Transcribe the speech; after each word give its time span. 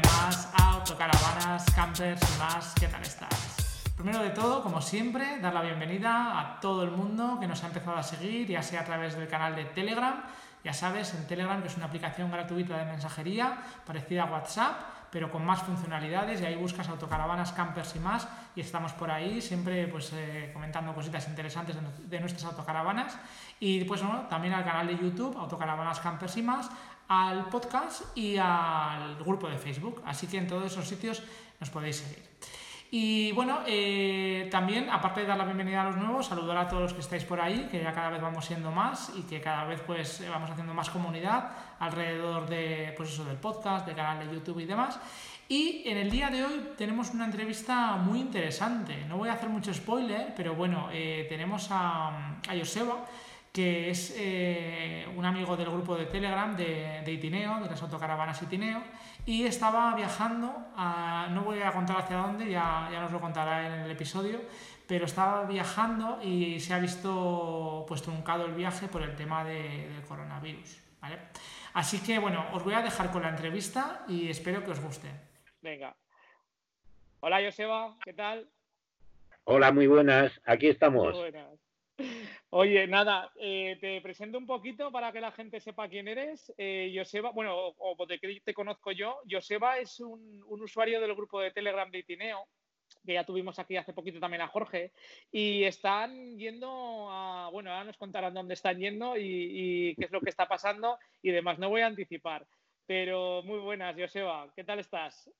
día 0.00 0.10
más 0.12 0.48
a 0.54 0.72
autocaravanas, 0.72 1.64
campers 1.74 2.20
y 2.22 2.38
más. 2.38 2.74
¿Qué 2.78 2.86
tal 2.88 3.02
estás? 3.02 3.92
Primero 3.96 4.22
de 4.22 4.30
todo, 4.30 4.62
como 4.62 4.82
siempre, 4.82 5.38
dar 5.40 5.54
la 5.54 5.62
bienvenida 5.62 6.38
a 6.38 6.60
todo 6.60 6.82
el 6.82 6.90
mundo 6.90 7.38
que 7.40 7.46
nos 7.46 7.62
ha 7.64 7.68
empezado 7.68 7.96
a 7.96 8.02
seguir, 8.02 8.46
ya 8.48 8.62
sea 8.62 8.80
a 8.80 8.84
través 8.84 9.16
del 9.16 9.28
canal 9.28 9.56
de 9.56 9.64
Telegram, 9.64 10.22
ya 10.64 10.74
sabes, 10.74 11.14
en 11.14 11.26
Telegram, 11.26 11.62
que 11.62 11.68
es 11.68 11.76
una 11.76 11.86
aplicación 11.86 12.30
gratuita 12.30 12.76
de 12.76 12.84
mensajería 12.84 13.58
parecida 13.86 14.24
a 14.24 14.26
WhatsApp, 14.26 14.80
pero 15.10 15.30
con 15.30 15.46
más 15.46 15.62
funcionalidades, 15.62 16.42
y 16.42 16.44
ahí 16.44 16.56
buscas 16.56 16.88
autocaravanas, 16.88 17.52
campers 17.52 17.96
y 17.96 18.00
más, 18.00 18.28
y 18.54 18.60
estamos 18.60 18.92
por 18.92 19.10
ahí 19.10 19.40
siempre 19.40 19.86
pues, 19.88 20.12
eh, 20.12 20.50
comentando 20.52 20.94
cositas 20.94 21.26
interesantes 21.28 21.76
de, 22.04 22.20
nuestras 22.20 22.44
autocaravanas. 22.44 23.16
Y 23.60 23.84
pues 23.84 24.02
bueno, 24.02 24.26
también 24.28 24.52
al 24.52 24.64
canal 24.64 24.88
de 24.88 24.98
YouTube, 24.98 25.38
Autocaravanas, 25.38 26.00
Campers 26.00 26.36
y 26.36 26.42
más, 26.42 26.68
al 27.08 27.48
podcast 27.48 28.16
y 28.16 28.36
al 28.36 29.16
grupo 29.16 29.48
de 29.48 29.58
Facebook. 29.58 30.02
Así 30.04 30.26
que 30.26 30.38
en 30.38 30.46
todos 30.46 30.72
esos 30.72 30.86
sitios 30.86 31.22
nos 31.60 31.70
podéis 31.70 31.96
seguir. 31.96 32.22
Y 32.90 33.32
bueno, 33.32 33.60
eh, 33.66 34.48
también, 34.50 34.88
aparte 34.88 35.22
de 35.22 35.26
dar 35.26 35.36
la 35.36 35.44
bienvenida 35.44 35.82
a 35.82 35.84
los 35.86 35.96
nuevos, 35.96 36.26
saludar 36.26 36.56
a 36.56 36.68
todos 36.68 36.82
los 36.82 36.94
que 36.94 37.00
estáis 37.00 37.24
por 37.24 37.40
ahí, 37.40 37.66
que 37.70 37.82
ya 37.82 37.92
cada 37.92 38.10
vez 38.10 38.22
vamos 38.22 38.44
siendo 38.44 38.70
más 38.70 39.12
y 39.16 39.22
que 39.22 39.40
cada 39.40 39.64
vez 39.64 39.80
pues 39.84 40.22
vamos 40.28 40.50
haciendo 40.50 40.72
más 40.72 40.90
comunidad 40.90 41.50
alrededor 41.80 42.48
de, 42.48 42.94
pues 42.96 43.10
eso, 43.10 43.24
del 43.24 43.38
podcast, 43.38 43.86
del 43.86 43.96
canal 43.96 44.26
de 44.26 44.32
YouTube 44.32 44.60
y 44.60 44.66
demás. 44.66 45.00
Y 45.48 45.82
en 45.86 45.96
el 45.96 46.10
día 46.10 46.28
de 46.30 46.44
hoy 46.44 46.70
tenemos 46.76 47.10
una 47.10 47.24
entrevista 47.24 47.96
muy 47.96 48.20
interesante. 48.20 49.04
No 49.06 49.16
voy 49.16 49.28
a 49.28 49.34
hacer 49.34 49.48
mucho 49.48 49.74
spoiler, 49.74 50.32
pero 50.36 50.54
bueno, 50.54 50.88
eh, 50.92 51.26
tenemos 51.28 51.68
a, 51.70 52.38
a 52.48 52.56
Joseba, 52.56 53.04
que 53.56 53.88
es 53.88 54.14
eh, 54.18 55.08
un 55.16 55.24
amigo 55.24 55.56
del 55.56 55.70
grupo 55.70 55.96
de 55.96 56.04
Telegram 56.04 56.54
de, 56.54 57.02
Itineo, 57.10 57.58
de 57.60 57.70
las 57.70 57.80
autocaravanas 57.80 58.42
Itineo, 58.42 58.82
y 59.24 59.46
estaba 59.46 59.96
viajando, 59.96 60.52
no 61.30 61.42
voy 61.42 61.62
a 61.62 61.72
contar 61.72 62.00
hacia 62.00 62.18
dónde, 62.18 62.50
ya, 62.50 62.90
ya 62.92 63.00
nos 63.00 63.10
lo 63.10 63.18
contará 63.18 63.66
en 63.66 63.80
el 63.80 63.90
episodio, 63.90 64.42
pero 64.86 65.06
estaba 65.06 65.46
viajando 65.46 66.20
y 66.22 66.60
se 66.60 66.74
ha 66.74 66.78
visto 66.78 67.86
pues 67.88 68.02
truncado 68.02 68.44
el 68.44 68.52
viaje 68.52 68.88
por 68.88 69.00
el 69.00 69.16
tema 69.16 69.42
del 69.42 70.02
coronavirus. 70.06 70.78
¿vale? 71.00 71.18
Así 71.72 72.02
que 72.02 72.18
bueno, 72.18 72.44
os 72.52 72.62
voy 72.62 72.74
a 72.74 72.82
dejar 72.82 73.10
con 73.10 73.22
la 73.22 73.30
entrevista 73.30 74.04
y 74.06 74.28
espero 74.28 74.62
que 74.64 74.72
os 74.72 74.80
guste. 74.80 75.08
Venga. 75.62 75.96
Hola 77.20 77.40
Joseba, 77.42 77.96
¿qué 78.04 78.12
tal? 78.12 78.50
Hola, 79.44 79.72
muy 79.72 79.86
buenas, 79.86 80.38
aquí 80.44 80.68
estamos. 80.68 81.14
Muy 81.14 81.30
buenas. 81.30 81.55
Oye, 82.50 82.86
nada, 82.86 83.32
eh, 83.36 83.76
te 83.80 84.00
presento 84.00 84.38
un 84.38 84.46
poquito 84.46 84.90
para 84.92 85.12
que 85.12 85.20
la 85.20 85.32
gente 85.32 85.60
sepa 85.60 85.88
quién 85.88 86.08
eres. 86.08 86.52
Eh, 86.58 86.92
Joseba, 86.94 87.30
bueno, 87.30 87.54
o, 87.56 88.06
te, 88.06 88.18
te, 88.18 88.54
conozco 88.54 88.92
yo. 88.92 89.20
Joseba 89.28 89.78
es 89.78 90.00
un, 90.00 90.42
usuario 90.48 91.00
del 91.00 91.14
grupo 91.14 91.40
de 91.40 91.50
Telegram 91.50 91.90
de 91.90 91.98
Itineo, 91.98 92.46
que 93.04 93.14
ya 93.14 93.24
tuvimos 93.24 93.58
aquí 93.58 93.76
hace 93.76 93.92
poquito 93.92 94.20
también 94.20 94.42
a 94.42 94.48
Jorge, 94.48 94.92
y 95.30 95.64
están 95.64 96.38
yendo 96.38 97.08
a, 97.10 97.48
bueno, 97.50 97.70
ahora 97.70 97.84
nos 97.84 97.96
contarán 97.96 98.34
dónde 98.34 98.54
están 98.54 98.78
yendo 98.78 99.16
y, 99.16 99.94
qué 99.98 100.04
es 100.04 100.12
lo 100.12 100.20
que 100.20 100.30
está 100.30 100.46
pasando 100.46 100.98
y 101.22 101.30
demás. 101.30 101.58
No 101.58 101.70
voy 101.70 101.80
a 101.80 101.86
anticipar, 101.86 102.46
pero 102.86 103.42
muy 103.42 103.58
buenas, 103.58 103.96
Joseba. 103.96 104.52
¿Qué 104.54 104.64
tal 104.64 104.80
estás? 104.80 105.30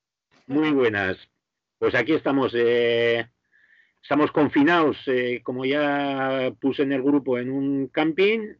Muy 0.46 0.70
buenas. 0.70 1.18
Pues 1.78 1.94
aquí 1.94 2.12
estamos. 2.12 2.52
Eh 2.56 3.26
Estamos 4.06 4.30
confinados, 4.30 4.96
eh, 5.08 5.40
como 5.42 5.64
ya 5.64 6.52
puse 6.60 6.84
en 6.84 6.92
el 6.92 7.02
grupo, 7.02 7.38
en 7.38 7.50
un 7.50 7.88
camping 7.88 8.54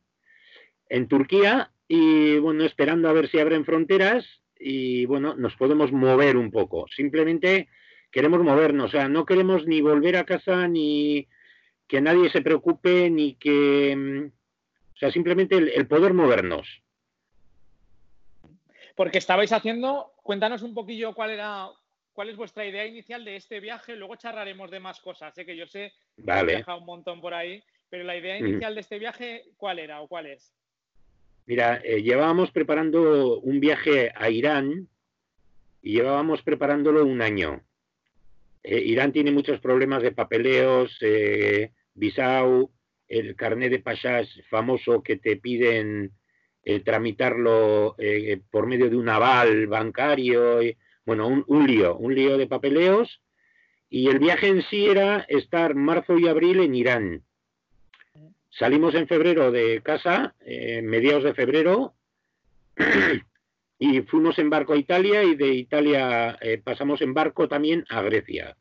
en 0.89 1.07
Turquía 1.07 1.71
y 1.87 2.37
bueno, 2.39 2.65
esperando 2.65 3.09
a 3.09 3.13
ver 3.13 3.31
si 3.31 3.39
abren 3.39 3.65
fronteras 3.65 4.27
y 4.59 5.07
bueno, 5.07 5.37
nos 5.37 5.55
podemos 5.55 5.93
mover 5.93 6.37
un 6.37 6.51
poco. 6.51 6.89
Simplemente 6.89 7.69
queremos 8.11 8.43
movernos, 8.43 8.87
o 8.87 8.91
sea, 8.91 9.09
no 9.09 9.25
queremos 9.25 9.69
ni 9.69 9.81
volver 9.81 10.17
a 10.17 10.25
casa 10.25 10.67
ni 10.67 11.29
que 11.87 12.01
nadie 12.01 12.29
se 12.31 12.43
preocupe 12.43 13.09
ni 13.09 13.37
que, 13.37 13.95
mm, 13.97 14.27
o 14.97 14.99
sea, 14.99 15.13
simplemente 15.13 15.59
el 15.59 15.87
poder 15.87 16.13
movernos. 16.13 16.67
Porque 18.97 19.19
estabais 19.19 19.53
haciendo, 19.53 20.13
cuéntanos 20.25 20.63
un 20.63 20.75
poquillo 20.75 21.15
cuál 21.15 21.31
era 21.31 21.69
cuál 22.17 22.31
es 22.31 22.37
vuestra 22.37 22.65
idea 22.65 22.87
inicial 22.87 23.25
de 23.27 23.37
este 23.37 23.61
viaje. 23.61 23.95
Luego 23.95 24.17
charlaremos 24.17 24.71
de 24.71 24.81
más 24.81 25.01
cosas, 25.01 25.35
sé 25.35 25.43
¿eh? 25.43 25.47
que 25.47 25.57
yo 25.57 25.67
sé 25.67 25.93
que 26.17 26.33
he 26.33 26.45
viajado 26.45 26.79
un 26.79 26.87
montón 26.87 27.21
por 27.21 27.35
ahí, 27.35 27.63
pero 27.91 28.05
la 28.05 28.17
idea 28.17 28.41
mm. 28.41 28.47
inicial 28.47 28.75
de 28.75 28.81
este 28.81 28.99
viaje, 28.99 29.45
¿cuál 29.59 29.79
era 29.79 30.01
o 30.01 30.09
cuál 30.09 30.27
es? 30.27 30.51
Mira, 31.45 31.79
eh, 31.85 32.03
llevábamos 32.03 32.51
preparando 32.51 33.39
un 33.41 33.61
viaje 33.61 34.11
a 34.17 34.31
Irán 34.31 34.89
y 35.83 35.93
llevábamos 35.93 36.43
preparándolo 36.43 37.05
un 37.05 37.21
año. 37.21 37.63
Eh, 38.63 38.81
Irán 38.81 39.13
tiene 39.13 39.31
muchos 39.31 39.61
problemas 39.61 40.03
de 40.03 40.13
papeleos, 40.13 40.99
visau, 41.93 42.73
el 43.09 43.37
carnet 43.37 43.71
de 43.71 43.79
pasas 43.79 44.27
famoso 44.49 45.03
que 45.03 45.17
te 45.17 45.37
piden 45.37 46.13
tramitarlo 46.85 47.95
por 48.51 48.67
medio 48.67 48.91
de 48.91 48.97
un 48.97 49.09
aval 49.09 49.69
bancario 49.69 50.61
bueno, 51.07 51.45
un, 51.47 51.67
lío, 51.67 51.97
un 51.97 52.15
lío 52.15 52.37
de 52.37 52.47
papeleos. 52.47 53.23
Y 53.89 54.09
el 54.09 54.19
viaje 54.19 54.49
en 54.49 54.63
sí 54.63 54.87
era 54.87 55.25
estar 55.29 55.77
marzo 55.77 56.19
y 56.19 56.27
abril 56.27 56.61
en 56.61 56.75
Irán. 56.75 57.23
Salimos 58.51 58.95
en 58.95 59.07
febrero 59.07 59.53
de 59.53 59.81
casa, 59.83 60.35
eh, 60.45 60.83
mediados 60.83 61.23
de 61.23 61.35
febrero, 61.35 61.95
y 63.79 64.01
fuimos 64.03 64.39
en 64.39 64.51
barco 64.51 64.73
a 64.73 64.79
Italia 64.79 65.23
y 65.23 65.37
de 65.37 65.49
Italia 65.49 66.37
eh, 66.41 66.61
pasamos 66.63 67.01
en 67.03 67.15
barco 67.15 67.49
también 67.49 67.85
a 67.89 68.03
Grecia. 68.03 68.57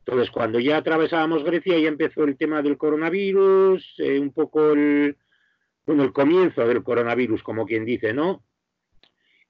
Entonces, 0.00 0.30
cuando 0.30 0.60
ya 0.60 0.78
atravesábamos 0.78 1.44
Grecia, 1.44 1.78
ya 1.78 1.88
empezó 1.88 2.24
el 2.24 2.36
tema 2.36 2.62
del 2.62 2.78
coronavirus, 2.78 3.94
eh, 3.98 4.18
un 4.18 4.32
poco 4.32 4.72
el, 4.72 5.16
bueno, 5.84 6.04
el 6.04 6.12
comienzo 6.12 6.66
del 6.66 6.82
coronavirus, 6.82 7.42
como 7.42 7.66
quien 7.66 7.84
dice, 7.84 8.14
¿no? 8.14 8.42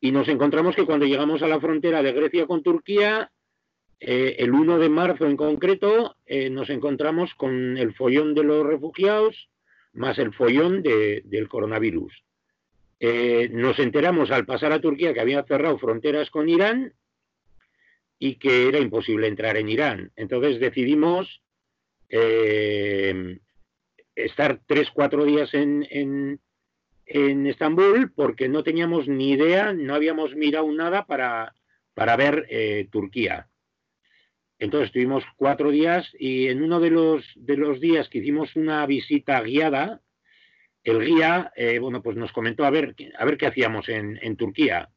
Y 0.00 0.12
nos 0.12 0.28
encontramos 0.28 0.76
que 0.76 0.86
cuando 0.86 1.06
llegamos 1.06 1.42
a 1.42 1.48
la 1.48 1.60
frontera 1.60 2.02
de 2.02 2.12
Grecia 2.12 2.46
con 2.46 2.62
Turquía, 2.62 3.32
eh, 4.00 4.36
el 4.38 4.52
1 4.52 4.78
de 4.78 4.88
marzo 4.88 5.26
en 5.26 5.36
concreto, 5.36 6.16
eh, 6.24 6.50
nos 6.50 6.70
encontramos 6.70 7.34
con 7.34 7.76
el 7.76 7.94
follón 7.94 8.34
de 8.34 8.44
los 8.44 8.64
refugiados 8.64 9.48
más 9.92 10.18
el 10.18 10.32
follón 10.32 10.82
del 10.82 11.48
coronavirus. 11.48 12.12
Eh, 13.00 13.48
nos 13.50 13.78
enteramos 13.80 14.30
al 14.30 14.44
pasar 14.46 14.70
a 14.70 14.80
Turquía 14.80 15.12
que 15.12 15.20
había 15.20 15.42
cerrado 15.42 15.78
fronteras 15.78 16.30
con 16.30 16.48
Irán 16.48 16.92
y 18.18 18.36
que 18.36 18.68
era 18.68 18.78
imposible 18.78 19.26
entrar 19.26 19.56
en 19.56 19.68
Irán. 19.68 20.12
Entonces 20.14 20.60
decidimos 20.60 21.42
estar 24.14 24.60
tres, 24.66 24.88
cuatro 24.94 25.24
días 25.24 25.52
en, 25.54 25.86
en 25.90 26.40
Estambul 27.08 28.12
porque 28.14 28.48
no 28.48 28.62
teníamos 28.62 29.08
ni 29.08 29.30
idea, 29.30 29.72
no 29.72 29.94
habíamos 29.94 30.34
mirado 30.34 30.70
nada 30.72 31.06
para, 31.06 31.54
para 31.94 32.16
ver 32.16 32.46
eh, 32.50 32.86
Turquía. 32.90 33.48
Entonces 34.58 34.88
estuvimos 34.88 35.24
cuatro 35.36 35.70
días 35.70 36.08
y 36.18 36.48
en 36.48 36.62
uno 36.62 36.80
de 36.80 36.90
los, 36.90 37.24
de 37.34 37.56
los 37.56 37.80
días 37.80 38.08
que 38.08 38.18
hicimos 38.18 38.54
una 38.56 38.84
visita 38.86 39.40
guiada, 39.40 40.00
el 40.84 41.04
guía, 41.04 41.52
eh, 41.56 41.78
bueno, 41.78 42.02
pues 42.02 42.16
nos 42.16 42.32
comentó 42.32 42.64
a 42.64 42.70
ver, 42.70 42.94
a 43.18 43.24
ver 43.24 43.36
qué 43.36 43.46
hacíamos 43.46 43.88
en, 43.88 44.18
en, 44.22 44.36
Turquía. 44.36 44.90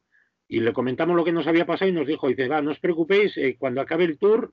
Y 0.48 0.60
le 0.60 0.72
comentamos 0.72 1.16
lo 1.16 1.24
que 1.24 1.32
nos 1.32 1.46
había 1.46 1.66
pasado 1.66 1.90
y 1.90 1.94
nos 1.94 2.06
dijo, 2.06 2.28
dice, 2.28 2.48
va, 2.48 2.60
no 2.60 2.72
os 2.72 2.78
preocupéis, 2.78 3.36
eh, 3.36 3.56
cuando 3.58 3.80
acabe 3.80 4.04
el 4.04 4.18
tour 4.18 4.52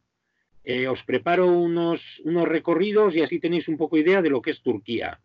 os 0.89 1.01
preparo 1.03 1.47
unos, 1.47 1.99
unos 2.23 2.47
recorridos 2.47 3.15
y 3.15 3.21
así 3.21 3.39
tenéis 3.39 3.67
un 3.67 3.77
poco 3.77 3.97
idea 3.97 4.21
de 4.21 4.29
lo 4.29 4.39
que 4.39 4.51
es 4.51 4.61
Turquía. 4.61 5.19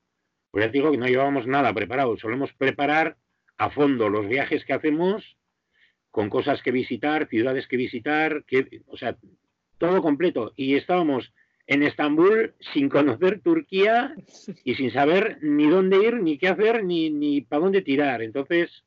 Pues 0.55 0.67
ya 0.67 0.71
digo 0.71 0.93
que 0.93 0.99
no 0.99 1.09
llevábamos 1.09 1.49
nada 1.49 1.75
preparado, 1.75 2.17
solemos 2.17 2.53
preparar 2.53 3.17
a 3.59 3.71
fondo 3.71 4.09
los 4.09 4.29
viajes 4.29 4.65
que 4.65 4.73
hacemos 4.73 5.37
con 6.13 6.31
cosas 6.31 6.63
que 6.63 6.71
visitar, 6.71 7.27
ciudades 7.27 7.67
que 7.67 7.77
visitar, 7.77 8.45
que, 8.45 8.83
o 8.87 8.97
sea, 8.97 9.17
todo 9.79 10.01
completo. 10.01 10.53
Y 10.55 10.77
estábamos 10.77 11.33
en 11.67 11.83
Estambul 11.83 12.55
sin 12.73 12.89
conocer 12.89 13.41
Turquía 13.41 14.15
y 14.63 14.77
sin 14.77 14.93
saber 14.93 15.39
ni 15.43 15.67
dónde 15.69 15.97
ir, 16.07 16.23
ni 16.23 16.39
qué 16.39 16.47
hacer, 16.47 16.85
ni, 16.85 17.11
ni 17.11 17.41
para 17.41 17.63
dónde 17.63 17.83
tirar. 17.83 18.23
Entonces, 18.23 18.85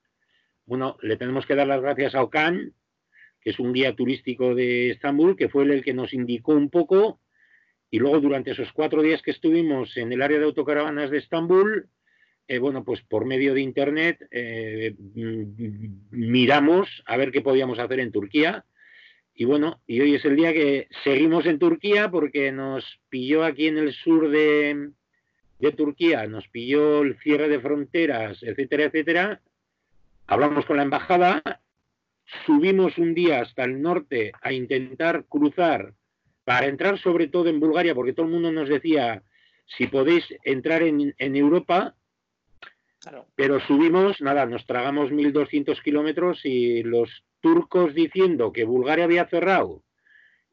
bueno, 0.66 0.96
le 1.02 1.18
tenemos 1.18 1.46
que 1.46 1.56
dar 1.56 1.68
las 1.68 1.82
gracias 1.82 2.16
a 2.16 2.24
Okan, 2.24 2.76
que 3.42 3.50
es 3.50 3.60
un 3.60 3.74
guía 3.74 3.94
turístico 3.94 4.56
de 4.56 4.92
Estambul, 4.92 5.36
que 5.36 5.50
fue 5.50 5.66
el 5.66 5.84
que 5.84 5.94
nos 5.94 6.14
indicó 6.14 6.54
un 6.54 6.70
poco 6.70 7.20
y 7.90 8.00
luego 8.00 8.20
durante 8.20 8.52
esos 8.52 8.72
cuatro 8.74 9.02
días 9.02 9.22
que 9.22 9.32
estuvimos 9.32 9.96
en 9.98 10.12
el 10.12 10.22
área 10.22 10.40
de 10.40 10.46
autocaravanas 10.46 11.10
de 11.10 11.20
Estambul, 11.20 11.90
eh, 12.48 12.60
bueno, 12.60 12.84
pues 12.84 13.02
por 13.02 13.26
medio 13.26 13.54
de 13.54 13.62
Internet 13.62 14.26
eh, 14.32 14.96
mm, 14.98 16.10
miramos 16.12 17.04
a 17.06 17.18
ver 17.18 17.32
qué 17.32 17.42
podíamos 17.42 17.80
hacer 17.80 18.00
en 18.00 18.12
Turquía. 18.12 18.66
Y 19.34 19.46
bueno, 19.46 19.82
y 19.86 20.02
hoy 20.02 20.16
es 20.16 20.26
el 20.26 20.36
día 20.36 20.52
que 20.52 20.88
seguimos 21.04 21.46
en 21.46 21.60
Turquía 21.60 22.10
porque 22.10 22.52
nos 22.52 22.84
pilló 23.10 23.44
aquí 23.44 23.68
en 23.68 23.78
el 23.78 23.94
sur 23.94 24.30
de, 24.30 24.92
de 25.60 25.72
Turquía, 25.74 26.26
nos 26.28 26.48
pilló 26.48 27.04
el 27.04 27.18
cierre 27.20 27.48
de 27.48 27.60
fronteras, 27.60 28.42
etcétera, 28.42 28.86
etcétera. 28.86 29.42
Hablamos 30.26 30.66
con 30.66 30.78
la 30.78 30.84
embajada 30.84 31.44
subimos 32.46 32.98
un 32.98 33.14
día 33.14 33.42
hasta 33.42 33.64
el 33.64 33.82
norte 33.82 34.32
a 34.42 34.52
intentar 34.52 35.26
cruzar 35.26 35.94
para 36.48 36.68
entrar 36.68 36.98
sobre 36.98 37.28
todo 37.28 37.50
en 37.50 37.60
Bulgaria, 37.60 37.94
porque 37.94 38.14
todo 38.14 38.26
el 38.26 38.32
mundo 38.32 38.54
nos 38.54 38.70
decía, 38.70 39.22
si 39.66 39.88
podéis 39.88 40.24
entrar 40.46 40.82
en, 40.82 41.14
Europa, 41.20 41.94
pero 43.36 43.60
subimos, 43.60 44.22
nada, 44.22 44.46
nos 44.46 44.66
tragamos 44.66 45.12
1.200 45.12 45.84
kilómetros 45.84 46.46
y 46.46 46.84
los 46.84 47.26
turcos 47.42 47.94
diciendo 47.94 48.54
que 48.54 48.64
Bulgaria 48.64 49.04
había 49.04 49.28
cerrado 49.28 49.84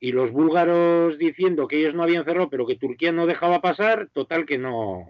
y 0.00 0.10
los 0.10 0.32
búlgaros 0.32 1.16
diciendo 1.16 1.68
que 1.68 1.78
ellos 1.78 1.94
no 1.94 2.02
habían 2.02 2.24
cerrado, 2.24 2.50
pero 2.50 2.66
que 2.66 2.74
Turquía 2.74 3.12
no 3.12 3.26
dejaba 3.26 3.60
pasar, 3.60 4.08
total 4.12 4.46
que 4.46 4.58
no. 4.58 5.06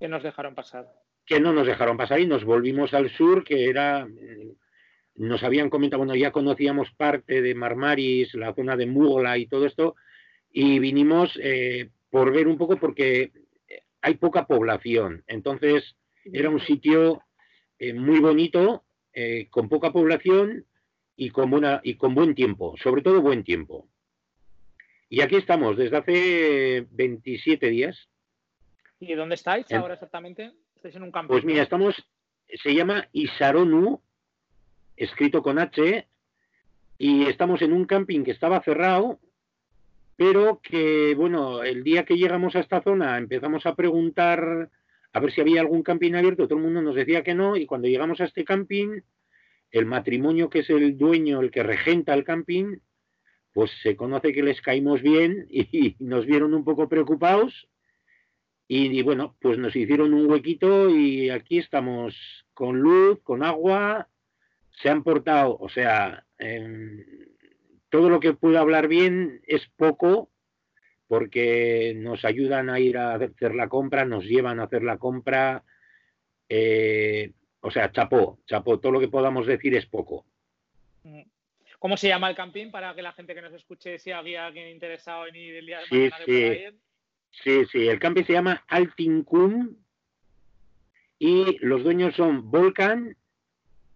Que 0.00 0.08
nos 0.08 0.24
dejaron 0.24 0.56
pasar. 0.56 0.88
Que 1.24 1.38
no 1.38 1.52
nos 1.52 1.68
dejaron 1.68 1.96
pasar 1.96 2.18
y 2.18 2.26
nos 2.26 2.42
volvimos 2.42 2.94
al 2.94 3.10
sur, 3.10 3.44
que 3.44 3.70
era. 3.70 4.08
Nos 5.14 5.44
habían 5.44 5.70
comentado, 5.70 5.98
bueno, 5.98 6.16
ya 6.16 6.32
conocíamos 6.32 6.90
parte 6.96 7.42
de 7.42 7.54
Marmaris, 7.54 8.34
la 8.34 8.52
zona 8.54 8.76
de 8.76 8.86
Mugla 8.86 9.38
y 9.38 9.46
todo 9.46 9.66
esto, 9.66 9.94
y 10.58 10.78
vinimos 10.78 11.38
eh, 11.42 11.90
por 12.08 12.32
ver 12.32 12.48
un 12.48 12.56
poco 12.56 12.78
porque 12.78 13.30
hay 14.00 14.14
poca 14.14 14.46
población. 14.46 15.22
Entonces, 15.26 15.96
era 16.24 16.48
un 16.48 16.60
sitio 16.60 17.22
eh, 17.78 17.92
muy 17.92 18.20
bonito, 18.20 18.86
eh, 19.12 19.48
con 19.50 19.68
poca 19.68 19.92
población 19.92 20.64
y 21.14 21.28
con, 21.28 21.50
buena, 21.50 21.82
y 21.84 21.96
con 21.96 22.14
buen 22.14 22.34
tiempo, 22.34 22.74
sobre 22.82 23.02
todo 23.02 23.20
buen 23.20 23.44
tiempo. 23.44 23.86
Y 25.10 25.20
aquí 25.20 25.36
estamos 25.36 25.76
desde 25.76 25.98
hace 25.98 26.86
27 26.90 27.68
días. 27.68 28.08
¿Y 28.98 29.12
dónde 29.12 29.34
estáis 29.34 29.70
ahora 29.72 29.92
exactamente? 29.92 30.52
¿Estáis 30.74 30.96
en 30.96 31.02
un 31.02 31.12
campo? 31.12 31.34
Pues 31.34 31.44
mira, 31.44 31.62
estamos, 31.62 31.94
se 32.62 32.74
llama 32.74 33.10
Isaronu, 33.12 34.00
escrito 34.96 35.42
con 35.42 35.58
H, 35.58 36.08
y 36.96 37.26
estamos 37.26 37.60
en 37.60 37.74
un 37.74 37.84
camping 37.84 38.24
que 38.24 38.30
estaba 38.30 38.62
cerrado, 38.62 39.20
pero 40.16 40.60
que, 40.62 41.14
bueno, 41.14 41.62
el 41.62 41.84
día 41.84 42.04
que 42.04 42.16
llegamos 42.16 42.56
a 42.56 42.60
esta 42.60 42.82
zona 42.82 43.18
empezamos 43.18 43.66
a 43.66 43.74
preguntar 43.74 44.70
a 45.12 45.20
ver 45.20 45.32
si 45.32 45.40
había 45.40 45.62
algún 45.62 45.82
camping 45.82 46.12
abierto, 46.12 46.46
todo 46.46 46.58
el 46.58 46.64
mundo 46.64 46.82
nos 46.82 46.94
decía 46.94 47.22
que 47.22 47.34
no, 47.34 47.56
y 47.56 47.64
cuando 47.64 47.88
llegamos 47.88 48.20
a 48.20 48.24
este 48.24 48.44
camping, 48.44 49.00
el 49.70 49.86
matrimonio 49.86 50.50
que 50.50 50.58
es 50.58 50.68
el 50.68 50.98
dueño, 50.98 51.40
el 51.40 51.50
que 51.50 51.62
regenta 51.62 52.12
el 52.12 52.24
camping, 52.24 52.76
pues 53.54 53.70
se 53.82 53.96
conoce 53.96 54.34
que 54.34 54.42
les 54.42 54.60
caímos 54.60 55.00
bien 55.00 55.46
y 55.50 55.96
nos 56.00 56.26
vieron 56.26 56.52
un 56.52 56.64
poco 56.64 56.88
preocupados 56.88 57.66
y, 58.68 59.00
bueno, 59.02 59.36
pues 59.40 59.58
nos 59.58 59.76
hicieron 59.76 60.12
un 60.12 60.28
huequito 60.28 60.90
y 60.90 61.30
aquí 61.30 61.58
estamos 61.58 62.14
con 62.52 62.80
luz, 62.80 63.20
con 63.22 63.44
agua, 63.44 64.08
se 64.82 64.90
han 64.90 65.04
portado, 65.04 65.56
o 65.58 65.68
sea, 65.68 66.26
em, 66.38 67.04
todo 67.90 68.10
lo 68.10 68.20
que 68.20 68.34
puedo 68.34 68.58
hablar 68.58 68.88
bien 68.88 69.40
es 69.46 69.66
poco 69.76 70.30
porque 71.08 71.94
nos 71.96 72.24
ayudan 72.24 72.68
a 72.68 72.80
ir 72.80 72.98
a 72.98 73.14
hacer 73.14 73.54
la 73.54 73.68
compra, 73.68 74.04
nos 74.04 74.24
llevan 74.24 74.58
a 74.58 74.64
hacer 74.64 74.82
la 74.82 74.98
compra, 74.98 75.62
eh, 76.48 77.32
o 77.60 77.70
sea, 77.70 77.92
chapó, 77.92 78.40
chapó, 78.46 78.80
todo 78.80 78.92
lo 78.92 79.00
que 79.00 79.08
podamos 79.08 79.46
decir 79.46 79.74
es 79.74 79.86
poco. 79.86 80.26
Mm. 81.04 81.22
¿Cómo 81.78 81.96
se 81.96 82.08
llama 82.08 82.30
el 82.30 82.36
camping 82.36 82.70
para 82.70 82.94
que 82.94 83.02
la 83.02 83.12
gente 83.12 83.34
que 83.34 83.42
nos 83.42 83.52
escuche, 83.52 83.98
si 83.98 84.10
había 84.10 84.46
alguien 84.46 84.68
interesado 84.68 85.26
en 85.26 85.36
ir 85.36 85.56
el 85.56 85.66
día 85.66 85.80
de 85.80 85.86
mañana 85.90 86.24
sí, 86.24 86.32
de 86.32 86.70
sí. 86.70 86.78
Sí, 87.42 87.64
sí, 87.70 87.88
el 87.88 87.98
camping 87.98 88.24
se 88.24 88.32
llama 88.32 88.64
Altincum 88.66 89.76
y 91.18 91.58
los 91.58 91.84
dueños 91.84 92.14
son 92.16 92.50
Volcan 92.50 93.16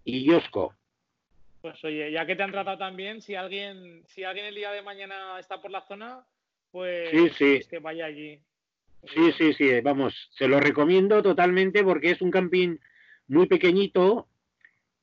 y 0.04 0.24
Yosco. 0.24 0.74
Pues 1.60 1.82
oye, 1.84 2.10
ya 2.10 2.26
que 2.26 2.36
te 2.36 2.42
han 2.42 2.52
tratado 2.52 2.78
tan 2.78 2.96
bien, 2.96 3.20
si 3.20 3.34
alguien, 3.34 4.02
si 4.06 4.24
alguien 4.24 4.46
el 4.46 4.54
día 4.54 4.70
de 4.72 4.82
mañana 4.82 5.38
está 5.38 5.60
por 5.60 5.70
la 5.70 5.82
zona, 5.82 6.24
pues, 6.70 7.10
sí, 7.36 7.60
que 7.68 7.78
vaya 7.78 8.06
allí. 8.06 8.40
Sí, 9.14 9.32
sí, 9.36 9.52
sí, 9.54 9.80
vamos, 9.80 10.14
se 10.32 10.48
lo 10.48 10.60
recomiendo 10.60 11.22
totalmente 11.22 11.82
porque 11.82 12.10
es 12.10 12.20
un 12.22 12.30
camping 12.30 12.76
muy 13.28 13.46
pequeñito 13.46 14.28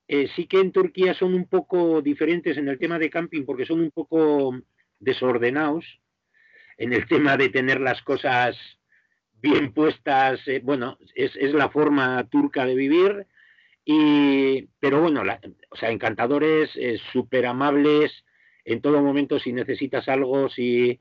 eh, 0.07 0.29
sí 0.35 0.45
que 0.47 0.59
en 0.61 0.71
Turquía 0.71 1.13
son 1.13 1.33
un 1.33 1.47
poco 1.47 2.01
diferentes 2.01 2.57
en 2.57 2.69
el 2.69 2.79
tema 2.79 2.97
de 2.97 3.09
camping 3.09 3.43
porque 3.43 3.65
son 3.65 3.81
un 3.81 3.91
poco 3.91 4.57
desordenados 4.99 5.99
en 6.77 6.93
el 6.93 7.07
tema 7.07 7.35
de 7.35 7.49
tener 7.49 7.81
las 7.81 8.01
cosas 8.03 8.55
bien 9.41 9.73
puestas. 9.73 10.39
Eh, 10.47 10.61
bueno, 10.63 10.97
es, 11.13 11.35
la 11.53 11.69
forma 11.69 12.25
turca 12.29 12.65
de 12.65 12.75
vivir. 12.75 13.27
Y, 13.89 14.67
pero 14.81 15.01
bueno, 15.01 15.23
o 15.69 15.75
sea, 15.77 15.91
encantadores, 15.91 16.71
eh, 16.75 16.99
súper 17.13 17.45
amables 17.45 18.25
en 18.65 18.81
todo 18.81 19.01
momento 19.01 19.39
si 19.39 19.53
necesitas 19.53 20.09
algo, 20.09 20.49
si 20.49 20.99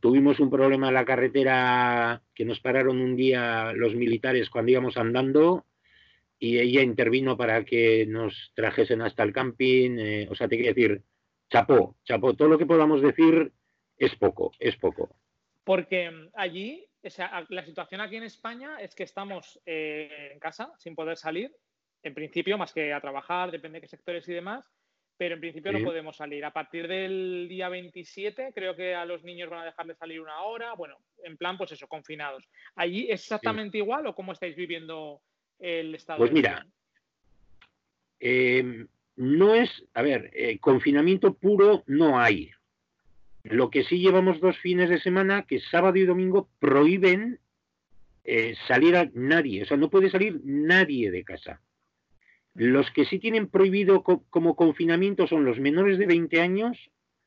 tuvimos 0.00 0.38
un 0.38 0.50
problema 0.50 0.88
en 0.88 0.94
la 0.94 1.04
carretera 1.04 2.22
que 2.34 2.44
nos 2.44 2.60
pararon 2.60 3.00
un 3.00 3.16
día 3.16 3.72
los 3.72 3.94
militares 3.94 4.50
cuando 4.50 4.70
íbamos 4.70 4.96
andando, 4.98 5.64
y 6.38 6.58
ella 6.58 6.82
intervino 6.82 7.38
para 7.38 7.64
que 7.64 8.04
nos 8.06 8.52
trajesen 8.54 9.00
hasta 9.00 9.22
el 9.22 9.32
camping. 9.32 9.98
Eh, 9.98 10.28
o 10.30 10.34
sea, 10.34 10.46
te 10.46 10.56
quiero 10.56 10.74
decir, 10.74 11.02
chapó, 11.48 11.96
chapó. 12.04 12.34
Todo 12.34 12.48
lo 12.48 12.58
que 12.58 12.66
podamos 12.66 13.00
decir 13.00 13.52
es 13.96 14.14
poco, 14.16 14.52
es 14.58 14.76
poco. 14.76 15.16
Porque 15.64 16.10
mm, 16.10 16.28
allí, 16.34 16.86
la 17.48 17.64
situación 17.64 18.00
aquí 18.00 18.16
en 18.16 18.24
España 18.24 18.76
es 18.78 18.94
que 18.94 19.04
estamos 19.04 19.58
eh, 19.64 20.30
en 20.32 20.38
casa 20.38 20.72
sin 20.78 20.94
poder 20.94 21.16
salir, 21.16 21.50
en 22.04 22.14
principio, 22.14 22.56
más 22.56 22.72
que 22.72 22.92
a 22.92 23.00
trabajar, 23.00 23.50
depende 23.50 23.76
de 23.76 23.80
qué 23.82 23.88
sectores 23.88 24.28
y 24.28 24.32
demás, 24.32 24.64
pero 25.16 25.34
en 25.34 25.40
principio 25.40 25.72
no 25.72 25.84
podemos 25.84 26.16
salir. 26.16 26.44
A 26.44 26.52
partir 26.52 26.86
del 26.86 27.46
día 27.48 27.68
27, 27.68 28.52
creo 28.54 28.76
que 28.76 28.94
a 28.94 29.04
los 29.04 29.24
niños 29.24 29.50
van 29.50 29.60
a 29.60 29.64
dejar 29.66 29.86
de 29.86 29.94
salir 29.94 30.20
una 30.20 30.42
hora, 30.42 30.74
bueno, 30.74 30.96
en 31.22 31.36
plan, 31.36 31.58
pues 31.58 31.72
eso, 31.72 31.88
confinados. 31.88 32.48
¿Allí 32.76 33.04
es 33.10 33.20
exactamente 33.20 33.78
igual 33.78 34.06
o 34.06 34.14
cómo 34.14 34.32
estáis 34.32 34.54
viviendo 34.54 35.20
pues 36.18 36.32
mira, 36.32 36.66
em, 38.20 38.86
no 39.16 39.54
es, 39.54 39.70
a 39.94 40.02
ver, 40.02 40.30
eh, 40.34 40.58
confinamiento 40.58 41.34
puro 41.34 41.84
no 41.86 42.20
hay. 42.20 42.50
Lo 43.44 43.70
que 43.70 43.84
sí 43.84 43.98
llevamos 43.98 44.40
dos 44.40 44.58
fines 44.58 44.90
de 44.90 45.00
semana 45.00 45.46
que 45.46 45.60
sábado 45.60 45.96
y 45.96 46.04
domingo 46.04 46.48
prohíben 46.58 47.38
eh, 48.24 48.56
salir 48.66 48.96
a 48.96 49.08
nadie, 49.14 49.62
o 49.62 49.66
sea, 49.66 49.76
no 49.76 49.90
puede 49.90 50.10
salir 50.10 50.40
nadie 50.44 51.10
de 51.10 51.24
casa. 51.24 51.60
Los 52.54 52.90
que 52.92 53.04
sí 53.04 53.18
tienen 53.18 53.48
prohibido 53.48 54.02
como 54.02 54.54
confinamiento 54.54 55.26
son 55.26 55.44
los 55.44 55.58
menores 55.58 55.98
de 55.98 56.06
20 56.06 56.40
años 56.40 56.78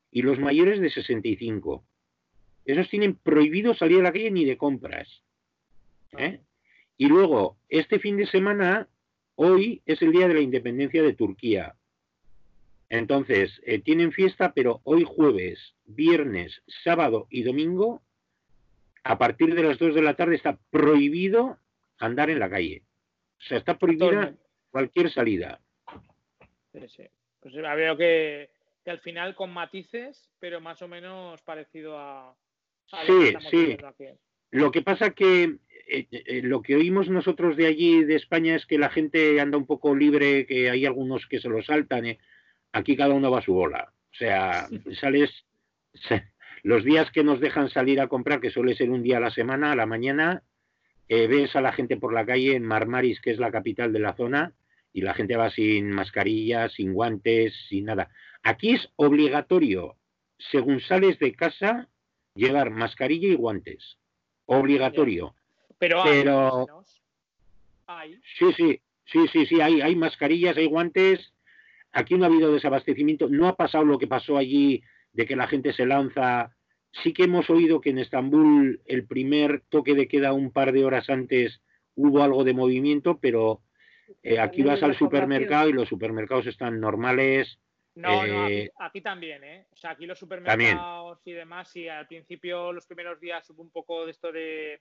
y 0.09 0.21
los 0.21 0.39
mayores 0.39 0.79
de 0.79 0.89
65. 0.89 1.83
Esos 2.63 2.89
tienen 2.89 3.15
prohibido 3.15 3.73
salir 3.73 3.99
a 3.99 4.03
la 4.03 4.13
calle 4.13 4.31
ni 4.31 4.45
de 4.45 4.57
compras. 4.57 5.23
¿eh? 6.17 6.41
Y 6.97 7.07
luego, 7.07 7.57
este 7.67 7.99
fin 7.99 8.15
de 8.15 8.25
semana, 8.25 8.87
hoy 9.35 9.81
es 9.85 10.01
el 10.01 10.13
día 10.13 10.27
de 10.27 10.35
la 10.35 10.41
independencia 10.41 11.03
de 11.03 11.13
Turquía. 11.13 11.75
Entonces, 12.89 13.61
eh, 13.65 13.79
tienen 13.79 14.13
fiesta, 14.13 14.53
pero 14.53 14.79
hoy 14.85 15.03
jueves, 15.05 15.75
viernes, 15.85 16.61
sábado 16.83 17.27
y 17.29 17.43
domingo, 17.43 18.01
a 19.03 19.17
partir 19.17 19.55
de 19.55 19.63
las 19.63 19.77
2 19.77 19.93
de 19.93 20.01
la 20.01 20.15
tarde 20.15 20.35
está 20.35 20.57
prohibido 20.69 21.57
andar 21.99 22.29
en 22.29 22.39
la 22.39 22.49
calle. 22.49 22.83
O 23.39 23.43
sea, 23.43 23.57
está 23.57 23.77
prohibida 23.77 24.35
cualquier 24.71 25.11
salida. 25.11 25.59
Sí, 26.73 26.87
sí. 26.87 27.03
Pues 27.39 27.53
veo 27.53 27.97
que, 27.97 28.49
al 28.85 28.99
final 28.99 29.35
con 29.35 29.51
matices, 29.51 30.29
pero 30.39 30.61
más 30.61 30.81
o 30.81 30.87
menos 30.87 31.41
parecido 31.41 31.97
a... 31.97 32.35
sí, 33.05 33.33
sí. 33.49 33.77
Lo 34.51 34.71
que 34.71 34.81
pasa 34.81 35.11
que 35.11 35.57
eh, 35.87 36.07
eh, 36.11 36.41
lo 36.43 36.61
que 36.61 36.75
oímos 36.75 37.09
nosotros 37.09 37.55
de 37.55 37.67
allí, 37.67 38.03
de 38.03 38.15
España, 38.15 38.55
es 38.55 38.65
que 38.65 38.77
la 38.77 38.89
gente 38.89 39.39
anda 39.39 39.57
un 39.57 39.65
poco 39.65 39.95
libre, 39.95 40.45
que 40.45 40.69
hay 40.69 40.85
algunos 40.85 41.25
que 41.27 41.39
se 41.39 41.49
lo 41.49 41.61
saltan. 41.63 42.05
¿eh? 42.05 42.19
Aquí 42.73 42.95
cada 42.95 43.13
uno 43.13 43.31
va 43.31 43.39
a 43.39 43.43
su 43.43 43.53
bola. 43.53 43.93
O 44.11 44.15
sea, 44.15 44.67
sales 45.01 45.45
los 46.63 46.83
días 46.83 47.09
que 47.11 47.23
nos 47.23 47.39
dejan 47.39 47.69
salir 47.69 48.01
a 48.01 48.07
comprar, 48.07 48.41
que 48.41 48.51
suele 48.51 48.75
ser 48.75 48.89
un 48.89 49.03
día 49.03 49.17
a 49.17 49.21
la 49.21 49.31
semana, 49.31 49.71
a 49.71 49.75
la 49.75 49.85
mañana, 49.85 50.43
ves 51.09 51.55
a 51.55 51.61
la 51.61 51.71
gente 51.71 51.97
por 51.97 52.13
la 52.13 52.25
calle 52.25 52.55
en 52.55 52.63
Marmaris, 52.63 53.21
que 53.21 53.31
es 53.31 53.39
la 53.39 53.51
capital 53.51 53.93
de 53.93 53.99
la 53.99 54.15
zona, 54.15 54.53
y 54.93 55.01
la 55.01 55.13
gente 55.13 55.37
va 55.37 55.49
sin 55.49 55.91
mascarilla, 55.91 56.69
sin 56.69 56.93
guantes, 56.93 57.53
sin 57.69 57.85
nada. 57.85 58.09
Aquí 58.43 58.71
es 58.71 58.89
obligatorio, 58.95 59.95
según 60.37 60.81
sales 60.81 61.19
de 61.19 61.33
casa, 61.33 61.87
llevar 62.35 62.71
mascarilla 62.71 63.27
y 63.27 63.35
guantes. 63.35 63.97
Obligatorio. 64.45 65.35
Pero, 65.79 66.03
hay, 66.03 66.23
Sí, 68.37 68.53
sí, 68.55 68.81
sí, 69.05 69.27
sí, 69.31 69.45
sí, 69.45 69.61
hay, 69.61 69.81
hay 69.81 69.95
mascarillas, 69.95 70.57
hay 70.57 70.65
guantes. 70.65 71.33
Aquí 71.91 72.15
no 72.15 72.25
ha 72.25 72.27
habido 72.27 72.51
desabastecimiento. 72.51 73.27
No 73.29 73.47
ha 73.47 73.55
pasado 73.55 73.85
lo 73.85 73.97
que 73.97 74.07
pasó 74.07 74.37
allí 74.37 74.83
de 75.13 75.25
que 75.25 75.35
la 75.35 75.47
gente 75.47 75.73
se 75.73 75.85
lanza. 75.85 76.55
Sí 77.03 77.13
que 77.13 77.23
hemos 77.23 77.49
oído 77.49 77.81
que 77.81 77.91
en 77.91 77.99
Estambul 77.99 78.81
el 78.85 79.05
primer 79.05 79.61
toque 79.69 79.93
de 79.93 80.07
queda 80.07 80.33
un 80.33 80.51
par 80.51 80.71
de 80.71 80.83
horas 80.83 81.09
antes 81.09 81.61
hubo 81.95 82.23
algo 82.23 82.43
de 82.43 82.53
movimiento, 82.53 83.19
pero 83.19 83.61
eh, 84.23 84.39
aquí 84.39 84.63
vas 84.63 84.81
al 84.83 84.95
supermercado 84.95 85.69
y 85.69 85.73
los 85.73 85.89
supermercados 85.89 86.47
están 86.47 86.79
normales. 86.79 87.59
No, 87.95 88.25
no, 88.25 88.47
eh, 88.47 88.71
aquí, 88.79 89.01
también, 89.01 89.43
¿eh? 89.43 89.65
O 89.71 89.75
sea, 89.75 89.91
aquí 89.91 90.05
los 90.05 90.19
supermercados 90.19 91.19
y 91.25 91.31
demás, 91.31 91.75
y 91.75 91.87
al 91.87 92.07
principio, 92.07 92.71
los 92.71 92.85
primeros 92.85 93.19
días 93.19 93.49
hubo 93.49 93.63
un 93.63 93.71
poco 93.71 94.05
de 94.05 94.11
esto 94.11 94.31
de, 94.31 94.79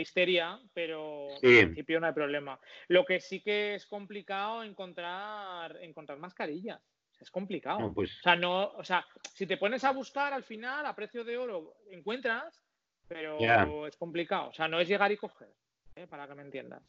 histeria, 0.00 0.58
pero 0.72 1.28
al 1.34 1.40
principio 1.40 2.00
no 2.00 2.06
hay 2.06 2.14
problema. 2.14 2.58
Lo 2.88 3.04
que 3.04 3.20
sí 3.20 3.42
que 3.42 3.74
es 3.74 3.86
complicado 3.86 4.62
encontrar, 4.62 5.76
encontrar 5.82 6.18
mascarillas. 6.18 6.80
Es 7.20 7.30
complicado. 7.30 7.92
pues... 7.92 8.10
O 8.18 8.22
sea, 8.22 8.36
no, 8.36 8.72
o 8.72 8.84
sea, 8.84 9.04
si 9.34 9.46
te 9.46 9.56
pones 9.56 9.84
a 9.84 9.92
buscar 9.92 10.32
al 10.32 10.42
final 10.42 10.86
a 10.86 10.96
precio 10.96 11.22
de 11.22 11.36
oro 11.36 11.74
encuentras, 11.90 12.62
pero 13.06 13.86
es 13.86 13.96
complicado. 13.96 14.48
O 14.48 14.54
sea, 14.54 14.68
no 14.68 14.80
es 14.80 14.88
llegar 14.88 15.12
y 15.12 15.16
coger, 15.16 15.52
¿eh? 15.96 16.06
para 16.06 16.26
que 16.26 16.34
me 16.34 16.42
entiendas. 16.42 16.82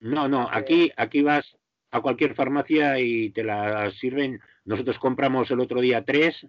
No, 0.00 0.28
no, 0.28 0.48
aquí, 0.50 0.90
aquí 0.96 1.22
vas 1.22 1.56
a 1.90 2.00
cualquier 2.00 2.34
farmacia 2.34 2.98
y 2.98 3.30
te 3.30 3.44
la 3.44 3.90
sirven. 3.92 4.40
Nosotros 4.64 4.98
compramos 4.98 5.50
el 5.50 5.60
otro 5.60 5.80
día 5.80 6.04
tres 6.04 6.46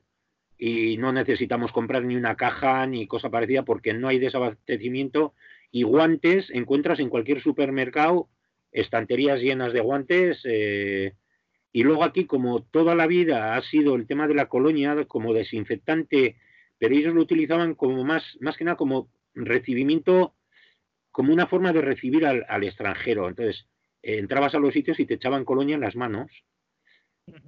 y 0.57 0.97
no 0.97 1.11
necesitamos 1.11 1.71
comprar 1.71 2.03
ni 2.03 2.15
una 2.15 2.35
caja 2.35 2.85
ni 2.87 3.07
cosa 3.07 3.29
parecida 3.29 3.63
porque 3.63 3.93
no 3.93 4.07
hay 4.07 4.19
desabastecimiento 4.19 5.33
y 5.71 5.83
guantes 5.83 6.49
encuentras 6.49 6.99
en 6.99 7.09
cualquier 7.09 7.41
supermercado 7.41 8.29
estanterías 8.71 9.39
llenas 9.39 9.73
de 9.73 9.79
guantes 9.79 10.39
eh, 10.45 11.13
y 11.77 11.83
luego 11.83 12.03
aquí 12.03 12.25
como 12.25 12.63
toda 12.63 12.95
la 12.95 13.07
vida 13.07 13.55
ha 13.55 13.61
sido 13.61 13.95
el 13.95 14.07
tema 14.07 14.27
de 14.27 14.35
la 14.35 14.47
colonia 14.47 15.05
como 15.05 15.33
desinfectante 15.33 16.35
pero 16.79 16.95
ellos 16.95 17.13
lo 17.13 17.21
utilizaban 17.21 17.75
como 17.75 18.03
más 18.03 18.23
más 18.39 18.57
que 18.57 18.63
nada 18.65 18.77
como 18.77 19.09
recibimiento 19.33 20.33
como 21.11 21.33
una 21.33 21.47
forma 21.47 21.73
de 21.73 21.81
recibir 21.81 22.25
al, 22.25 22.45
al 22.47 22.63
extranjero 22.63 23.27
entonces 23.29 23.67
eh, 24.07 24.19
entrabas 24.19 24.55
a 24.55 24.59
los 24.59 24.73
sitios 24.73 24.99
y 24.99 25.05
te 25.05 25.15
echaban 25.15 25.45
colonia 25.45 25.75
en 25.75 25.81
las 25.81 25.95
manos. 25.95 26.31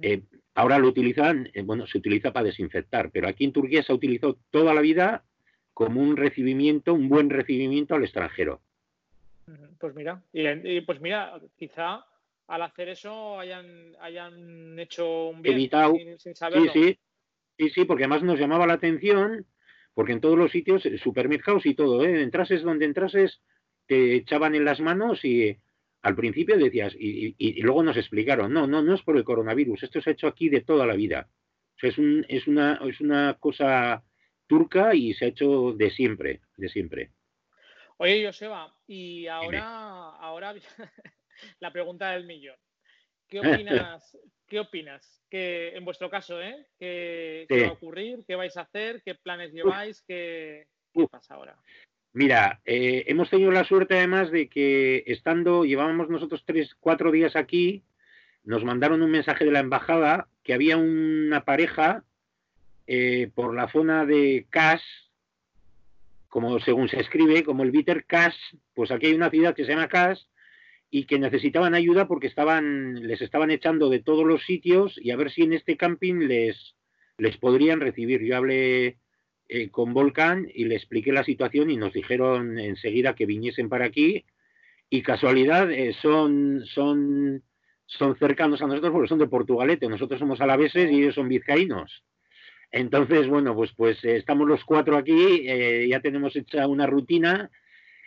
Eh, 0.02 0.22
ahora 0.54 0.78
lo 0.78 0.88
utilizan, 0.88 1.48
eh, 1.54 1.62
bueno, 1.62 1.86
se 1.86 1.96
utiliza 1.96 2.32
para 2.32 2.46
desinfectar, 2.46 3.10
pero 3.10 3.28
aquí 3.28 3.44
en 3.44 3.52
Turquía 3.52 3.82
se 3.82 3.92
ha 3.92 3.94
utilizado 3.94 4.38
toda 4.50 4.74
la 4.74 4.82
vida 4.82 5.24
como 5.72 6.02
un 6.02 6.18
recibimiento, 6.18 6.92
un 6.92 7.08
buen 7.08 7.30
recibimiento 7.30 7.94
al 7.94 8.04
extranjero. 8.04 8.60
Pues 9.78 9.94
mira, 9.94 10.22
y, 10.32 10.82
pues 10.82 11.00
mira, 11.00 11.40
quizá 11.56 12.04
al 12.50 12.62
hacer 12.62 12.88
eso 12.88 13.38
hayan, 13.38 13.94
hayan 14.00 14.76
hecho 14.78 15.28
un 15.28 15.40
bien 15.40 15.54
Evitado. 15.54 15.94
Sin, 16.18 16.34
saberlo. 16.34 16.72
Sí, 16.72 16.82
sí, 16.82 16.98
sí, 17.56 17.70
sí, 17.70 17.84
porque 17.84 18.04
además 18.04 18.24
nos 18.24 18.40
llamaba 18.40 18.66
la 18.66 18.72
atención, 18.72 19.46
porque 19.94 20.12
en 20.12 20.20
todos 20.20 20.36
los 20.36 20.50
sitios, 20.50 20.82
supermercados 21.00 21.64
y 21.64 21.74
todo, 21.74 22.04
¿eh? 22.04 22.22
entrases 22.22 22.62
donde 22.62 22.86
entrases, 22.86 23.40
te 23.86 24.16
echaban 24.16 24.56
en 24.56 24.64
las 24.64 24.80
manos 24.80 25.24
y 25.24 25.56
al 26.02 26.16
principio 26.16 26.56
decías, 26.56 26.92
y, 26.98 27.62
luego 27.62 27.84
nos 27.84 27.96
explicaron, 27.96 28.52
no, 28.52 28.66
no, 28.66 28.82
no 28.82 28.94
es 28.94 29.02
por 29.02 29.16
el 29.16 29.24
coronavirus, 29.24 29.84
esto 29.84 30.00
se 30.00 30.10
ha 30.10 30.12
hecho 30.12 30.26
aquí 30.26 30.48
de 30.48 30.62
toda 30.62 30.86
la 30.86 30.94
vida. 30.94 31.28
es, 31.80 31.98
un, 31.98 32.26
es, 32.28 32.48
una, 32.48 32.80
es 32.84 33.00
una 33.00 33.36
cosa 33.38 34.02
turca 34.48 34.92
y 34.92 35.14
se 35.14 35.26
ha 35.26 35.28
hecho 35.28 35.72
de 35.72 35.90
siempre, 35.90 36.40
de 36.56 36.68
siempre. 36.68 37.12
Oye, 37.98 38.26
Joseba, 38.26 38.74
y 38.88 39.28
ahora, 39.28 40.16
ahora 40.16 40.54
la 41.60 41.72
pregunta 41.72 42.10
del 42.12 42.24
millón. 42.24 42.56
¿Qué 43.28 43.40
opinas, 43.64 44.16
¿Qué 44.46 44.58
opinas? 44.58 45.22
Que 45.30 45.76
en 45.76 45.84
vuestro 45.84 46.10
caso, 46.10 46.42
¿eh? 46.42 46.66
¿Qué, 46.78 47.46
va 47.50 47.68
a 47.68 47.72
ocurrir? 47.72 48.24
¿Qué 48.26 48.34
vais 48.34 48.56
a 48.56 48.62
hacer? 48.62 49.00
¿Qué 49.04 49.14
planes 49.14 49.52
lleváis? 49.52 50.02
¿Qué, 50.02 50.66
qué 50.92 51.06
pasa 51.06 51.34
ahora? 51.34 51.56
Mira, 52.12 52.60
eh, 52.64 53.04
hemos 53.06 53.30
tenido 53.30 53.52
la 53.52 53.64
suerte 53.64 53.96
además 53.96 54.32
de 54.32 54.48
que 54.48 55.04
estando, 55.06 55.64
llevábamos 55.64 56.08
nosotros 56.08 56.42
tres, 56.44 56.74
cuatro 56.80 57.12
días 57.12 57.36
aquí, 57.36 57.84
nos 58.42 58.64
mandaron 58.64 59.02
un 59.02 59.10
mensaje 59.12 59.44
de 59.44 59.52
la 59.52 59.60
embajada 59.60 60.26
que 60.42 60.52
había 60.52 60.76
una 60.76 61.44
pareja 61.44 62.02
eh, 62.88 63.30
por 63.32 63.54
la 63.54 63.70
zona 63.70 64.04
de 64.04 64.46
Cas, 64.50 64.82
como 66.28 66.58
según 66.58 66.88
se 66.88 66.98
escribe, 66.98 67.44
como 67.44 67.62
el 67.62 67.70
Bitter 67.70 68.04
Cas, 68.04 68.34
pues 68.74 68.90
aquí 68.90 69.06
hay 69.06 69.14
una 69.14 69.30
ciudad 69.30 69.54
que 69.54 69.64
se 69.64 69.70
llama 69.70 69.88
Cas 69.88 70.29
y 70.90 71.04
que 71.04 71.18
necesitaban 71.18 71.74
ayuda 71.74 72.08
porque 72.08 72.26
estaban, 72.26 73.06
les 73.06 73.22
estaban 73.22 73.50
echando 73.50 73.88
de 73.88 74.00
todos 74.00 74.26
los 74.26 74.44
sitios 74.44 74.98
y 75.00 75.12
a 75.12 75.16
ver 75.16 75.30
si 75.30 75.42
en 75.42 75.52
este 75.52 75.76
camping 75.76 76.26
les, 76.26 76.74
les 77.16 77.36
podrían 77.36 77.80
recibir. 77.80 78.22
Yo 78.22 78.36
hablé 78.36 78.98
eh, 79.48 79.70
con 79.70 79.94
Volcán 79.94 80.48
y 80.52 80.64
le 80.64 80.74
expliqué 80.74 81.12
la 81.12 81.24
situación 81.24 81.70
y 81.70 81.76
nos 81.76 81.92
dijeron 81.92 82.58
enseguida 82.58 83.14
que 83.14 83.26
viniesen 83.26 83.68
para 83.68 83.84
aquí 83.84 84.24
y 84.88 85.02
casualidad 85.02 85.70
eh, 85.70 85.94
son, 86.02 86.64
son, 86.66 87.44
son 87.86 88.16
cercanos 88.16 88.60
a 88.60 88.66
nosotros 88.66 88.90
porque 88.90 89.08
son 89.08 89.20
de 89.20 89.28
Portugalete, 89.28 89.88
nosotros 89.88 90.18
somos 90.18 90.40
alaveses 90.40 90.90
y 90.90 91.00
ellos 91.00 91.14
son 91.14 91.28
vizcaínos. 91.28 92.02
Entonces, 92.72 93.28
bueno, 93.28 93.54
pues, 93.54 93.72
pues 93.76 94.04
eh, 94.04 94.16
estamos 94.16 94.48
los 94.48 94.64
cuatro 94.64 94.96
aquí, 94.96 95.44
ya 95.88 96.00
tenemos 96.00 96.34
hecha 96.34 96.66
una 96.66 96.86
rutina 96.86 97.50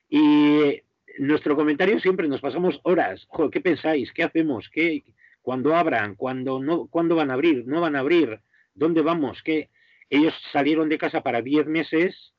y 0.09 0.81
nuestro 1.19 1.55
comentario 1.55 1.99
siempre 1.99 2.27
nos 2.27 2.41
pasamos 2.41 2.79
horas. 2.83 3.27
¿Qué 3.51 3.61
pensáis? 3.61 4.11
¿Qué 4.13 4.23
hacemos? 4.23 4.69
¿Qué, 4.69 5.03
¿Cuándo 5.41 5.75
abran? 5.75 6.15
¿Cuándo, 6.15 6.59
no, 6.59 6.87
¿Cuándo 6.87 7.15
van 7.15 7.29
a 7.29 7.33
abrir? 7.33 7.67
¿No 7.67 7.81
van 7.81 7.95
a 7.95 7.99
abrir? 7.99 8.39
¿Dónde 8.73 9.01
vamos? 9.01 9.41
¿Qué? 9.43 9.69
Ellos 10.09 10.33
salieron 10.51 10.89
de 10.89 10.97
casa 10.97 11.21
para 11.21 11.41
10 11.41 11.67
meses. 11.67 12.33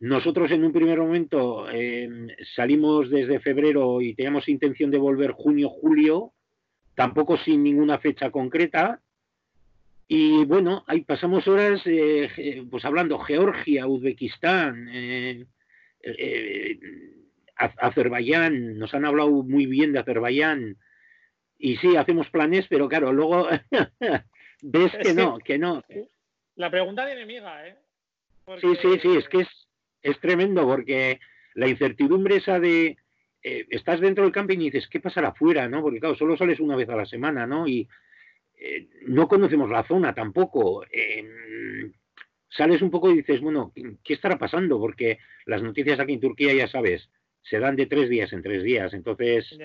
Nosotros 0.00 0.50
en 0.50 0.64
un 0.64 0.72
primer 0.72 0.98
momento 0.98 1.68
em, 1.70 2.28
salimos 2.54 3.10
desde 3.10 3.40
febrero 3.40 4.00
y 4.00 4.14
teníamos 4.14 4.48
intención 4.48 4.90
de 4.90 4.98
volver 4.98 5.32
junio, 5.32 5.68
julio, 5.70 6.32
tampoco 6.94 7.36
sin 7.38 7.62
ninguna 7.62 7.98
fecha 7.98 8.30
concreta. 8.30 9.00
Y 10.06 10.44
bueno, 10.44 10.84
ahí 10.86 11.00
pasamos 11.02 11.48
horas 11.48 11.80
eh, 11.86 12.64
pues 12.70 12.84
hablando 12.84 13.18
Georgia, 13.18 13.86
Uzbekistán, 13.86 14.88
eh, 14.92 15.46
eh, 16.02 16.78
Azerbaiyán, 17.56 18.78
nos 18.78 18.94
han 18.94 19.04
hablado 19.04 19.30
muy 19.30 19.66
bien 19.66 19.92
de 19.92 20.00
Azerbaiyán. 20.00 20.76
Y 21.58 21.76
sí, 21.76 21.96
hacemos 21.96 22.28
planes, 22.30 22.66
pero 22.68 22.88
claro, 22.88 23.12
luego 23.12 23.48
ves 24.62 24.92
que 25.02 25.14
no, 25.14 25.38
que 25.38 25.58
no. 25.58 25.82
La 26.56 26.70
pregunta 26.70 27.06
de 27.06 27.12
enemiga, 27.12 27.66
¿eh? 27.66 27.76
Sí, 28.60 28.76
sí, 28.82 28.98
sí, 29.00 29.16
es 29.16 29.28
que 29.28 29.40
es, 29.40 29.48
es 30.02 30.20
tremendo 30.20 30.66
porque 30.66 31.20
la 31.54 31.68
incertidumbre 31.68 32.36
esa 32.36 32.60
de 32.60 32.98
eh, 33.42 33.66
estás 33.70 34.00
dentro 34.00 34.24
del 34.24 34.32
camping 34.32 34.58
y 34.58 34.70
dices, 34.70 34.88
¿qué 34.88 35.00
pasará 35.00 35.28
afuera? 35.28 35.68
¿no? 35.68 35.82
Porque 35.82 36.00
claro, 36.00 36.14
solo 36.14 36.36
sales 36.36 36.60
una 36.60 36.76
vez 36.76 36.88
a 36.88 36.96
la 36.96 37.06
semana, 37.06 37.46
¿no? 37.46 37.66
Y 37.66 37.88
eh, 38.56 38.88
no 39.06 39.28
conocemos 39.28 39.70
la 39.70 39.86
zona 39.86 40.14
tampoco. 40.14 40.84
Em, 40.90 41.92
sales 42.48 42.82
un 42.82 42.90
poco 42.90 43.10
y 43.10 43.16
dices, 43.16 43.40
bueno, 43.40 43.72
¿qué 44.02 44.14
estará 44.14 44.38
pasando? 44.38 44.78
Porque 44.78 45.18
las 45.46 45.62
noticias 45.62 46.00
aquí 46.00 46.14
en 46.14 46.20
Turquía, 46.20 46.54
ya 46.54 46.68
sabes, 46.68 47.08
se 47.44 47.60
dan 47.60 47.76
de 47.76 47.86
tres 47.86 48.08
días 48.08 48.32
en 48.32 48.42
tres 48.42 48.62
días. 48.62 48.92
Entonces, 48.94 49.56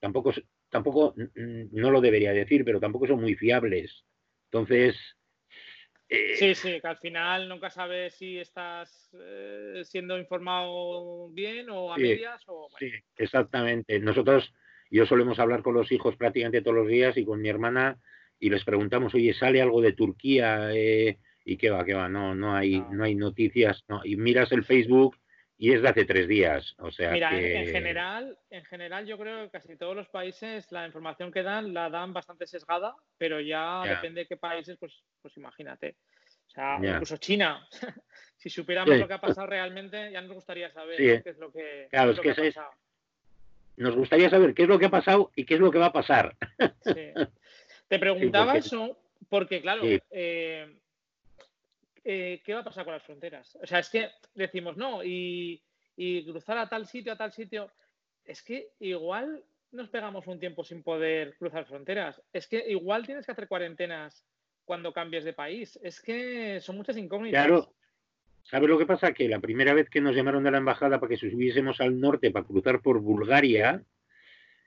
tampoco, 0.00 0.32
tampoco, 0.70 1.14
no 1.34 1.90
lo 1.90 2.00
debería 2.00 2.32
decir, 2.32 2.64
pero 2.64 2.80
tampoco 2.80 3.06
son 3.06 3.20
muy 3.20 3.34
fiables. 3.34 4.04
Entonces, 4.50 4.96
eh, 6.08 6.36
sí, 6.36 6.54
sí, 6.54 6.80
que 6.80 6.86
al 6.86 6.98
final 6.98 7.48
nunca 7.48 7.70
sabes 7.70 8.14
si 8.14 8.38
estás 8.38 9.10
eh, 9.14 9.82
siendo 9.84 10.18
informado 10.18 11.28
bien 11.30 11.68
o 11.70 11.92
a 11.92 11.96
medias. 11.96 12.42
O, 12.46 12.68
Sí, 12.78 12.90
exactamente. 13.16 13.98
Nosotros, 13.98 14.52
yo 14.90 15.06
solemos 15.06 15.38
hablar 15.38 15.62
con 15.62 15.74
los 15.74 15.90
hijos 15.90 16.16
prácticamente 16.16 16.62
todos 16.62 16.76
los 16.76 16.88
días 16.88 17.16
y 17.16 17.24
con 17.24 17.40
mi 17.40 17.48
hermana 17.48 17.98
y 18.38 18.50
les 18.50 18.64
preguntamos, 18.64 19.14
oye, 19.14 19.34
¿sale 19.34 19.60
algo 19.60 19.80
de 19.80 19.92
Turquía? 19.92 20.72
Eh, 20.72 21.18
y 21.44 21.56
qué 21.56 21.70
va, 21.70 21.84
qué 21.84 21.94
va, 21.94 22.08
no, 22.08 22.34
no 22.34 22.54
hay, 22.54 22.80
no. 22.90 23.04
hay 23.04 23.14
noticias. 23.14 23.84
Y 24.04 24.16
miras 24.16 24.52
el 24.52 24.64
Facebook 24.64 25.16
y 25.64 25.72
es 25.72 25.80
de 25.80 25.88
hace 25.88 26.04
tres 26.04 26.28
días. 26.28 26.74
O 26.76 26.92
sea 26.92 27.10
Mira, 27.10 27.30
en, 27.40 27.66
general, 27.68 28.36
en 28.50 28.64
general 28.66 29.06
yo 29.06 29.16
creo 29.16 29.44
que 29.44 29.50
casi 29.50 29.76
todos 29.76 29.96
los 29.96 30.06
países 30.08 30.70
la 30.70 30.84
información 30.84 31.32
que 31.32 31.42
dan 31.42 31.72
la 31.72 31.88
dan 31.88 32.12
bastante 32.12 32.46
sesgada, 32.46 32.94
pero 33.16 33.40
ya 33.40 33.82
depende 33.82 34.20
de 34.20 34.26
qué 34.26 34.36
países, 34.36 34.76
pues, 34.78 35.02
pues 35.22 35.34
imagínate. 35.38 35.96
O 36.48 36.50
sea, 36.50 36.78
incluso 36.82 37.16
China. 37.16 37.66
si 38.36 38.50
supiéramos 38.50 38.98
lo 38.98 39.08
que 39.08 39.14
ha 39.14 39.20
pasado 39.22 39.46
realmente, 39.46 40.12
ya 40.12 40.20
nos 40.20 40.34
gustaría 40.34 40.70
saber 40.70 40.98
qué 40.98 41.30
es 41.30 41.38
lo 41.38 41.50
que, 41.50 41.86
claro, 41.88 42.10
es 42.10 42.20
que, 42.20 42.30
ha 42.32 42.34
pasado. 42.34 42.70
Nos 43.78 43.96
gustaría 43.96 44.28
saber 44.28 44.52
qué 44.52 44.64
es 44.64 44.68
lo 44.68 44.78
que 44.78 44.86
ha 44.86 44.90
pasado 44.90 45.32
y 45.34 45.46
qué 45.46 45.54
es 45.54 45.60
lo 45.60 45.70
que 45.70 45.78
va 45.78 45.86
a 45.86 45.92
pasar. 45.94 46.36
Te 47.88 47.98
preguntaba 47.98 48.58
eso 48.58 48.98
porque, 49.30 49.62
claro, 49.62 49.82
eh, 50.10 50.76
eh, 52.04 52.42
¿qué 52.44 52.54
va 52.54 52.60
a 52.60 52.64
pasar 52.64 52.84
con 52.84 52.92
las 52.92 53.02
fronteras? 53.02 53.56
O 53.62 53.66
sea, 53.66 53.78
es 53.78 53.88
que 53.88 54.10
decimos, 54.34 54.76
no, 54.76 55.02
y, 55.02 55.62
cruzar 56.26 56.58
a 56.58 56.68
tal 56.68 56.86
sitio, 56.86 57.12
a 57.12 57.16
tal 57.16 57.32
sitio, 57.32 57.70
es 58.24 58.42
que 58.42 58.72
igual 58.80 59.42
nos 59.72 59.88
pegamos 59.88 60.26
un 60.26 60.38
tiempo 60.38 60.64
sin 60.64 60.82
poder 60.82 61.36
cruzar 61.36 61.66
fronteras. 61.66 62.20
Es 62.32 62.46
que 62.46 62.64
igual 62.70 63.06
tienes 63.06 63.26
que 63.26 63.32
hacer 63.32 63.48
cuarentenas 63.48 64.24
cuando 64.64 64.92
cambies 64.92 65.24
de 65.24 65.32
país. 65.32 65.78
Es 65.82 66.00
que 66.00 66.60
son 66.60 66.76
muchas 66.76 66.96
incógnitas. 66.96 67.46
Claro. 67.46 67.74
¿Sabes 68.42 68.68
lo 68.68 68.78
que 68.78 68.86
pasa? 68.86 69.12
Que 69.12 69.28
la 69.28 69.40
primera 69.40 69.72
vez 69.72 69.88
que 69.88 70.02
nos 70.02 70.14
llamaron 70.14 70.44
de 70.44 70.50
la 70.50 70.58
embajada 70.58 71.00
para 71.00 71.08
que 71.08 71.16
subiésemos 71.16 71.80
al 71.80 71.98
norte 71.98 72.30
para 72.30 72.44
cruzar 72.44 72.82
por 72.82 73.00
Bulgaria, 73.00 73.82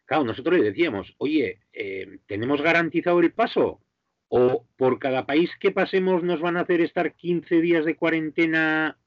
claro, 0.06 0.24
nosotros 0.24 0.58
le 0.58 0.66
decíamos, 0.66 1.14
oye, 1.20 1.60
eh, 1.74 2.18
¿tenemos 2.26 2.62
garantizado 2.62 3.20
el 3.20 3.32
paso? 3.32 3.82
O 4.30 4.66
por 4.78 5.00
cada 5.00 5.26
país 5.26 5.50
que 5.60 5.72
pasemos 5.72 6.24
nos 6.24 6.42
van 6.42 6.58
a 6.58 6.62
hacer 6.62 6.82
estar 6.82 7.14
15 7.14 7.62
días 7.62 7.86
de 7.86 7.96
cuarentena. 7.96 8.98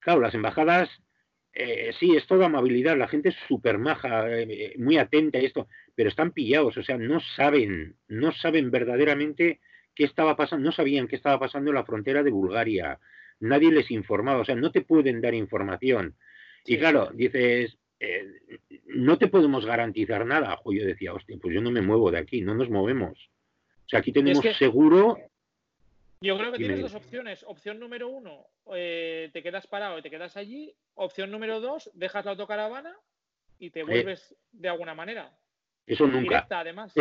Claro, 0.00 0.20
las 0.20 0.34
embajadas, 0.34 0.88
eh, 1.52 1.92
sí, 1.98 2.16
es 2.16 2.26
toda 2.26 2.46
amabilidad, 2.46 2.96
la 2.96 3.08
gente 3.08 3.30
es 3.30 3.36
súper 3.48 3.78
maja, 3.78 4.26
eh, 4.30 4.74
muy 4.78 4.98
atenta 4.98 5.38
a 5.38 5.42
esto, 5.42 5.68
pero 5.94 6.08
están 6.08 6.32
pillados, 6.32 6.76
o 6.76 6.82
sea, 6.82 6.98
no 6.98 7.20
saben, 7.36 7.96
no 8.08 8.32
saben 8.32 8.70
verdaderamente 8.70 9.60
qué 9.94 10.04
estaba 10.04 10.36
pasando, 10.36 10.64
no 10.64 10.72
sabían 10.72 11.08
qué 11.08 11.16
estaba 11.16 11.38
pasando 11.38 11.70
en 11.70 11.76
la 11.76 11.84
frontera 11.84 12.22
de 12.22 12.30
Bulgaria, 12.30 12.98
nadie 13.40 13.72
les 13.72 13.90
informaba, 13.90 14.40
o 14.40 14.44
sea, 14.44 14.54
no 14.54 14.70
te 14.72 14.82
pueden 14.82 15.20
dar 15.20 15.34
información. 15.34 16.16
y 16.64 16.78
claro, 16.78 17.10
dices, 17.14 17.78
eh, 18.00 18.26
no 18.86 19.18
te 19.18 19.28
podemos 19.28 19.64
garantizar 19.64 20.26
nada. 20.26 20.60
O 20.64 20.72
yo 20.72 20.84
decía, 20.84 21.14
hostia, 21.14 21.36
pues 21.40 21.54
yo 21.54 21.60
no 21.60 21.70
me 21.70 21.82
muevo 21.82 22.10
de 22.10 22.18
aquí, 22.18 22.42
no 22.42 22.54
nos 22.54 22.70
movemos. 22.70 23.30
O 23.86 23.88
sea, 23.88 24.00
aquí 24.00 24.12
tenemos 24.12 24.44
seguro. 24.58 25.16
Yo 26.20 26.36
creo 26.36 26.50
que 26.50 26.58
tienes 26.58 26.80
dos 26.80 26.94
opciones. 26.94 27.44
Opción 27.46 27.78
número 27.78 28.08
uno, 28.08 28.46
eh, 28.74 29.30
te 29.32 29.42
quedas 29.42 29.66
parado 29.68 29.98
y 29.98 30.02
te 30.02 30.10
quedas 30.10 30.36
allí. 30.36 30.74
Opción 30.94 31.30
número 31.30 31.60
dos, 31.60 31.88
dejas 31.94 32.24
la 32.24 32.32
autocaravana 32.32 32.96
y 33.60 33.70
te 33.70 33.84
vuelves 33.84 34.34
de 34.50 34.68
alguna 34.68 34.94
manera. 34.94 35.30
Eso 35.86 36.06
nunca. 36.06 36.20
Directa, 36.20 36.60
además. 36.60 36.92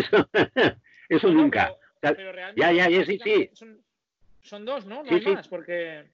Eso, 1.09 1.29
nunca. 1.31 1.75
ya, 2.55 2.71
ya, 2.71 2.87
ya, 2.87 3.05
sí, 3.05 3.19
sí. 3.23 3.49
Son, 4.41 4.63
dos, 4.63 4.85
¿no? 4.85 5.03
No 5.03 5.15
hay 5.15 5.21
más, 5.21 5.47
porque. 5.47 6.05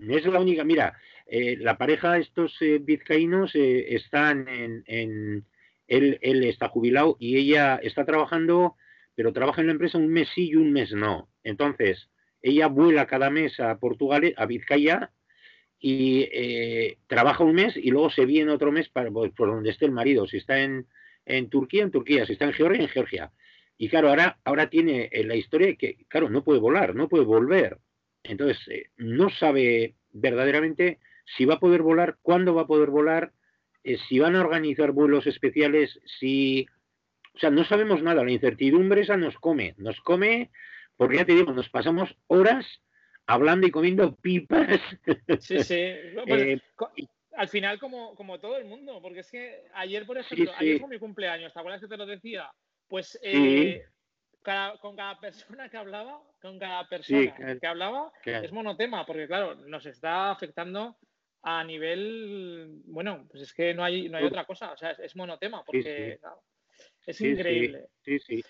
Es 0.00 0.26
la 0.26 0.40
única. 0.40 0.64
Mira, 0.64 0.98
eh, 1.26 1.56
la 1.58 1.78
pareja, 1.78 2.18
estos 2.18 2.60
eh, 2.62 2.78
vizcaínos, 2.80 3.52
están 3.54 4.48
en, 4.48 4.82
en 4.88 5.46
él, 5.86 6.18
él, 6.20 6.42
está 6.42 6.68
jubilado 6.68 7.16
y 7.20 7.36
ella 7.36 7.76
está 7.76 8.04
trabajando 8.04 8.76
pero 9.14 9.32
trabaja 9.32 9.60
en 9.60 9.68
la 9.68 9.72
empresa 9.72 9.98
un 9.98 10.08
mes 10.08 10.28
sí 10.34 10.50
y 10.50 10.56
un 10.56 10.72
mes 10.72 10.92
no. 10.92 11.28
Entonces, 11.42 12.08
ella 12.42 12.66
vuela 12.66 13.06
cada 13.06 13.30
mes 13.30 13.58
a 13.60 13.78
Portugal, 13.78 14.34
a 14.36 14.46
Vizcaya, 14.46 15.10
y 15.78 16.28
eh, 16.32 16.98
trabaja 17.06 17.44
un 17.44 17.54
mes 17.54 17.76
y 17.76 17.90
luego 17.90 18.10
se 18.10 18.24
viene 18.24 18.52
otro 18.52 18.72
mes 18.72 18.88
para, 18.88 19.10
por, 19.10 19.32
donde 19.36 19.70
esté 19.70 19.84
el 19.84 19.92
marido. 19.92 20.26
Si 20.26 20.38
está 20.38 20.60
en, 20.60 20.86
en, 21.26 21.50
Turquía, 21.50 21.82
en 21.82 21.90
Turquía. 21.90 22.26
Si 22.26 22.32
está 22.32 22.46
en 22.46 22.52
Georgia, 22.54 22.82
en 22.82 22.88
Georgia. 22.88 23.32
Y 23.76 23.88
claro, 23.88 24.08
ahora, 24.08 24.38
ahora 24.44 24.70
tiene 24.70 25.08
eh, 25.12 25.24
la 25.24 25.36
historia 25.36 25.74
que, 25.76 26.06
claro, 26.08 26.30
no 26.30 26.42
puede 26.42 26.60
volar, 26.60 26.94
no 26.94 27.08
puede 27.08 27.24
volver. 27.24 27.78
Entonces, 28.22 28.58
eh, 28.68 28.84
no 28.96 29.30
sabe 29.30 29.94
verdaderamente 30.12 30.98
si 31.36 31.44
va 31.44 31.54
a 31.54 31.60
poder 31.60 31.82
volar, 31.82 32.16
cuándo 32.22 32.54
va 32.54 32.62
a 32.62 32.66
poder 32.66 32.90
volar, 32.90 33.32
si 34.08 34.18
van 34.18 34.36
a 34.36 34.40
organizar 34.40 34.92
vuelos 34.92 35.26
especiales, 35.26 36.00
si 36.18 36.66
o 37.34 37.38
sea, 37.38 37.50
no 37.50 37.64
sabemos 37.64 38.02
nada, 38.02 38.24
la 38.24 38.30
incertidumbre 38.30 39.02
esa 39.02 39.16
nos 39.16 39.36
come, 39.36 39.74
nos 39.78 40.00
come, 40.00 40.50
porque 40.96 41.16
ya 41.16 41.24
te 41.24 41.34
digo, 41.34 41.52
nos 41.52 41.68
pasamos 41.68 42.14
horas 42.28 42.66
hablando 43.26 43.66
y 43.66 43.70
comiendo 43.70 44.14
pipas. 44.16 44.80
Sí, 45.40 45.62
sí. 45.62 45.74
Eh, 46.26 46.60
al 47.36 47.48
final, 47.48 47.80
como, 47.80 48.14
como 48.14 48.38
todo 48.38 48.56
el 48.56 48.64
mundo, 48.64 49.00
porque 49.02 49.20
es 49.20 49.30
que 49.30 49.64
ayer, 49.74 50.06
por 50.06 50.18
ejemplo, 50.18 50.52
ayer 50.56 50.78
fue 50.78 50.88
mi 50.88 50.98
cumpleaños, 50.98 51.52
¿te 51.52 51.58
acuerdas 51.58 51.80
que 51.80 51.88
te 51.88 51.96
lo 51.96 52.06
decía? 52.06 52.48
Pues 52.86 53.18
eh, 53.22 53.84
con 54.80 54.94
cada 54.94 55.18
persona 55.18 55.68
que 55.68 55.76
hablaba, 55.76 56.20
con 56.40 56.58
cada 56.58 56.88
persona 56.88 57.58
que 57.60 57.66
hablaba, 57.66 58.12
es 58.24 58.52
monotema, 58.52 59.04
porque 59.04 59.26
claro, 59.26 59.56
nos 59.56 59.84
está 59.86 60.30
afectando 60.30 60.96
a 61.42 61.64
nivel, 61.64 62.82
bueno, 62.86 63.26
pues 63.30 63.42
es 63.42 63.52
que 63.52 63.74
no 63.74 63.82
hay, 63.82 64.08
no 64.08 64.18
hay 64.18 64.24
otra 64.24 64.44
cosa, 64.44 64.72
o 64.72 64.76
sea, 64.76 64.92
es, 64.92 65.16
monotema, 65.16 65.64
porque 65.64 66.18
es 67.06 67.20
increíble. 67.20 67.86
Sí, 68.04 68.18
sí. 68.18 68.44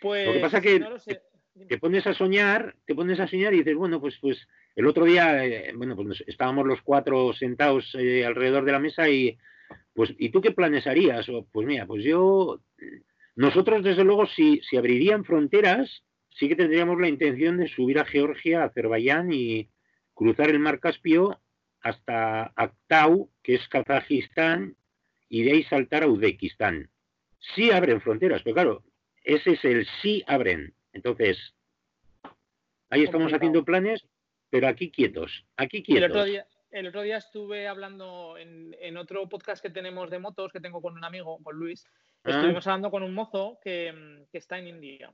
Pues, 0.00 0.26
Lo 0.26 0.32
que 0.32 0.40
pasa 0.40 0.58
es 0.58 0.62
que 0.62 1.20
te 1.68 1.78
pones 1.78 2.06
a 2.06 2.14
soñar, 2.14 2.74
te 2.86 2.94
pones 2.94 3.20
a 3.20 3.28
soñar 3.28 3.52
y 3.54 3.58
dices, 3.58 3.76
bueno, 3.76 4.00
pues, 4.00 4.18
pues 4.20 4.48
el 4.74 4.86
otro 4.86 5.04
día, 5.04 5.44
eh, 5.44 5.72
bueno, 5.76 5.94
pues 5.94 6.24
estábamos 6.26 6.66
los 6.66 6.80
cuatro 6.82 7.32
sentados 7.34 7.94
eh, 7.94 8.24
alrededor 8.24 8.64
de 8.64 8.72
la 8.72 8.78
mesa 8.78 9.08
y, 9.08 9.36
pues, 9.94 10.14
¿y 10.18 10.30
tú 10.30 10.40
qué 10.40 10.52
planes 10.52 10.86
harías? 10.86 11.26
pues 11.52 11.66
mira, 11.66 11.86
pues 11.86 12.04
yo, 12.04 12.60
nosotros 13.36 13.84
desde 13.84 14.04
luego, 14.04 14.26
si, 14.26 14.60
si 14.68 14.76
abrirían 14.76 15.24
fronteras, 15.24 16.04
sí 16.30 16.48
que 16.48 16.56
tendríamos 16.56 17.00
la 17.00 17.08
intención 17.08 17.58
de 17.58 17.68
subir 17.68 17.98
a 17.98 18.06
Georgia, 18.06 18.62
a 18.62 18.66
Azerbaiyán 18.66 19.32
y 19.32 19.68
cruzar 20.14 20.48
el 20.48 20.58
mar 20.58 20.80
Caspio 20.80 21.40
hasta 21.80 22.52
Aktau, 22.56 23.30
que 23.42 23.56
es 23.56 23.68
Kazajistán, 23.68 24.76
y 25.28 25.42
de 25.42 25.52
ahí 25.52 25.62
saltar 25.64 26.04
a 26.04 26.08
Uzbekistán 26.08 26.91
sí 27.54 27.70
abren 27.70 28.00
fronteras, 28.00 28.42
pero 28.42 28.54
claro, 28.54 28.84
ese 29.24 29.52
es 29.52 29.64
el 29.64 29.86
sí 30.00 30.22
abren. 30.26 30.74
Entonces, 30.92 31.54
ahí 32.90 33.04
estamos 33.04 33.32
haciendo 33.32 33.64
planes, 33.64 34.06
pero 34.50 34.68
aquí 34.68 34.90
quietos, 34.90 35.44
aquí 35.56 35.82
quietos. 35.82 36.04
El 36.04 36.10
otro 36.10 36.24
día, 36.24 36.46
el 36.70 36.86
otro 36.86 37.02
día 37.02 37.18
estuve 37.18 37.68
hablando 37.68 38.36
en, 38.38 38.96
otro 38.96 39.28
podcast 39.28 39.62
que 39.62 39.70
tenemos 39.70 40.10
de 40.10 40.18
motos 40.18 40.52
que 40.52 40.60
tengo 40.60 40.80
con 40.80 40.96
un 40.96 41.04
amigo, 41.04 41.38
con 41.42 41.56
Luis. 41.56 41.86
Ah. 42.24 42.30
Estuvimos 42.30 42.66
hablando 42.66 42.90
con 42.90 43.02
un 43.02 43.14
mozo 43.14 43.58
que, 43.62 44.26
está 44.32 44.58
en 44.58 44.68
India. 44.68 45.12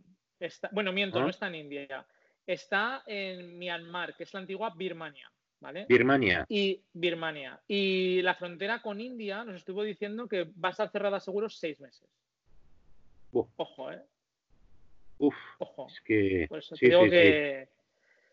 bueno, 0.72 0.92
miento, 0.92 1.20
no 1.20 1.26
ah. 1.26 1.30
está 1.30 1.48
en 1.48 1.54
India. 1.56 2.06
Está 2.46 3.02
en 3.06 3.58
Myanmar, 3.58 4.16
que 4.16 4.22
es 4.22 4.32
la 4.32 4.40
antigua 4.40 4.72
Birmania. 4.74 5.30
¿Vale? 5.60 5.86
Birmania. 5.88 6.46
Y 6.48 6.80
Birmania. 6.92 7.60
Y 7.66 8.22
la 8.22 8.34
frontera 8.34 8.80
con 8.80 9.00
India 9.00 9.44
nos 9.44 9.56
estuvo 9.56 9.82
diciendo 9.82 10.28
que 10.28 10.44
va 10.44 10.68
a 10.68 10.70
estar 10.70 10.88
cerrada 10.90 11.18
seguro 11.18 11.48
seis 11.48 11.80
meses. 11.80 12.08
Ojo, 13.32 13.92
¿eh? 13.92 14.02
Uf. 15.18 15.34
Ojo. 15.58 15.88
Es 15.88 16.00
que. 16.00 16.46
Por 16.48 16.58
eso 16.60 16.74
digo 16.80 17.04
que. 17.04 17.68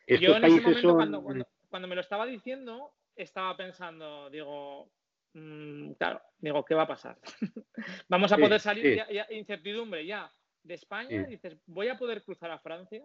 Yo 0.07 0.35
en 0.35 0.45
ese 0.45 0.61
momento, 0.61 1.23
cuando, 1.69 1.87
me 1.87 1.95
lo 1.95 2.01
estaba 2.01 2.27
diciendo, 2.27 2.91
estaba 3.15 3.57
pensando, 3.57 4.29
digo, 4.29 4.87
mm, 5.33 5.93
claro, 5.93 6.21
digo, 6.37 6.63
¿qué 6.63 6.75
va 6.75 6.83
a 6.83 6.87
pasar? 6.87 7.17
Vamos 8.07 8.31
a 8.31 8.37
poder 8.37 8.59
salir, 8.59 9.03
ya, 9.11 9.25
incertidumbre 9.31 10.05
ya 10.05 10.31
de 10.61 10.75
España, 10.75 11.23
dices, 11.23 11.57
voy 11.65 11.87
a 11.87 11.97
poder 11.97 12.23
cruzar 12.23 12.51
a 12.51 12.59
Francia, 12.59 13.03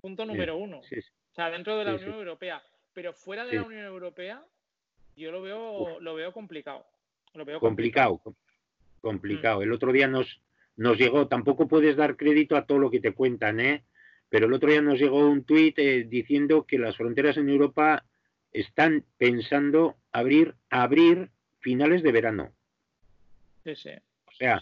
punto 0.00 0.24
número 0.24 0.56
uno. 0.56 0.78
O 0.78 1.34
sea, 1.34 1.50
dentro 1.50 1.76
de 1.76 1.84
la 1.84 1.94
Unión 1.94 2.14
Europea. 2.14 2.62
Pero 2.96 3.12
fuera 3.12 3.44
de 3.44 3.56
la 3.56 3.62
Unión 3.62 3.84
Europea, 3.84 4.42
yo 5.18 5.30
lo 5.30 5.42
veo, 5.42 6.00
lo 6.00 6.14
veo 6.14 6.32
complicado. 6.32 6.86
Lo 7.34 7.44
veo 7.44 7.60
complicado. 7.60 8.22
Complicado. 9.02 9.60
Mm. 9.60 9.62
El 9.64 9.72
otro 9.72 9.92
día 9.92 10.08
nos, 10.08 10.40
nos 10.76 10.96
llegó, 10.96 11.28
tampoco 11.28 11.68
puedes 11.68 11.94
dar 11.94 12.16
crédito 12.16 12.56
a 12.56 12.64
todo 12.64 12.78
lo 12.78 12.90
que 12.90 13.00
te 13.00 13.12
cuentan, 13.12 13.60
¿eh? 13.60 13.84
Pero 14.30 14.46
el 14.46 14.54
otro 14.54 14.70
día 14.70 14.80
nos 14.80 14.98
llegó 14.98 15.28
un 15.28 15.44
tuit 15.44 15.78
eh, 15.78 16.04
diciendo 16.08 16.64
que 16.64 16.78
las 16.78 16.96
fronteras 16.96 17.36
en 17.36 17.50
Europa 17.50 18.02
están 18.50 19.04
pensando 19.18 19.96
abrir, 20.10 20.54
abrir 20.70 21.28
finales 21.60 22.02
de 22.02 22.12
verano. 22.12 22.52
Sí, 23.62 23.76
sí. 23.76 23.90
O 24.24 24.32
sea, 24.32 24.58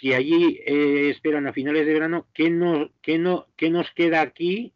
si 0.00 0.12
allí 0.12 0.60
eh, 0.66 1.10
esperan 1.10 1.46
a 1.46 1.52
finales 1.52 1.86
de 1.86 1.92
verano, 1.92 2.26
¿qué, 2.34 2.50
no, 2.50 2.90
qué, 3.00 3.16
no, 3.16 3.46
¿qué 3.56 3.70
nos 3.70 3.88
queda 3.92 4.22
aquí? 4.22 4.72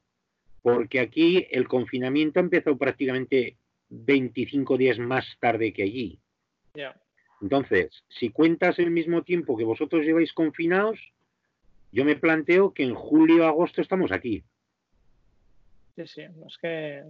Porque 0.62 1.01
aquí 1.01 1.46
el 1.51 1.68
confinamiento 1.68 2.40
ha 2.40 2.42
empezado 2.42 2.77
prácticamente 2.77 3.57
25 3.88 4.77
días 4.77 4.99
más 4.99 5.27
tarde 5.40 5.73
que 5.73 5.83
allí. 5.83 6.18
Ya. 6.75 6.94
Entonces, 7.40 8.05
si 8.09 8.31
cuentas 8.31 8.79
el 8.79 8.90
mismo 8.90 9.23
tiempo 9.23 9.57
que 9.57 9.64
vosotros 9.64 10.05
lleváis 10.05 10.33
confinados, 10.33 10.99
yo 11.92 12.05
me 12.05 12.16
planteo 12.16 12.73
que 12.73 12.85
en 12.85 12.94
julio 12.94 13.44
o 13.44 13.49
agosto 13.49 13.81
estamos 13.81 14.12
aquí. 14.12 14.44
Sí, 15.96 16.07
sí, 16.07 16.23
es 16.23 16.59
que 16.59 17.03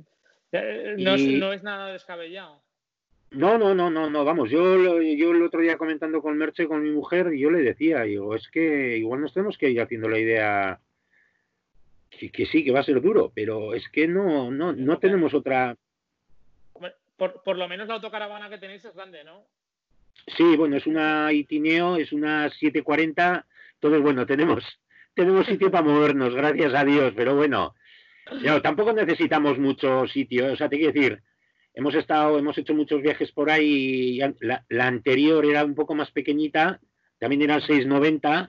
eh, 0.53 0.95
no, 0.99 1.53
es, 1.53 1.63
nada 1.63 1.93
descabellado. 1.93 2.63
No, 3.31 3.59
no, 3.59 3.75
no, 3.75 3.91
no, 3.91 4.11
no, 4.11 4.25
vamos, 4.25 4.51
yo, 4.51 5.01
yo 5.01 5.31
el 5.31 5.43
otro 5.43 5.61
día 5.61 5.77
comentando 5.79 6.21
con 6.21 6.37
Merche, 6.37 6.67
con 6.67 6.83
mi 6.83 6.91
mujer, 6.91 7.33
yo 7.33 7.51
le 7.51 7.61
decía, 7.61 8.03
digo, 8.03 8.35
es 8.35 8.49
que 8.49 8.97
igual 8.99 9.21
nos 9.21 9.33
tenemos 9.33 9.57
que 9.57 9.71
ir 9.71 9.81
haciendo 9.81 10.09
la 10.09 10.19
idea 10.19 10.81
que, 12.21 12.31
que 12.31 12.45
sí, 12.47 12.63
que 12.63 12.71
va 12.71 12.81
a 12.81 12.85
ser 12.85 13.01
duro, 13.01 13.33
pero 13.35 13.75
es 13.75 13.89
que 13.89 14.07
no, 14.07 14.51
no, 14.51 14.75
no 14.75 14.99
tenemos 14.99 15.33
otra... 15.33 15.77
Por, 17.17 17.43
por 17.43 17.57
lo 17.57 17.69
menos 17.69 17.89
la 17.89 17.95
autocaravana 17.95 18.49
que 18.49 18.59
tenéis 18.59 18.85
es 18.85 18.95
grande, 18.95 19.25
¿no? 19.25 19.45
Sí, 20.37 20.57
bueno, 20.57 20.77
es 20.77 20.87
una 20.87 21.33
Itineo, 21.33 21.97
es 21.97 22.13
una 22.13 22.49
740. 22.49 23.47
Entonces, 23.75 24.03
bueno, 24.03 24.27
tenemos, 24.27 24.65
tenemos 25.15 25.47
sitio 25.47 25.71
para 25.71 25.85
movernos, 25.85 26.35
gracias 26.35 26.75
a 26.75 26.85
Dios, 26.85 27.13
pero 27.17 27.37
bueno, 27.37 27.75
tampoco 28.63 28.93
necesitamos 28.93 29.59
mucho 29.59 30.07
sitio. 30.09 30.53
O 30.53 30.57
sea, 30.57 30.69
te 30.69 30.77
quiero 30.77 30.93
decir, 30.93 31.23
hemos 31.75 31.95
estado, 31.95 32.39
hemos 32.39 32.57
hecho 32.57 32.75
muchos 32.75 33.03
viajes 33.03 33.33
por 33.33 33.51
ahí. 33.51 34.21
La, 34.41 34.65
la 34.69 34.87
anterior 34.87 35.45
era 35.45 35.65
un 35.65 35.75
poco 35.75 35.95
más 35.95 36.11
pequeñita, 36.11 36.81
también 37.19 37.43
era 37.43 37.61
690, 37.61 38.49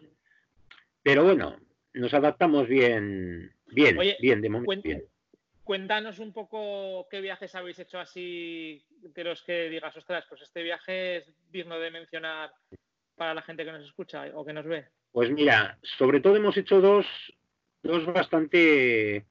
pero 1.03 1.25
bueno, 1.25 1.57
nos 1.93 2.13
adaptamos 2.13 2.67
bien, 2.67 3.51
bien, 3.71 3.97
bien, 4.19 4.41
de 4.41 4.49
momento. 4.49 4.81
Bien 4.83 5.03
cuéntanos 5.63 6.19
un 6.19 6.33
poco 6.33 7.07
qué 7.09 7.21
viajes 7.21 7.55
habéis 7.55 7.79
hecho 7.79 7.97
así, 7.97 8.83
de 9.01 9.23
los 9.23 9.41
que 9.43 9.69
digas, 9.69 9.95
ostras, 9.95 10.25
pues 10.27 10.41
este 10.41 10.63
viaje 10.63 11.17
es 11.17 11.33
digno 11.49 11.79
de 11.79 11.91
mencionar 11.91 12.51
para 13.15 13.33
la 13.33 13.41
gente 13.41 13.63
que 13.63 13.71
nos 13.71 13.85
escucha 13.85 14.25
o 14.33 14.43
que 14.43 14.51
nos 14.51 14.65
ve. 14.65 14.87
Pues 15.13 15.29
mira, 15.31 15.79
sobre 15.81 16.19
todo 16.19 16.35
hemos 16.35 16.57
hecho 16.57 16.81
dos 16.81 17.05
dos 17.83 18.05
bastante 18.05 19.25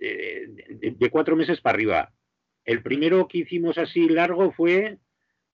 eh, 0.00 0.46
de, 0.48 1.10
cuatro 1.10 1.36
meses 1.36 1.60
para 1.60 1.76
arriba. 1.76 2.12
El 2.64 2.82
primero 2.82 3.28
que 3.28 3.38
hicimos 3.38 3.78
así 3.78 4.08
largo 4.08 4.50
fue, 4.50 4.98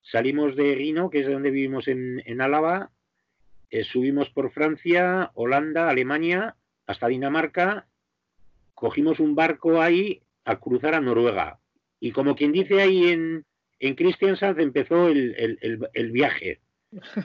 salimos 0.01 0.57
de 0.57 0.75
Guino, 0.75 1.11
que 1.11 1.21
es 1.21 1.29
donde 1.29 1.51
vivimos 1.51 1.87
en, 1.87 2.23
en 2.27 2.41
Álava, 2.41 2.91
eh, 3.71 3.85
subimos 3.85 4.31
por 4.31 4.53
Francia, 4.53 5.31
Holanda, 5.35 5.89
Alemania, 5.89 6.57
hasta 6.87 7.09
Dinamarca, 7.09 7.89
cogimos 8.85 9.19
un 9.19 9.35
barco 9.35 9.81
ahí 9.81 10.21
a 10.45 10.61
cruzar 10.61 10.95
a 10.95 11.01
Noruega. 11.01 11.59
Y 12.01 12.13
como 12.13 12.37
quien 12.37 12.53
dice 12.53 12.83
ahí 12.83 13.09
en, 13.09 13.47
en 13.79 13.95
Christiansand 13.95 14.61
empezó 14.61 15.09
el, 15.09 15.59
el, 15.95 16.13
viaje. 16.13 16.61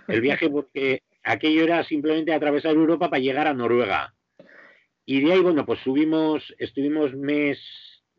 El 0.07 0.21
viaje 0.21 0.49
porque 0.49 1.03
aquello 1.21 1.65
era 1.65 1.83
simplemente 1.83 2.33
atravesar 2.33 2.75
Europa 2.75 3.09
para 3.09 3.21
llegar 3.21 3.45
a 3.47 3.53
Noruega. 3.53 4.15
Y 5.05 5.19
de 5.19 5.33
ahí, 5.33 5.41
bueno, 5.41 5.65
pues 5.65 5.81
subimos, 5.81 6.55
estuvimos 6.59 7.13
mes, 7.13 7.59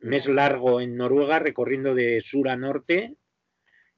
mes 0.01 0.27
largo 0.27 0.83
en 0.83 0.99
Noruega 0.99 1.39
recorriendo 1.39 1.95
de 1.95 2.23
sur 2.31 2.47
a 2.51 2.57
norte. 2.57 3.15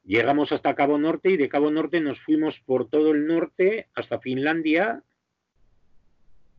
Llegamos 0.05 0.52
hasta 0.52 0.76
Cabo 0.76 0.98
Norte 0.98 1.31
y 1.31 1.37
de 1.37 1.48
Cabo 1.48 1.72
Norte 1.72 2.00
nos 2.00 2.20
fuimos 2.20 2.61
por 2.64 2.88
todo 2.88 3.11
el 3.11 3.26
norte 3.26 3.88
hasta 3.96 4.20
Finlandia. 4.20 5.02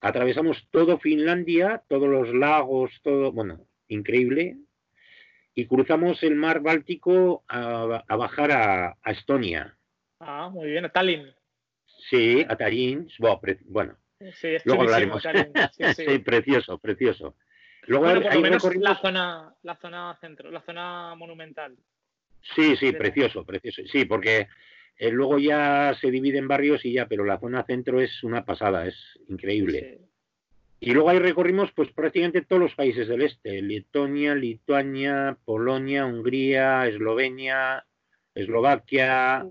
Atravesamos 0.04 0.68
todo 0.70 1.00
Finlandia, 1.00 1.82
todos 1.88 2.10
los 2.10 2.34
lagos, 2.34 2.92
todo, 3.04 3.32
bueno, 3.32 3.66
increíble 3.88 4.58
y 5.56 5.66
cruzamos 5.66 6.22
el 6.24 6.36
mar 6.36 6.60
Báltico 6.60 7.46
a, 7.48 8.04
bajar 8.18 8.52
a, 8.52 9.12
Estonia. 9.12 9.78
Ah, 10.20 10.50
muy 10.52 10.72
bien, 10.72 10.84
a 10.84 10.89
Tallinn. 10.89 11.34
Sí, 12.10 12.46
a 12.50 12.58
Tallinn. 12.58 13.08
Bueno, 13.66 13.98
sí, 14.42 14.58
luego 14.66 14.84
hablaremos. 14.84 15.24
Sí, 15.96 16.20
precioso, 16.20 16.80
precioso. 16.80 17.38
Luego 17.84 18.06
por 18.06 18.36
lo 18.36 18.42
menos 18.42 18.76
la 18.76 18.96
zona, 19.00 19.56
la 19.62 19.78
zona 19.78 20.18
centro, 20.20 20.52
la 20.52 20.62
zona 20.62 21.16
monumental. 21.16 21.78
Sí, 22.56 22.76
sí, 22.76 22.92
precioso, 22.92 23.46
precioso. 23.46 23.84
Sí, 23.89 24.04
porque 24.04 24.50
eh, 24.98 25.12
luego 25.12 25.40
ya 25.40 25.96
se 26.00 26.12
divide 26.12 26.38
en 26.38 26.48
barrios 26.48 26.86
y 26.86 26.94
ya, 26.94 27.08
pero 27.08 27.26
la 27.26 27.40
zona 27.40 27.64
centro 27.66 28.00
es 28.00 28.24
una 28.24 28.46
pasada, 28.46 28.88
es 28.88 28.96
increíble. 29.28 30.00
Y 30.80 30.92
luego 30.92 31.10
ahí 31.10 31.20
recorrimos 31.20 31.72
pues 31.72 31.92
prácticamente 31.94 32.42
todos 32.42 32.62
los 32.62 32.76
países 32.76 33.08
del 33.08 33.22
este, 33.22 33.62
Letonia, 33.62 34.36
Lituania, 34.36 35.38
Polonia, 35.46 36.06
Hungría, 36.06 36.88
Eslovenia, 36.88 37.86
Eslovaquia, 38.36 39.46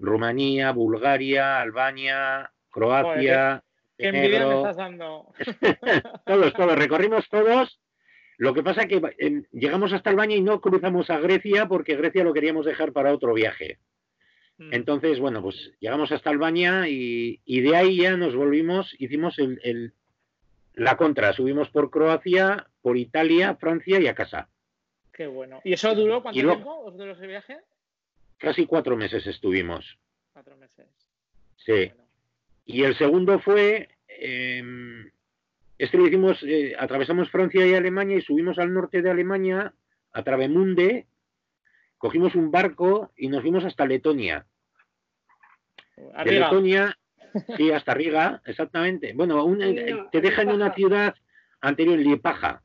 Rumanía, 0.00 0.72
Bulgaria, 0.72 1.60
Albania, 1.60 2.52
Croacia. 2.70 3.64
qué, 3.96 4.08
envidia 4.08 4.46
me 4.46 4.56
estás 4.56 4.76
dando. 4.76 5.32
todos, 6.26 6.52
todos, 6.52 6.78
recorrimos 6.78 7.26
todos. 7.30 7.80
Lo 8.36 8.54
que 8.54 8.62
pasa 8.62 8.82
es 8.82 8.88
que 8.88 9.00
em, 9.18 9.44
llegamos 9.52 9.92
hasta 9.92 10.10
Albania 10.10 10.36
y 10.36 10.42
no 10.42 10.60
cruzamos 10.60 11.10
a 11.10 11.18
Grecia 11.18 11.66
porque 11.66 11.96
Grecia 11.96 12.24
lo 12.24 12.34
queríamos 12.34 12.66
dejar 12.66 12.92
para 12.92 13.12
otro 13.12 13.32
viaje. 13.32 13.78
Mm. 14.58 14.74
Entonces, 14.74 15.18
bueno, 15.20 15.42
pues 15.42 15.72
llegamos 15.80 16.12
hasta 16.12 16.30
Albania 16.30 16.88
y, 16.88 17.38
de 17.46 17.76
ahí 17.76 18.02
ya 18.02 18.16
nos 18.16 18.34
volvimos, 18.34 18.94
hicimos 18.98 19.38
el 19.38 19.92
la 20.78 20.96
contra, 20.96 21.32
subimos 21.32 21.68
por 21.70 21.90
Croacia, 21.90 22.66
por 22.80 22.96
Italia, 22.96 23.56
Francia 23.56 24.00
y 24.00 24.06
a 24.06 24.14
casa. 24.14 24.48
Qué 25.12 25.26
bueno. 25.26 25.60
¿Y 25.64 25.72
eso 25.72 25.94
duró 25.94 26.22
cuánto 26.22 26.40
tiempo? 26.40 26.80
¿Os 26.84 26.96
duró 26.96 27.12
ese 27.12 27.26
viaje? 27.26 27.58
Casi 28.38 28.66
cuatro 28.66 28.96
meses 28.96 29.26
estuvimos. 29.26 29.98
Cuatro 30.32 30.56
meses. 30.56 30.86
Sí. 31.56 31.90
Y 32.64 32.84
el 32.84 32.96
segundo 32.96 33.40
fue, 33.40 33.88
este 34.06 35.98
lo 35.98 36.06
hicimos, 36.06 36.40
eh, 36.44 36.76
atravesamos 36.78 37.30
Francia 37.30 37.66
y 37.66 37.74
Alemania 37.74 38.16
y 38.16 38.22
subimos 38.22 38.58
al 38.58 38.72
norte 38.72 39.02
de 39.02 39.10
Alemania, 39.10 39.74
a 40.12 40.22
Travemunde, 40.22 41.06
cogimos 41.98 42.34
un 42.34 42.50
barco 42.50 43.12
y 43.16 43.28
nos 43.28 43.42
fuimos 43.42 43.64
hasta 43.64 43.86
Letonia. 43.86 44.46
De 46.24 46.32
Letonia 46.32 46.96
Sí, 47.56 47.70
hasta 47.70 47.94
Riga, 47.94 48.42
exactamente. 48.44 49.12
Bueno, 49.14 49.44
te 50.10 50.20
deja 50.20 50.42
en 50.42 50.50
una 50.50 50.72
ciudad 50.74 51.14
anterior, 51.60 51.98
Liepaja. 51.98 52.62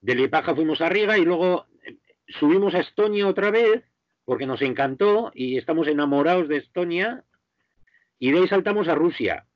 De 0.00 0.14
Liepaja 0.14 0.54
fuimos 0.54 0.80
a 0.80 0.88
Riga 0.88 1.18
y 1.18 1.24
luego 1.24 1.66
eh, 1.84 1.96
subimos 2.26 2.74
a 2.74 2.80
Estonia 2.80 3.26
otra 3.26 3.50
vez, 3.50 3.82
porque 4.24 4.46
nos 4.46 4.62
encantó 4.62 5.30
y 5.34 5.56
estamos 5.58 5.88
enamorados 5.88 6.48
de 6.48 6.58
Estonia. 6.58 7.24
Y 8.18 8.30
de 8.30 8.38
ahí 8.38 8.48
saltamos 8.48 8.88
a 8.88 8.94
Rusia. 8.94 9.46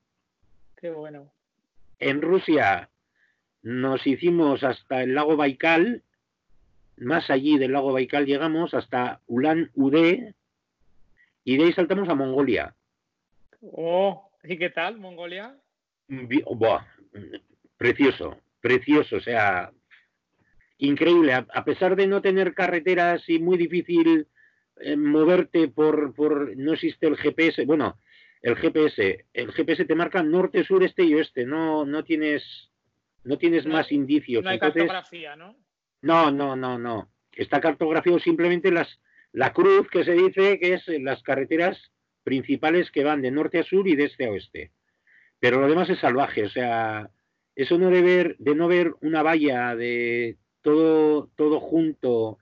Qué 0.76 0.90
bueno. 0.90 1.32
En 1.98 2.20
Rusia 2.20 2.90
nos 3.62 4.06
hicimos 4.06 4.62
hasta 4.64 5.02
el 5.02 5.14
lago 5.14 5.36
Baikal, 5.36 6.02
más 6.96 7.30
allí 7.30 7.58
del 7.58 7.72
lago 7.72 7.92
Baikal 7.92 8.26
llegamos 8.26 8.74
hasta 8.74 9.20
Ulan 9.26 9.70
Ude 9.74 10.34
y 11.44 11.56
de 11.56 11.64
ahí 11.64 11.72
saltamos 11.72 12.08
a 12.08 12.14
Mongolia. 12.14 12.74
Oh, 13.60 14.30
¿y 14.42 14.58
qué 14.58 14.70
tal, 14.70 14.98
Mongolia? 14.98 15.56
precioso, 17.76 18.40
precioso, 18.60 19.16
o 19.16 19.20
sea, 19.20 19.70
increíble. 20.78 21.34
A, 21.34 21.64
pesar 21.64 21.96
de 21.96 22.06
no 22.06 22.22
tener 22.22 22.54
carreteras 22.54 23.28
y 23.28 23.38
muy 23.38 23.56
difícil 23.56 24.26
eh, 24.80 24.96
moverte 24.96 25.68
por, 25.68 26.14
por, 26.14 26.56
no 26.56 26.72
existe 26.74 27.06
el 27.06 27.16
GPS, 27.16 27.64
bueno, 27.64 27.98
el 28.42 28.56
GPS, 28.56 29.26
el 29.32 29.52
GPS 29.52 29.84
te 29.84 29.94
marca 29.94 30.22
norte, 30.22 30.64
sur, 30.64 30.82
este 30.84 31.04
y 31.04 31.14
oeste, 31.14 31.44
no, 31.44 31.84
no 31.84 32.04
tienes, 32.04 32.70
no 33.24 33.38
tienes 33.38 33.66
más 33.66 33.90
indicios. 33.90 34.44
No 34.44 34.50
hay 34.50 34.58
cartografía, 34.58 35.36
¿no? 35.36 35.56
No, 36.06 36.30
no, 36.30 36.54
no, 36.54 36.78
no. 36.78 37.08
Está 37.32 37.60
cartografiado 37.60 38.20
simplemente 38.20 38.70
las, 38.70 39.00
la 39.32 39.52
cruz 39.52 39.88
que 39.90 40.04
se 40.04 40.12
dice 40.12 40.60
que 40.60 40.74
es 40.74 40.86
las 41.00 41.20
carreteras 41.24 41.90
principales 42.22 42.92
que 42.92 43.02
van 43.02 43.22
de 43.22 43.32
norte 43.32 43.58
a 43.58 43.64
sur 43.64 43.88
y 43.88 43.96
de 43.96 44.04
este 44.04 44.26
a 44.26 44.30
oeste. 44.30 44.70
Pero 45.40 45.60
lo 45.60 45.68
demás 45.68 45.90
es 45.90 45.98
salvaje, 45.98 46.44
o 46.44 46.48
sea, 46.48 47.10
eso 47.56 47.76
no 47.76 47.90
de 47.90 48.02
ver, 48.02 48.36
de 48.38 48.54
no 48.54 48.68
ver 48.68 48.94
una 49.00 49.24
valla 49.24 49.74
de 49.74 50.36
todo, 50.62 51.28
todo 51.34 51.58
junto, 51.58 52.38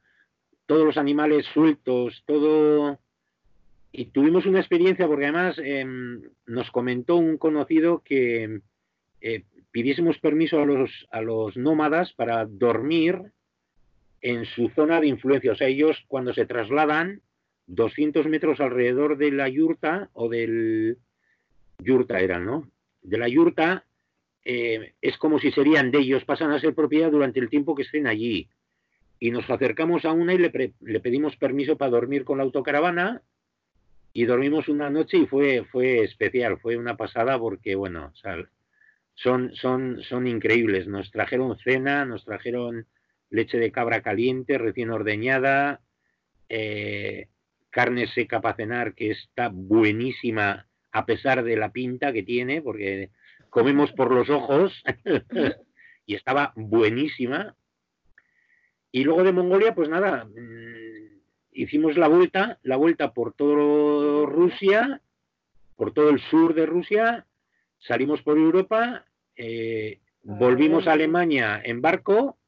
todos 0.67 0.85
los 0.85 0.99
animales 0.99 1.47
sueltos, 1.47 2.23
todo. 2.27 3.01
Y 3.93 4.07
tuvimos 4.07 4.45
una 4.45 4.61
experiencia 4.61 5.07
porque 5.07 5.25
además 5.25 5.57
em, 5.59 6.21
nos 6.45 6.71
comentó 6.71 7.17
un 7.17 7.39
conocido 7.39 8.03
que 8.05 8.61
eh, 9.23 9.45
pidiésemos 9.71 10.19
permiso 10.19 10.61
a 10.61 10.67
los, 10.67 10.91
a 11.11 11.23
los 11.23 11.57
nómadas 11.57 12.13
para 12.13 12.45
dormir 12.45 13.33
en 14.25 14.47
su 14.47 14.71
zona 14.71 15.03
de 15.03 15.09
influencia. 15.09 15.53
O 15.53 15.55
sea, 15.55 15.69
ellos 15.69 16.03
cuando 16.09 16.33
se 16.33 16.47
trasladan 16.47 17.21
200 17.67 18.27
metros 18.27 18.59
alrededor 18.59 19.19
de 19.19 19.31
la 19.31 19.51
yurta 19.51 20.09
o 20.15 20.31
del 20.31 20.97
yurta 21.79 22.21
era, 22.21 22.39
¿no? 22.39 22.71
De 23.03 23.19
la 23.19 23.29
yurta 23.29 23.85
eh, 24.47 24.95
es 25.03 25.19
como 25.19 25.39
si 25.39 25.53
serían 25.53 25.91
de 25.91 25.99
ellos, 25.99 26.25
pasan 26.25 26.53
a 26.53 26.59
ser 26.61 26.75
propiedad 26.75 27.11
durante 27.11 27.39
el 27.39 27.51
tiempo 27.51 27.75
que 27.75 27.83
estén 27.83 28.07
allí. 28.07 28.49
Y 29.21 29.31
nos 29.31 29.49
acercamos 29.51 30.07
a 30.07 30.13
una 30.13 30.33
y 30.33 30.39
le, 30.39 30.73
le 30.81 31.01
pedimos 31.01 31.37
permiso 31.37 31.77
para 31.77 31.91
dormir 31.91 32.25
con 32.25 32.39
la 32.39 32.45
autocaravana 32.45 33.21
y 34.15 34.25
dormimos 34.25 34.71
una 34.71 34.89
noche 34.89 35.19
y 35.19 35.27
fue, 35.27 35.67
fue 35.71 36.03
especial, 36.03 36.59
fue 36.61 36.79
una 36.79 36.97
pasada 36.97 37.39
porque, 37.39 37.75
bueno, 37.75 38.11
son, 39.17 39.55
son, 39.55 40.01
son 40.03 40.27
increíbles. 40.27 40.87
Nos 40.87 41.11
trajeron 41.11 41.59
cena, 41.59 42.07
nos 42.07 42.25
trajeron 42.25 42.87
leche 43.35 43.59
de 43.59 43.73
cabra 43.73 44.01
caliente, 44.01 44.59
recién 44.59 44.91
ordeñada, 44.91 45.81
eh, 46.49 47.29
carne 47.71 48.07
seca 48.07 48.41
para 48.41 48.57
cenar 48.57 48.95
que 48.95 49.11
está 49.11 49.51
buenísima 49.53 50.69
a 50.93 51.07
pesar 51.07 51.43
de 51.43 51.57
la 51.57 51.73
pinta 51.73 52.13
que 52.13 52.23
tiene, 52.23 52.63
porque 52.63 53.11
comemos 53.51 53.93
por 53.93 54.13
los 54.13 54.31
ojos 54.31 54.73
y 56.07 56.15
estaba 56.15 56.53
buenísima. 56.55 57.57
Y 58.93 59.03
luego 59.03 59.25
de 59.25 59.33
Mongolia, 59.33 59.75
pues 59.75 59.89
nada, 59.89 60.25
mm, 60.25 61.21
hicimos 61.51 61.97
la 61.97 62.07
vuelta, 62.07 62.61
la 62.63 62.77
vuelta 62.77 63.13
por 63.13 63.35
todo 63.35 64.27
Rusia, 64.27 65.03
por 65.75 65.93
todo 65.93 66.11
el 66.11 66.21
sur 66.21 66.55
de 66.55 66.67
Rusia, 66.67 67.27
salimos 67.81 68.23
por 68.23 68.39
Europa, 68.39 69.05
eh, 69.35 69.99
volvimos 70.23 70.87
a 70.87 70.93
Alemania 70.93 71.61
en 71.65 71.83
barco, 71.83 72.39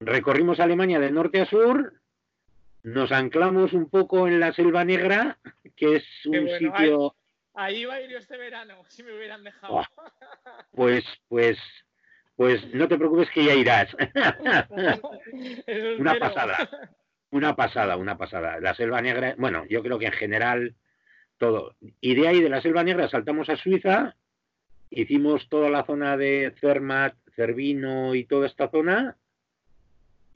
recorrimos 0.00 0.60
Alemania 0.60 1.00
de 1.00 1.10
norte 1.10 1.40
a 1.40 1.46
sur, 1.46 1.94
nos 2.82 3.10
anclamos 3.12 3.72
un 3.72 3.88
poco 3.88 4.28
en 4.28 4.40
la 4.40 4.52
Selva 4.52 4.84
Negra, 4.84 5.38
que 5.76 5.96
es 5.96 6.04
un 6.26 6.48
sitio... 6.58 7.16
Ahí, 7.54 7.78
iba 7.80 7.94
a 7.94 8.00
ir 8.02 8.10
yo 8.10 8.18
este 8.18 8.36
verano, 8.36 8.84
si 8.88 9.02
me 9.02 9.14
hubieran 9.16 9.42
dejado. 9.42 9.82
pues, 10.72 11.04
pues, 11.28 11.58
pues 12.36 12.62
no 12.74 12.86
te 12.86 12.98
preocupes 12.98 13.30
que 13.30 13.44
ya 13.44 13.54
irás. 13.54 13.96
una 15.98 16.18
pasada, 16.18 16.90
una 17.30 17.56
pasada, 17.56 17.96
una 17.96 18.18
pasada. 18.18 18.60
La 18.60 18.74
Selva 18.74 19.00
Negra, 19.00 19.34
bueno, 19.38 19.64
yo 19.70 19.82
creo 19.82 19.98
que 19.98 20.06
en 20.06 20.12
general 20.12 20.74
todo. 21.38 21.74
Y 22.00 22.14
de 22.14 22.28
ahí, 22.28 22.42
de 22.42 22.50
la 22.50 22.60
Selva 22.60 22.84
Negra, 22.84 23.08
saltamos 23.08 23.48
a 23.48 23.56
Suiza, 23.56 24.16
hicimos 24.90 25.48
toda 25.48 25.70
la 25.70 25.84
zona 25.84 26.16
de 26.16 26.54
Zermatt, 26.60 27.16
Cervino 27.34 28.14
y 28.14 28.24
toda 28.24 28.46
esta 28.46 28.68
zona. 28.68 29.16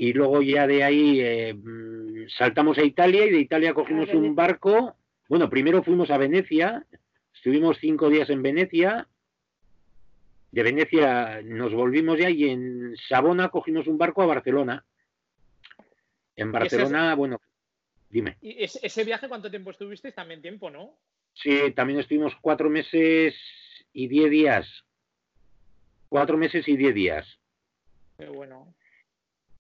Y 0.01 0.15
luego 0.15 0.41
ya 0.41 0.67
de 0.67 0.83
ahí 0.83 1.21
eh, 1.21 1.53
mm, 1.53 2.31
saltamos 2.39 2.79
a 2.79 2.83
Italia 2.83 3.27
y 3.27 3.33
de 3.33 3.39
Italia 3.39 3.75
cogimos 3.75 4.09
un 4.15 4.35
barco. 4.35 4.97
Bueno, 5.29 5.51
primero 5.51 5.83
fuimos 5.83 6.11
a 6.11 6.17
Venecia, 6.17 6.87
estuvimos 7.35 7.77
cinco 7.83 8.09
días 8.09 8.31
en 8.31 8.41
Venecia. 8.41 9.09
De 10.53 10.63
Venecia 10.63 11.43
nos 11.45 11.75
volvimos 11.75 12.19
ya 12.19 12.31
y 12.31 12.49
en 12.49 12.97
Sabona 13.11 13.51
cogimos 13.51 13.87
un 13.89 13.99
barco 13.99 14.23
a 14.23 14.27
Barcelona. 14.27 14.87
En 16.35 16.51
Barcelona, 16.51 17.15
bueno, 17.15 17.39
dime. 18.09 18.39
¿Y 18.41 18.65
ese 18.65 19.05
viaje 19.05 19.29
cuánto 19.29 19.51
tiempo 19.51 19.71
estuvisteis? 19.71 20.15
También 20.15 20.41
tiempo, 20.41 20.71
¿no? 20.71 20.97
Sí, 21.35 21.73
también 21.77 22.01
estuvimos 22.01 22.35
cuatro 22.41 22.71
meses 22.71 23.35
y 23.93 24.09
diez 24.09 24.31
días. 24.31 24.67
Cuatro 26.09 26.39
meses 26.39 26.67
y 26.69 26.79
diez 26.79 26.95
días. 26.95 27.39
Qué 28.17 28.29
bueno. 28.29 28.75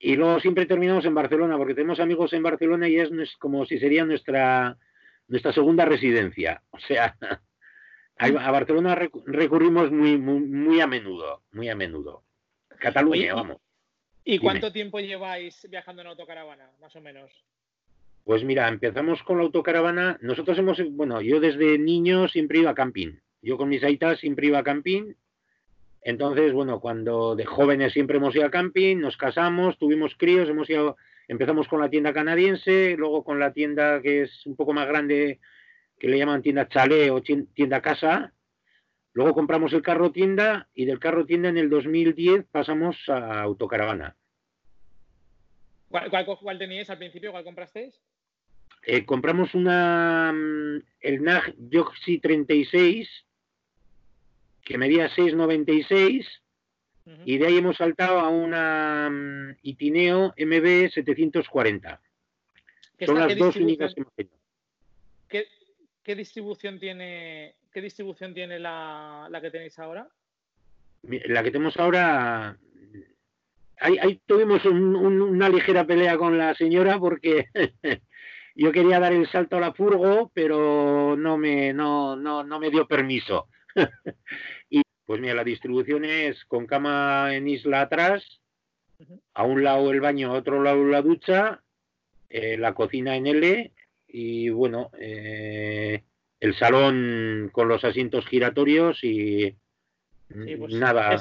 Y 0.02 0.16
luego 0.16 0.40
siempre 0.40 0.64
terminamos 0.64 1.04
en 1.04 1.14
Barcelona, 1.14 1.58
porque 1.58 1.74
tenemos 1.74 2.00
amigos 2.00 2.32
en 2.32 2.42
Barcelona 2.42 2.88
y 2.88 2.96
es 2.96 3.10
como 3.38 3.66
si 3.66 3.78
sería 3.78 4.02
nuestra, 4.06 4.78
nuestra 5.28 5.52
segunda 5.52 5.84
residencia. 5.84 6.62
O 6.70 6.78
sea, 6.80 7.16
a 8.18 8.50
Barcelona 8.50 8.94
recurrimos 9.26 9.92
muy, 9.92 10.16
muy, 10.16 10.40
muy 10.40 10.80
a 10.80 10.86
menudo, 10.86 11.42
muy 11.52 11.68
a 11.68 11.74
menudo. 11.76 12.24
Cataluña, 12.78 13.34
vamos. 13.34 13.58
¿Y 14.24 14.38
cuánto 14.38 14.72
tiempo 14.72 15.00
lleváis 15.00 15.66
viajando 15.70 16.00
en 16.00 16.08
autocaravana, 16.08 16.70
más 16.80 16.96
o 16.96 17.00
menos? 17.02 17.30
Pues 18.24 18.42
mira, 18.42 18.68
empezamos 18.68 19.22
con 19.22 19.36
la 19.36 19.44
autocaravana. 19.44 20.18
Nosotros 20.22 20.56
hemos, 20.58 20.78
bueno, 20.92 21.20
yo 21.20 21.40
desde 21.40 21.78
niño 21.78 22.26
siempre 22.28 22.60
iba 22.60 22.70
a 22.70 22.74
camping. 22.74 23.18
Yo 23.42 23.58
con 23.58 23.68
mis 23.68 23.84
aitas 23.84 24.18
siempre 24.20 24.46
iba 24.46 24.58
a 24.58 24.64
camping. 24.64 25.14
Entonces, 26.02 26.52
bueno, 26.52 26.80
cuando 26.80 27.36
de 27.36 27.44
jóvenes 27.44 27.92
siempre 27.92 28.16
hemos 28.16 28.34
ido 28.34 28.46
a 28.46 28.50
camping, 28.50 28.96
nos 28.96 29.16
casamos, 29.16 29.78
tuvimos 29.78 30.14
críos, 30.16 30.48
hemos 30.48 30.68
ido, 30.70 30.96
empezamos 31.28 31.68
con 31.68 31.80
la 31.80 31.90
tienda 31.90 32.12
canadiense, 32.12 32.96
luego 32.96 33.22
con 33.22 33.38
la 33.38 33.52
tienda 33.52 34.00
que 34.00 34.22
es 34.22 34.46
un 34.46 34.56
poco 34.56 34.72
más 34.72 34.88
grande, 34.88 35.40
que 35.98 36.08
le 36.08 36.18
llaman 36.18 36.42
tienda 36.42 36.68
chalet 36.68 37.10
o 37.10 37.20
tienda 37.22 37.82
casa. 37.82 38.32
Luego 39.12 39.34
compramos 39.34 39.72
el 39.72 39.82
carro 39.82 40.12
tienda 40.12 40.68
y 40.72 40.86
del 40.86 41.00
carro 41.00 41.26
tienda 41.26 41.48
en 41.48 41.58
el 41.58 41.68
2010 41.68 42.46
pasamos 42.50 42.96
a 43.08 43.42
autocaravana. 43.42 44.16
¿Cuál, 45.88 46.24
cuál, 46.24 46.58
teníais 46.58 46.88
al 46.88 46.98
principio? 46.98 47.32
¿Cuál 47.32 47.44
comprasteis? 47.44 48.00
Eh, 48.86 49.04
compramos 49.04 49.54
una 49.54 50.32
mm, 50.32 50.82
el 51.00 51.22
NAG 51.22 51.54
Yoxi 51.58 52.20
36 52.20 53.26
que 54.70 54.78
medía 54.78 55.10
6,96 55.10 56.24
y 57.24 57.38
de 57.38 57.46
ahí 57.48 57.58
hemos 57.58 57.76
saltado 57.76 58.20
a 58.20 58.28
una 58.28 59.10
mm, 59.10 59.56
Itineo 59.62 60.32
MB 60.38 60.90
740. 60.92 62.00
Son 63.04 63.18
las 63.18 63.36
dos 63.36 63.56
únicas 63.56 63.92
que 63.92 64.02
hemos 64.02 64.14
tenido. 64.14 64.36
¿Qué, 65.26 66.14
distribución 66.14 66.78
tiene 66.78 67.56
qué 67.72 67.80
distribución 67.80 68.32
tiene 68.32 68.60
la, 68.60 69.28
que 69.42 69.50
tenéis 69.50 69.76
ahora? 69.80 70.08
La 71.02 71.42
que 71.42 71.50
tenemos 71.50 71.76
ahora 71.76 72.56
ahí, 73.80 74.20
tuvimos 74.24 74.64
una 74.64 75.48
ligera 75.48 75.84
pelea 75.84 76.16
con 76.16 76.38
la 76.38 76.54
señora 76.54 76.96
porque 77.00 77.46
yo 78.54 78.70
quería 78.70 79.00
dar 79.00 79.12
el 79.14 79.28
salto 79.28 79.56
a 79.56 79.60
la 79.60 79.72
furgo, 79.72 80.30
pero 80.32 81.16
no 81.16 81.36
me, 81.36 81.72
no, 81.72 82.14
no, 82.14 82.44
no 82.44 82.60
me 82.60 82.70
dio 82.70 82.86
permiso. 82.86 83.48
y 84.70 84.82
pues 85.04 85.20
mira, 85.20 85.34
la 85.34 85.44
distribución 85.44 86.04
es 86.04 86.44
con 86.44 86.66
cama 86.66 87.34
en 87.34 87.48
isla 87.48 87.82
atrás, 87.82 88.40
a 89.34 89.44
un 89.44 89.64
lado 89.64 89.90
el 89.90 90.00
baño, 90.00 90.30
a 90.30 90.38
otro 90.38 90.62
lado 90.62 90.84
la 90.84 91.02
ducha, 91.02 91.62
eh, 92.28 92.56
la 92.56 92.74
cocina 92.74 93.16
en 93.16 93.26
L 93.26 93.72
y 94.06 94.50
bueno, 94.50 94.90
eh, 94.98 96.04
el 96.38 96.54
salón 96.54 97.50
con 97.52 97.68
los 97.68 97.84
asientos 97.84 98.26
giratorios 98.26 99.02
y 99.02 99.56
pues 100.28 100.74
nada. 100.74 101.16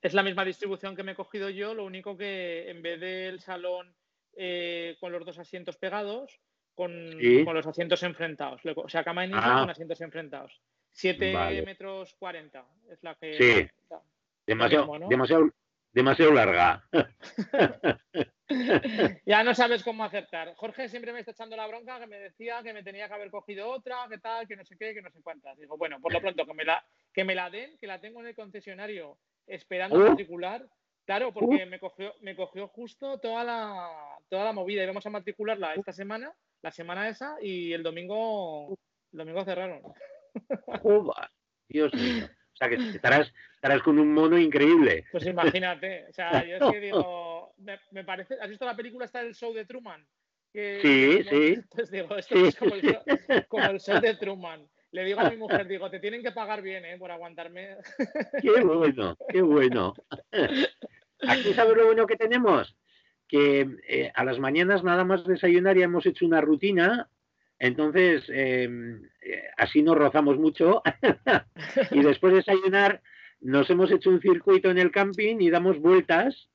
Es, 0.00 0.14
la 0.14 0.22
misma 0.22 0.44
distribución 0.44 0.94
que 0.94 1.02
me 1.02 1.12
he 1.12 1.16
cogido 1.16 1.48
yo, 1.50 1.74
lo 1.74 1.84
único 1.84 2.16
que 2.16 2.70
en 2.70 2.82
vez 2.82 3.00
del 3.00 3.40
salón 3.40 3.94
eh, 4.36 4.96
con 5.00 5.12
los 5.12 5.24
dos 5.24 5.38
asientos 5.38 5.76
pegados, 5.76 6.40
con, 6.74 6.92
los 7.18 7.66
asientos 7.66 8.02
enfrentados. 8.02 8.60
O 8.76 8.88
sea, 8.88 9.02
cama 9.04 9.24
en 9.24 9.30
isla 9.30 9.56
ah. 9.56 9.60
con 9.60 9.70
asientos 9.70 10.00
enfrentados. 10.00 10.60
7 10.94 11.62
metros 11.66 12.14
40 12.14 12.64
es 12.90 13.02
la 13.02 13.14
que. 13.16 13.34
Sí. 13.34 13.68
Demasiado, 14.46 14.98
demasiado, 15.08 15.50
demasiado 15.92 16.32
larga. 16.32 16.84
ya 19.26 19.42
no 19.42 19.54
sabes 19.54 19.82
cómo 19.82 20.04
acertar. 20.04 20.54
Jorge 20.54 20.88
siempre 20.88 21.12
me 21.12 21.20
está 21.20 21.32
echando 21.32 21.56
la 21.56 21.66
bronca 21.66 21.98
que 21.98 22.06
me 22.06 22.18
decía 22.18 22.62
que 22.62 22.72
me 22.72 22.82
tenía 22.82 23.08
que 23.08 23.14
haber 23.14 23.30
cogido 23.30 23.70
otra, 23.70 24.06
que 24.08 24.18
tal, 24.18 24.46
que 24.46 24.56
no 24.56 24.64
sé 24.64 24.76
qué, 24.78 24.94
que 24.94 25.02
no 25.02 25.10
sé 25.10 25.20
cuántas. 25.22 25.58
Digo, 25.58 25.76
bueno, 25.76 26.00
por 26.00 26.12
lo 26.12 26.20
pronto 26.20 26.46
que 26.46 26.54
me 26.54 26.64
la, 26.64 26.84
que 27.12 27.24
me 27.24 27.34
la 27.34 27.50
den, 27.50 27.76
que 27.78 27.86
la 27.86 28.00
tengo 28.00 28.20
en 28.20 28.28
el 28.28 28.34
concesionario 28.34 29.18
esperando 29.46 30.00
en 30.00 30.08
particular. 30.08 30.66
Claro, 31.06 31.34
porque 31.34 31.66
me 31.66 31.78
cogió, 31.78 32.14
me 32.20 32.36
cogió 32.36 32.68
justo 32.68 33.18
toda 33.18 33.44
la, 33.44 33.90
toda 34.28 34.44
la 34.44 34.52
movida 34.52 34.82
y 34.82 34.86
vamos 34.86 35.04
a 35.04 35.10
matricularla 35.10 35.74
esta 35.74 35.92
semana, 35.92 36.32
la 36.62 36.70
semana 36.70 37.08
esa, 37.08 37.36
y 37.42 37.72
el 37.72 37.82
domingo, 37.82 38.78
el 39.12 39.18
domingo 39.18 39.44
cerraron. 39.44 39.82
Dios 41.68 41.94
mío. 41.94 42.28
O 42.54 42.56
sea, 42.56 42.68
que 42.68 42.76
estarás, 42.76 43.32
estarás 43.54 43.82
con 43.82 43.98
un 43.98 44.14
mono 44.14 44.38
increíble. 44.38 45.04
Pues 45.10 45.26
imagínate. 45.26 46.06
O 46.08 46.12
sea, 46.12 46.44
yo 46.46 46.56
es 46.56 46.72
que 46.72 46.80
digo, 46.80 47.54
me, 47.90 48.04
parece. 48.04 48.36
¿Has 48.40 48.48
visto 48.48 48.64
la 48.64 48.76
película 48.76 49.04
está 49.04 49.20
el 49.20 49.34
show 49.34 49.52
de 49.52 49.64
Truman? 49.64 50.06
sí, 50.52 51.24
sí. 51.28 51.58
Pues 51.70 51.90
digo, 51.90 52.16
esto 52.16 52.46
es 52.46 52.54
como 52.54 52.76
el, 52.76 52.82
show, 52.82 53.02
como 53.48 53.64
el, 53.64 53.80
show, 53.80 54.00
de 54.00 54.14
Truman. 54.14 54.68
Le 54.92 55.04
digo 55.04 55.20
a 55.20 55.30
mi 55.30 55.36
mujer, 55.36 55.66
digo, 55.66 55.90
te 55.90 55.98
tienen 55.98 56.22
que 56.22 56.30
pagar 56.30 56.62
bien, 56.62 56.84
¿eh? 56.84 56.96
Por 56.96 57.10
aguantarme. 57.10 57.78
Qué 58.40 58.62
bueno, 58.62 59.16
qué 59.28 59.42
bueno. 59.42 59.92
Aquí 61.26 61.52
sabes 61.54 61.76
lo 61.76 61.86
bueno 61.86 62.06
que 62.06 62.14
tenemos, 62.14 62.76
que 63.26 63.66
eh, 63.88 64.12
a 64.14 64.24
las 64.24 64.38
mañanas 64.38 64.84
nada 64.84 65.02
más 65.02 65.24
desayunar 65.24 65.76
ya 65.76 65.86
hemos 65.86 66.06
hecho 66.06 66.24
una 66.24 66.40
rutina 66.40 67.08
entonces, 67.64 68.22
em, 68.28 69.02
eh, 69.22 69.42
así 69.56 69.82
nos 69.82 69.96
rozamos 69.96 70.36
mucho 70.38 70.82
y 71.90 72.02
después 72.02 72.32
de 72.32 72.40
desayunar 72.40 73.00
nos 73.40 73.70
hemos 73.70 73.90
hecho 73.90 74.10
un 74.10 74.20
circuito 74.20 74.70
en 74.70 74.76
el 74.76 74.90
camping 74.90 75.36
y 75.40 75.48
damos 75.48 75.78
vueltas 75.78 76.50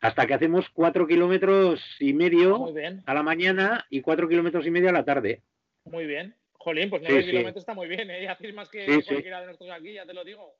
hasta 0.00 0.24
que 0.26 0.34
hacemos 0.34 0.68
cuatro 0.72 1.08
kilómetros 1.08 1.82
y 1.98 2.12
medio 2.12 2.72
a 3.06 3.14
la 3.14 3.22
mañana 3.24 3.86
y 3.90 4.02
cuatro 4.02 4.28
kilómetros 4.28 4.64
y 4.66 4.70
medio 4.70 4.90
a 4.90 4.92
la 4.92 5.04
tarde. 5.04 5.42
Muy 5.84 6.06
bien. 6.06 6.36
Jolín, 6.52 6.90
pues 6.90 7.02
nueve 7.02 7.24
kilómetros 7.24 7.62
está 7.62 7.74
muy 7.74 7.88
bien, 7.88 8.08
¿eh? 8.10 8.28
Hacéis 8.28 8.54
más 8.54 8.68
que 8.68 8.86
cualquiera 8.86 9.40
de 9.40 9.46
nosotros 9.46 9.70
aquí, 9.72 9.94
ya 9.94 10.06
te 10.06 10.14
lo 10.14 10.22
digo. 10.22 10.54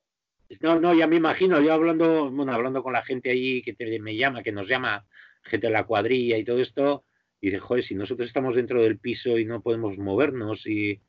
No, 0.60 0.80
no, 0.80 0.94
ya 0.94 1.06
me 1.06 1.16
imagino, 1.16 1.60
yo 1.60 1.72
hablando, 1.72 2.28
bueno, 2.30 2.52
hablando 2.52 2.82
con 2.82 2.92
la 2.92 3.02
gente 3.02 3.30
ahí 3.30 3.62
que 3.62 3.76
me 4.00 4.16
llama, 4.16 4.42
que 4.42 4.52
nos 4.52 4.68
llama, 4.68 5.04
gente 5.42 5.68
de 5.68 5.72
la 5.72 5.84
cuadrilla 5.84 6.38
y 6.38 6.44
todo 6.44 6.60
esto, 6.60 7.04
y 7.40 7.46
dice, 7.46 7.60
joder, 7.60 7.84
si 7.84 7.94
nosotros 7.94 8.28
estamos 8.28 8.56
dentro 8.56 8.82
del 8.82 8.98
piso 8.98 9.38
y 9.38 9.44
no 9.44 9.60
podemos 9.60 9.96
movernos 9.98 10.66
y, 10.66 11.00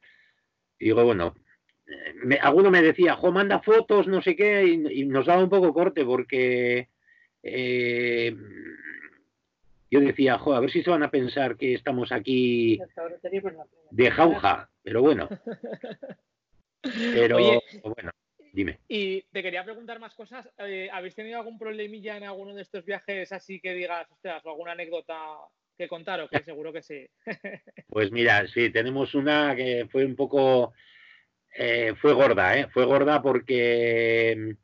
digo, 0.80 1.04
bueno, 1.04 1.36
me, 2.24 2.36
alguno 2.38 2.70
me 2.70 2.82
decía, 2.82 3.16
jo, 3.16 3.32
manda 3.32 3.62
fotos, 3.62 4.08
no 4.08 4.22
sé 4.22 4.36
qué, 4.36 4.63
y, 4.66 5.06
nos 5.06 5.26
daba 5.26 5.44
un 5.44 5.50
poco 5.50 5.74
corte 5.74 6.04
porque 6.04 6.90
eh, 7.44 8.36
yo 9.90 10.00
decía, 10.02 10.38
jo, 10.38 10.54
a 10.54 10.60
ver 10.60 10.70
si 10.70 10.84
se 10.84 10.90
van 10.90 11.04
a 11.04 11.12
pensar 11.12 11.56
que 11.56 11.74
estamos 11.74 12.12
aquí 12.12 12.80
de 13.92 14.12
jauja, 14.12 14.70
pero 14.84 15.02
bueno. 15.02 15.30
Pero 16.82 17.38
bueno, 17.84 18.12
dime. 18.54 18.80
Y 18.88 19.22
te 19.24 19.42
quería 19.42 19.63
preguntar 19.63 20.00
más 20.00 20.13
cosas. 20.13 20.50
Eh, 20.60 20.90
¿Habéis 20.92 21.16
tenido 21.16 21.40
algún 21.40 21.58
problemilla 21.58 22.16
en 22.16 22.24
alguno 22.24 22.54
de 22.54 22.62
estos 22.62 22.86
viajes 22.86 23.32
así 23.32 23.60
que 23.60 23.74
digas, 23.74 24.10
ostras, 24.12 24.46
o 24.46 24.50
alguna 24.50 24.74
anécdota 24.74 25.18
que 25.78 25.88
contar 25.88 26.20
o 26.22 26.28
que 26.28 26.40
seguro 26.44 26.74
que 26.74 26.82
sí. 26.82 27.08
pues 27.88 28.12
mira, 28.12 28.48
sí, 28.48 28.70
tenemos 28.70 29.16
una 29.16 29.56
que 29.56 29.88
fue 29.92 30.06
un 30.06 30.16
poco, 30.16 30.74
eh, 31.56 31.94
fue 32.02 32.13
gorda, 32.13 32.58
¿eh? 32.58 32.68
Fue 32.74 32.86
gorda 32.86 33.22
porque, 33.22 34.56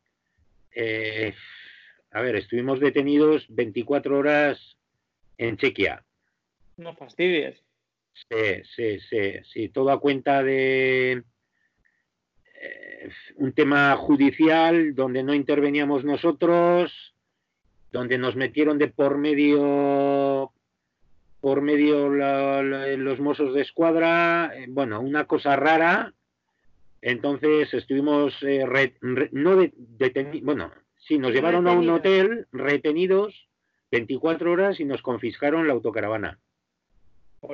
eh, 0.72 1.34
a 2.12 2.22
ver, 2.22 2.36
estuvimos 2.36 2.80
detenidos 2.80 3.46
24 3.50 4.18
horas 4.18 4.78
en 5.38 5.58
Chequia. 5.58 6.04
No 6.78 6.96
fastidies. 6.96 7.64
Sí, 8.14 8.64
sí, 8.76 9.00
sí, 9.10 9.34
sí, 9.52 9.70
todo 9.70 9.92
a 9.92 10.00
cuenta 10.00 10.44
de 10.44 11.24
eh, 12.62 13.10
un 13.38 13.54
tema 13.54 13.96
judicial 13.98 14.94
donde 14.94 15.24
no 15.24 15.34
interveníamos 15.34 16.06
nosotros, 16.06 17.16
donde 17.92 18.18
nos 18.18 18.36
metieron 18.36 18.78
de 18.78 18.88
por 18.88 19.18
medio 19.18 20.53
por 21.44 21.62
medio 21.62 22.08
los 22.08 23.20
mozos 23.20 23.54
de 23.54 23.64
escuadra, 23.64 24.54
eh, 24.56 24.68
bueno, 24.70 25.02
una 25.02 25.26
cosa 25.26 25.58
rara, 25.58 26.14
Entonces 27.02 27.74
estuvimos 27.74 28.34
eh, 28.44 28.64
no 29.34 29.58
detenidos, 29.76 30.46
bueno, 30.46 30.72
sí, 30.96 31.20
nos 31.20 31.34
llevaron 31.34 31.68
a 31.68 31.74
un 31.74 31.90
hotel 31.90 32.48
retenidos 32.54 33.50
24 33.92 34.54
horas 34.54 34.80
y 34.80 34.86
nos 34.86 35.02
confiscaron 35.02 35.68
la 35.68 35.74
autocaravana. 35.74 36.40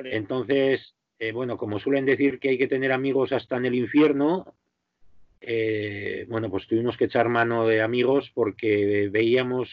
Entonces, 0.04 0.94
eh, 1.18 1.32
bueno, 1.32 1.56
como 1.56 1.80
suelen 1.80 2.06
decir 2.06 2.38
que 2.38 2.50
hay 2.50 2.58
que 2.58 2.68
tener 2.68 2.92
amigos 2.92 3.32
hasta 3.32 3.56
en 3.56 3.66
el 3.66 3.74
infierno, 3.74 4.54
eh, 5.40 6.26
bueno, 6.28 6.48
pues 6.48 6.68
tuvimos 6.68 6.96
que 6.96 7.06
echar 7.06 7.28
mano 7.28 7.66
de 7.66 7.82
amigos 7.82 8.30
porque 8.34 9.08
veíamos 9.10 9.68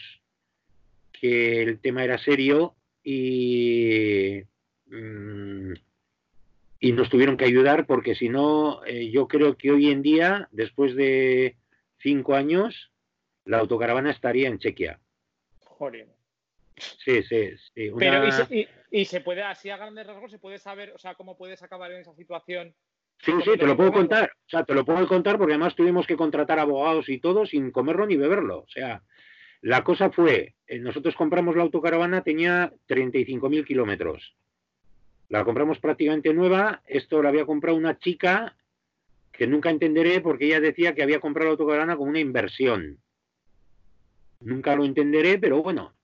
que 1.12 1.62
el 1.62 1.78
tema 1.78 2.02
era 2.02 2.18
serio 2.18 2.74
y, 3.10 4.44
mm, 4.88 5.72
y 6.80 6.92
nos 6.92 7.08
tuvieron 7.08 7.38
que 7.38 7.46
ayudar 7.46 7.86
porque 7.86 8.14
si 8.14 8.28
no, 8.28 8.84
eh, 8.84 9.10
yo 9.10 9.26
creo 9.28 9.56
que 9.56 9.70
hoy 9.70 9.90
en 9.90 10.02
día, 10.02 10.46
después 10.52 10.94
de 10.94 11.56
cinco 12.02 12.34
años, 12.34 12.92
la 13.46 13.60
autocaravana 13.60 14.10
estaría 14.10 14.48
en 14.48 14.58
Chequia. 14.58 15.00
Joder. 15.64 16.08
Sí, 16.76 17.22
sí, 17.22 17.52
sí. 17.74 17.90
Pero, 17.98 18.28
¿y 18.90 19.04
se, 19.06 19.22
puede, 19.22 19.42
así 19.42 19.70
a 19.70 19.78
grandes 19.78 20.06
rasgos, 20.06 20.30
se 20.30 20.38
puede 20.38 20.58
saber, 20.58 20.92
o 20.94 20.98
sea, 20.98 21.14
cómo 21.14 21.38
puedes 21.38 21.62
acabar 21.62 21.90
en 21.92 22.02
esa 22.02 22.14
situación? 22.14 22.74
Sí, 23.20 23.32
sí, 23.42 23.56
te 23.58 23.66
lo 23.66 23.74
puedo 23.74 23.90
contar. 23.90 24.30
O 24.46 24.50
sea, 24.50 24.64
te 24.64 24.74
lo 24.74 24.84
puedo 24.84 25.08
contar 25.08 25.38
porque 25.38 25.54
además 25.54 25.74
tuvimos 25.74 26.06
que 26.06 26.16
contratar 26.16 26.58
abogados 26.58 27.08
y 27.08 27.18
todo 27.18 27.46
sin 27.46 27.70
comerlo 27.70 28.06
ni 28.06 28.16
beberlo. 28.16 28.58
O 28.58 28.68
sea, 28.68 29.02
la 29.60 29.82
cosa 29.82 30.10
fue, 30.10 30.54
eh, 30.66 30.78
nosotros 30.78 31.14
compramos 31.16 31.56
la 31.56 31.62
autocaravana, 31.62 32.22
tenía 32.22 32.72
35.000 32.88 33.64
kilómetros. 33.64 34.36
La 35.28 35.44
compramos 35.44 35.78
prácticamente 35.78 36.32
nueva. 36.32 36.82
Esto 36.86 37.22
la 37.22 37.28
había 37.30 37.44
comprado 37.44 37.76
una 37.76 37.98
chica 37.98 38.56
que 39.32 39.46
nunca 39.46 39.70
entenderé 39.70 40.20
porque 40.20 40.46
ella 40.46 40.60
decía 40.60 40.94
que 40.94 41.02
había 41.02 41.20
comprado 41.20 41.46
la 41.46 41.52
autocaravana 41.52 41.96
como 41.96 42.10
una 42.10 42.20
inversión. 42.20 42.98
Nunca 44.40 44.76
lo 44.76 44.84
entenderé, 44.84 45.38
pero 45.38 45.62
bueno. 45.62 45.94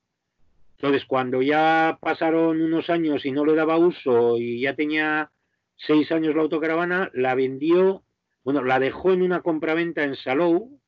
Entonces, 0.77 1.05
cuando 1.07 1.41
ya 1.41 1.99
pasaron 2.01 2.61
unos 2.61 2.91
años 2.91 3.25
y 3.25 3.33
no 3.33 3.45
le 3.45 3.55
daba 3.55 3.79
uso 3.79 4.37
y 4.37 4.61
ya 4.61 4.75
tenía 4.75 5.31
seis 5.77 6.11
años 6.13 6.35
la 6.35 6.43
autocaravana, 6.43 7.11
la 7.15 7.35
vendió, 7.35 8.05
bueno, 8.43 8.63
la 8.63 8.79
dejó 8.79 9.13
en 9.13 9.23
una 9.23 9.41
compraventa 9.41 10.05
en 10.05 10.17
Salou 10.17 10.81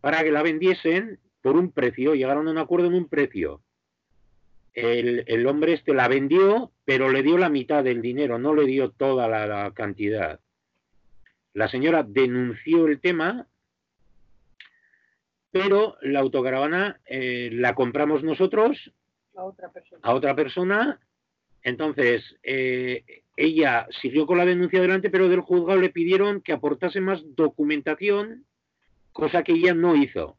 para 0.00 0.22
que 0.22 0.30
la 0.30 0.42
vendiesen 0.42 1.18
por 1.42 1.56
un 1.56 1.72
precio, 1.72 2.14
llegaron 2.14 2.48
a 2.48 2.50
un 2.50 2.58
acuerdo 2.58 2.86
en 2.88 2.94
un 2.94 3.08
precio. 3.08 3.62
El, 4.74 5.46
hombre 5.46 5.72
este 5.72 5.92
la 5.92 6.06
vendió, 6.06 6.72
pero 6.84 7.10
le 7.10 7.22
dio 7.22 7.36
la 7.36 7.48
mitad 7.48 7.82
del 7.82 8.00
dinero, 8.00 8.38
no 8.38 8.54
le 8.54 8.64
dio 8.64 8.90
toda 8.90 9.26
la, 9.26 9.72
cantidad. 9.72 10.40
La 11.52 11.68
señora 11.68 12.04
denunció 12.04 12.86
el 12.86 13.00
tema, 13.00 13.48
pero 15.50 15.96
la 16.02 16.20
autocaravana 16.20 17.00
eh, 17.06 17.50
la 17.52 17.74
compramos 17.74 18.22
nosotros 18.22 18.92
a 19.34 19.44
otra 19.44 19.72
persona. 19.72 20.00
A 20.04 20.14
otra 20.14 20.36
persona. 20.36 21.00
Entonces, 21.62 22.36
eh, 22.44 23.24
ella 23.36 23.88
siguió 24.00 24.26
con 24.26 24.38
la 24.38 24.44
denuncia 24.44 24.78
adelante, 24.78 25.10
pero 25.10 25.28
del 25.28 25.40
juzgado 25.40 25.80
le 25.80 25.90
pidieron 25.90 26.40
que 26.40 26.52
aportase 26.52 27.00
más 27.00 27.22
documentación, 27.34 28.44
cosa 29.18 29.42
que 29.42 29.52
ella 29.52 29.74
no 29.74 29.96
hizo. 29.96 30.38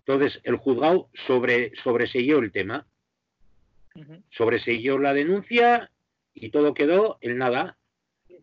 Entonces, 0.00 0.40
el 0.42 0.56
juzgado 0.56 1.08
sobre, 1.28 1.72
el 1.84 2.52
tema. 2.52 2.86
Sobreseyó 4.30 4.98
la 4.98 5.14
denuncia 5.14 5.90
y 6.34 6.50
todo 6.50 6.74
quedó 6.74 7.18
en 7.20 7.38
nada. 7.38 7.78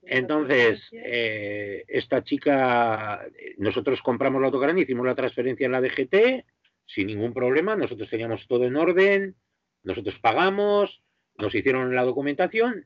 Entonces, 0.04 0.80
eh, 0.94 1.84
esta 1.90 2.24
chica, 2.24 3.26
nosotros 3.58 4.02
compramos 4.02 4.40
la 4.40 4.48
autocaravana, 4.48 4.82
hicimos 4.82 5.06
la 5.06 5.16
transferencia 5.16 5.66
en 5.66 5.74
la 5.74 5.82
DGT 5.82 6.46
sin 6.86 7.08
ningún 7.08 7.34
problema, 7.34 7.76
nosotros 7.76 8.10
teníamos 8.10 8.48
todo 8.48 8.64
en 8.64 8.78
orden, 8.78 9.36
nosotros 9.84 10.18
pagamos, 10.22 11.02
nos 11.38 11.54
hicieron 11.54 11.94
la 11.94 12.04
documentación 12.04 12.86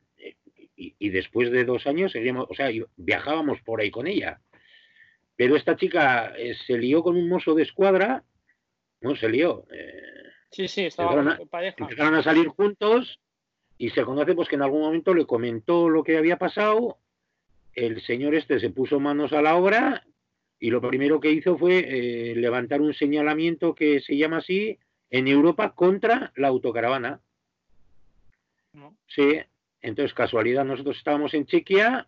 y, 0.74 1.10
después 1.10 1.52
de 1.52 1.64
dos 1.64 1.86
años 1.86 2.10
seguimos, 2.10 2.46
o 2.50 2.54
sea, 2.54 2.70
viajábamos 2.96 3.60
por 3.60 3.80
ahí 3.80 3.92
con 3.92 4.08
ella. 4.08 4.40
Pero 5.36 5.56
esta 5.56 5.76
chica 5.76 6.34
eh, 6.36 6.54
se 6.66 6.76
lió 6.78 7.02
con 7.02 7.16
un 7.16 7.28
mozo 7.28 7.54
de 7.54 7.62
escuadra, 7.62 8.24
no 9.00 9.16
se 9.16 9.28
lió. 9.28 9.66
Eh, 9.72 10.02
sí, 10.50 10.68
sí, 10.68 10.84
estaban 10.86 11.28
a, 11.28 11.38
Empezaron 11.76 12.14
a 12.14 12.22
salir 12.22 12.48
juntos 12.48 13.18
y 13.78 13.90
se 13.90 14.04
conoce 14.04 14.34
pues 14.34 14.48
que 14.48 14.56
en 14.56 14.62
algún 14.62 14.82
momento 14.82 15.14
le 15.14 15.26
comentó 15.26 15.88
lo 15.88 16.04
que 16.04 16.16
había 16.16 16.38
pasado, 16.38 16.98
el 17.74 18.02
señor 18.02 18.34
este 18.34 18.60
se 18.60 18.70
puso 18.70 19.00
manos 19.00 19.32
a 19.32 19.42
la 19.42 19.56
obra 19.56 20.06
y 20.60 20.70
lo 20.70 20.80
primero 20.80 21.18
que 21.18 21.32
hizo 21.32 21.58
fue 21.58 21.78
eh, 21.78 22.36
levantar 22.36 22.80
un 22.80 22.94
señalamiento 22.94 23.74
que 23.74 24.00
se 24.00 24.16
llama 24.16 24.38
así 24.38 24.78
en 25.10 25.26
Europa 25.26 25.74
contra 25.74 26.32
la 26.36 26.48
autocaravana. 26.48 27.20
Sí, 29.08 29.40
entonces 29.80 30.14
casualidad, 30.14 30.64
nosotros 30.64 30.96
estábamos 30.96 31.34
en 31.34 31.46
Chequia, 31.46 32.06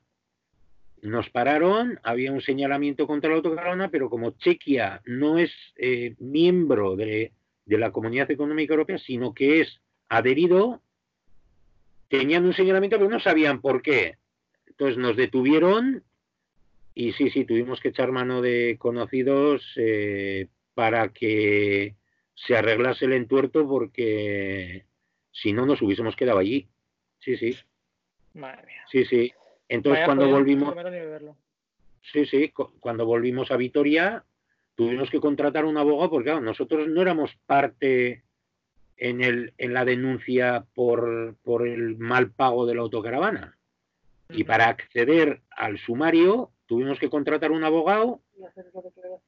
nos 1.04 1.28
pararon, 1.30 2.00
había 2.02 2.32
un 2.32 2.40
señalamiento 2.40 3.06
contra 3.06 3.30
la 3.30 3.36
autocaravana, 3.36 3.90
pero 3.90 4.08
como 4.08 4.30
Chequia 4.30 5.02
no 5.04 5.38
es 5.38 5.52
eh, 5.76 6.14
miembro 6.18 6.96
de, 6.96 7.32
de 7.66 7.78
la 7.78 7.92
Comunidad 7.92 8.30
Económica 8.30 8.72
Europea, 8.72 8.98
sino 8.98 9.34
que 9.34 9.60
es 9.60 9.80
adherido, 10.08 10.82
tenían 12.08 12.46
un 12.46 12.54
señalamiento, 12.54 12.96
pero 12.96 13.10
no 13.10 13.20
sabían 13.20 13.60
por 13.60 13.82
qué. 13.82 14.16
Entonces 14.66 14.96
nos 14.96 15.14
detuvieron 15.16 16.02
y 16.94 17.12
sí, 17.12 17.30
sí, 17.30 17.44
tuvimos 17.44 17.80
que 17.80 17.88
echar 17.88 18.10
mano 18.10 18.40
de 18.40 18.76
conocidos 18.78 19.62
eh, 19.76 20.48
para 20.74 21.10
que 21.10 21.96
se 22.34 22.56
arreglase 22.56 23.04
el 23.04 23.12
entuerto 23.12 23.68
porque 23.68 24.86
si 25.32 25.52
no 25.52 25.66
nos 25.66 25.82
hubiésemos 25.82 26.16
quedado 26.16 26.38
allí. 26.38 26.68
Sí, 27.18 27.36
sí. 27.36 27.56
Madre 28.32 28.66
mía. 28.66 28.84
Sí, 28.90 29.04
sí. 29.04 29.32
Entonces 29.68 30.04
cuando 30.04 30.28
volvimos... 30.28 30.74
Sí, 32.12 32.26
sí, 32.26 32.52
cuando 32.80 33.06
volvimos 33.06 33.50
a 33.50 33.56
Vitoria 33.56 34.24
tuvimos 34.74 35.10
que 35.10 35.20
contratar 35.20 35.64
un 35.64 35.78
abogado 35.78 36.10
porque 36.10 36.30
claro, 36.30 36.40
nosotros 36.40 36.88
no 36.88 37.00
éramos 37.00 37.34
parte 37.46 38.24
en, 38.96 39.22
el, 39.22 39.54
en 39.58 39.72
la 39.72 39.84
denuncia 39.84 40.66
por, 40.74 41.36
por 41.42 41.66
el 41.66 41.96
mal 41.96 42.30
pago 42.30 42.66
de 42.66 42.74
la 42.74 42.82
autocaravana. 42.82 43.56
Y 44.30 44.44
para 44.44 44.68
acceder 44.68 45.42
al 45.50 45.78
sumario 45.78 46.50
tuvimos 46.66 46.98
que 46.98 47.10
contratar 47.10 47.52
un 47.52 47.64
abogado, 47.64 48.20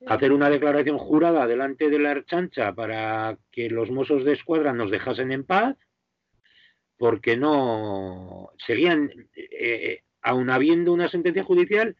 hacer 0.06 0.32
una 0.32 0.50
declaración. 0.50 0.98
jurada 0.98 1.46
delante 1.46 1.90
de 1.90 1.98
la 1.98 2.12
Archancha 2.12 2.74
para 2.74 3.38
que 3.52 3.68
los 3.68 3.90
mozos 3.90 4.24
de 4.24 4.32
escuadra 4.32 4.72
nos 4.72 4.90
dejasen 4.90 5.32
en 5.32 5.44
paz, 5.44 5.76
porque 6.96 7.36
no 7.36 8.50
seguían, 8.66 9.10
eh, 9.34 10.02
aun 10.26 10.50
habiendo 10.50 10.92
una 10.92 11.08
sentencia 11.08 11.44
judicial, 11.44 11.96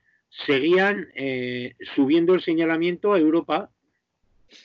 seguían 0.46 1.08
eh, 1.14 1.74
subiendo 1.94 2.34
el 2.34 2.42
señalamiento 2.42 3.12
a 3.12 3.18
Europa. 3.18 3.70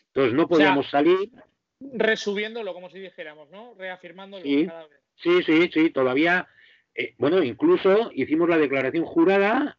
Entonces 0.08 0.34
no 0.34 0.48
podíamos 0.48 0.90
salir. 0.90 1.32
Resubiéndolo, 1.80 2.74
como 2.74 2.90
si 2.90 3.00
dijéramos, 3.00 3.50
¿no? 3.50 3.74
Reafirmándolo 3.76 4.44
sí, 4.44 4.66
cada 4.68 4.88
vez. 4.88 5.00
Sí, 5.16 5.44
sí, 5.44 5.70
sí, 5.74 5.90
todavía. 5.90 6.48
Eh, 6.96 7.16
bueno, 7.18 7.42
incluso 7.44 8.12
hicimos 8.14 8.50
la 8.50 8.58
declaración 8.58 9.06
jurada 9.06 9.78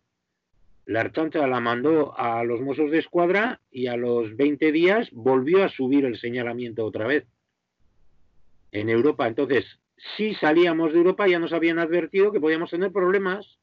la 0.84 1.00
Archancha 1.00 1.46
la 1.46 1.60
mandó 1.60 2.18
a 2.18 2.42
los 2.44 2.60
mozos 2.60 2.90
de 2.90 2.98
escuadra 2.98 3.60
y 3.70 3.86
a 3.86 3.96
los 3.96 4.36
20 4.36 4.72
días 4.72 5.08
volvió 5.12 5.64
a 5.64 5.68
subir 5.68 6.04
el 6.04 6.18
señalamiento 6.18 6.84
otra 6.84 7.06
vez 7.06 7.24
en 8.72 8.88
Europa. 8.88 9.28
Entonces, 9.28 9.64
si 10.16 10.34
salíamos 10.34 10.92
de 10.92 10.98
Europa 10.98 11.28
ya 11.28 11.38
nos 11.38 11.52
habían 11.52 11.78
advertido 11.78 12.32
que 12.32 12.40
podíamos 12.40 12.70
tener 12.70 12.90
problemas. 12.90 13.58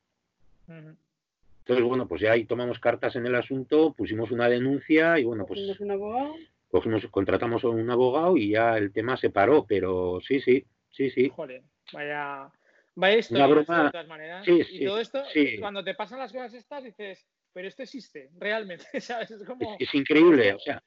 Entonces, 0.70 1.86
bueno, 1.86 2.07
pues 2.07 2.22
ya 2.22 2.32
ahí 2.32 2.45
tomamos 2.45 2.80
cartas 2.80 3.15
en 3.15 3.26
el 3.26 3.36
asunto, 3.36 3.93
pusimos 3.93 4.32
una 4.32 4.49
denuncia 4.49 5.20
y 5.20 5.24
bueno, 5.24 5.45
pues... 5.45 5.80
un 5.80 5.91
abogado? 5.91 6.36
contratamos 7.11 7.63
a 7.63 7.70
un 7.70 7.89
abogado 7.89 8.38
y 8.38 8.51
ya 8.51 8.78
el 8.78 8.91
tema 8.91 9.17
se 9.17 9.30
paró, 9.30 9.65
pero 9.67 10.20
sí, 10.22 10.39
sí, 10.39 10.65
sí, 10.91 11.09
sí. 11.09 11.30
Joder, 11.30 11.63
vaya 11.91 12.51
Va 13.01 13.11
esto 13.11 13.36
de 13.36 13.65
todas 13.65 14.07
maneras. 14.07 14.45
y 14.47 14.86
todo 14.86 14.99
esto, 14.99 15.24
cuando 15.59 15.84
te 15.84 15.95
pasan 15.95 16.20
las 16.20 16.32
cosas 16.32 16.53
estas, 16.53 16.84
dices, 16.84 17.26
pero 17.53 17.67
esto 17.67 17.84
existe, 17.84 18.30
realmente, 18.38 18.86
¿sabes? 19.01 19.32
Es, 19.32 19.43
como... 19.43 19.78
es, 19.80 19.93
increíble, 19.95 20.53
o 20.53 20.59
sea, 20.59 20.84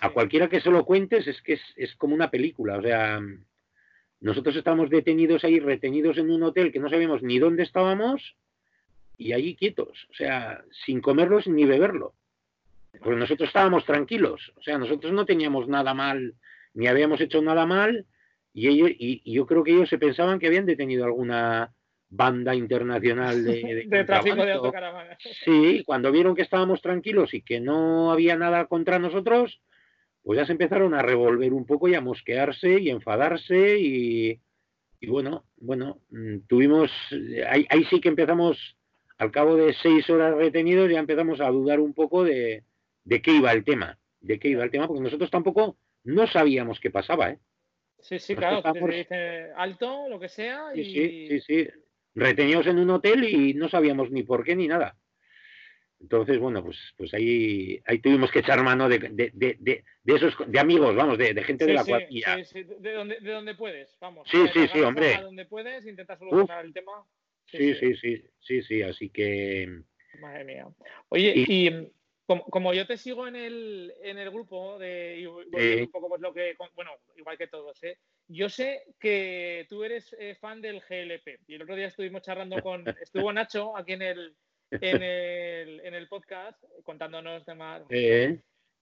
a 0.00 0.10
cualquiera 0.10 0.48
que 0.48 0.60
se 0.60 0.70
lo 0.70 0.84
cuentes 0.84 1.26
es 1.26 1.40
que 1.42 1.58
es, 1.76 1.96
como 1.96 2.14
una 2.14 2.30
película, 2.30 2.78
o 2.78 2.82
sea, 2.82 3.20
nosotros 4.20 4.56
estamos 4.56 4.90
detenidos 4.90 5.44
ahí, 5.44 5.58
retenidos 5.58 6.18
en 6.18 6.30
un 6.30 6.42
hotel 6.42 6.72
que 6.72 6.80
no 6.80 6.88
sabíamos 6.88 7.22
ni 7.22 7.38
dónde 7.38 7.62
estábamos 7.62 8.36
y 9.16 9.32
allí 9.32 9.56
quietos, 9.56 10.06
o 10.10 10.14
sea, 10.14 10.62
sin 10.84 11.00
comerlos 11.00 11.46
ni 11.46 11.64
beberlo. 11.64 12.14
Porque 13.00 13.18
nosotros 13.18 13.48
estábamos 13.48 13.84
tranquilos, 13.84 14.52
o 14.56 14.62
sea, 14.62 14.78
nosotros 14.78 15.12
no 15.12 15.26
teníamos 15.26 15.68
nada 15.68 15.94
mal, 15.94 16.34
ni 16.74 16.86
habíamos 16.86 17.20
hecho 17.20 17.42
nada 17.42 17.66
mal, 17.66 18.06
y, 18.52 18.68
ellos, 18.68 18.90
y, 18.96 19.32
yo 19.32 19.46
creo 19.46 19.64
que 19.64 19.72
ellos 19.72 19.88
se 19.88 19.98
pensaban 19.98 20.38
que 20.38 20.46
habían 20.46 20.66
detenido 20.66 21.04
alguna 21.04 21.72
banda 22.08 22.54
internacional 22.54 23.44
de, 23.44 23.86
de, 23.88 24.04
tráfico 24.04 24.44
de 24.44 24.52
autocaravanas. 24.52 25.18
Sí, 25.44 25.82
cuando 25.84 26.12
vieron 26.12 26.36
que 26.36 26.42
estábamos 26.42 26.80
tranquilos 26.80 27.34
y 27.34 27.42
que 27.42 27.60
no 27.60 28.12
había 28.12 28.36
nada 28.36 28.66
contra 28.66 29.00
nosotros, 29.00 29.60
pues 30.24 30.38
ya 30.38 30.46
se 30.46 30.52
empezaron 30.52 30.94
a 30.94 31.02
revolver 31.02 31.52
un 31.52 31.66
poco 31.66 31.88
y 31.88 31.94
a 31.94 32.00
mosquearse 32.00 32.80
y 32.80 32.90
enfadarse 32.90 33.78
y, 33.78 34.40
bueno, 35.06 35.44
bueno, 35.58 35.98
mm, 36.10 36.46
tuvimos, 36.48 36.90
ahí, 37.46 37.66
ahí, 37.68 37.84
sí 37.84 38.00
que 38.00 38.08
empezamos, 38.08 38.76
al 39.24 39.32
cabo 39.32 39.56
de 39.56 39.72
seis 39.74 40.08
horas 40.10 40.34
retenidos, 40.34 40.90
ya 40.90 40.98
empezamos 40.98 41.40
a 41.40 41.48
dudar 41.48 41.80
un 41.80 41.94
poco 41.94 42.22
de, 42.24 42.62
de 43.04 43.22
qué 43.22 43.32
iba 43.32 43.52
el 43.52 43.64
tema, 43.64 43.98
de 44.20 44.38
qué 44.38 44.48
iba 44.48 44.62
el 44.62 44.70
tema, 44.70 44.86
porque 44.86 45.02
nosotros 45.02 45.30
tampoco 45.30 45.76
no 46.04 46.26
sabíamos 46.26 46.78
qué 46.80 46.90
pasaba, 46.90 47.30
¿eh? 47.30 47.38
Sí, 47.98 48.18
sí, 48.18 48.36
claro, 48.36 48.62
dice 48.86 49.50
alto, 49.56 50.08
lo 50.10 50.20
que 50.20 50.28
sea. 50.28 50.76
Y... 50.76 50.84
Sí, 50.84 51.28
sí, 51.28 51.40
sí, 51.40 51.68
retenidos 52.14 52.66
en 52.66 52.78
un 52.78 52.90
hotel 52.90 53.24
y 53.24 53.54
no 53.54 53.68
sabíamos 53.68 54.10
ni 54.10 54.22
por 54.22 54.44
qué 54.44 54.54
ni 54.54 54.68
nada. 54.68 54.96
Entonces, 56.00 56.38
bueno, 56.38 56.62
pues, 56.62 56.76
pues 56.98 57.14
ahí, 57.14 57.80
ahí 57.86 57.98
tuvimos 58.00 58.30
que 58.30 58.40
echar 58.40 58.62
mano 58.62 58.90
de, 58.90 58.98
de, 58.98 59.30
de, 59.32 59.56
de 59.58 60.14
esos, 60.14 60.34
de 60.46 60.60
amigos, 60.60 60.94
vamos, 60.94 61.16
de, 61.16 61.42
gente 61.44 61.64
de 61.64 61.72
la 61.72 61.84
cuadrilla. 61.84 62.36
Sí, 62.36 62.44
sí, 62.44 62.64
de 62.78 62.92
donde, 62.92 63.20
de 63.20 63.32
donde 63.32 63.54
puedes, 63.54 63.96
vamos. 64.00 64.28
Sí, 64.30 64.44
sí, 64.52 64.68
sí, 64.70 64.80
hombre. 64.80 65.14
A 65.14 65.22
donde 65.22 65.46
puedes, 65.46 65.86
intentas 65.86 66.18
solucionar 66.18 66.62
el 66.62 66.74
tema. 66.74 66.92
Sí 67.46 67.74
sí, 67.74 67.94
sí, 67.96 68.24
sí, 68.40 68.62
sí, 68.62 68.82
así 68.82 69.10
que... 69.10 69.82
Madre 70.20 70.44
mía. 70.44 70.68
Oye, 71.08 71.32
y, 71.36 71.90
como, 72.26 72.44
como, 72.44 72.72
yo 72.72 72.86
te 72.86 72.96
sigo 72.96 73.26
en 73.28 73.36
el, 73.36 73.92
en 74.02 74.18
el 74.18 74.30
grupo, 74.30 74.78
de, 74.78 75.18
y, 75.20 75.26
un 75.26 75.90
poco 75.90 76.08
pues 76.08 76.20
lo 76.20 76.32
que, 76.32 76.56
bueno, 76.74 76.92
igual 77.16 77.36
que 77.36 77.48
todos, 77.48 77.82
¿eh? 77.84 77.98
yo 78.28 78.48
sé 78.48 78.82
que 78.98 79.66
tú 79.68 79.84
eres 79.84 80.14
eh, 80.18 80.34
fan 80.40 80.60
del 80.60 80.80
GLP. 80.80 81.40
Y 81.46 81.54
el 81.54 81.62
otro 81.62 81.76
día 81.76 81.88
estuvimos 81.88 82.22
charlando 82.22 82.62
con, 82.62 82.84
estuvo 83.02 83.32
Nacho 83.32 83.76
aquí 83.76 83.92
en 83.92 84.02
el, 84.02 84.36
en 84.70 85.02
el, 85.02 85.80
en 85.80 85.94
el 85.94 86.08
podcast 86.08 86.62
contándonos 86.82 87.44
temas. 87.44 87.82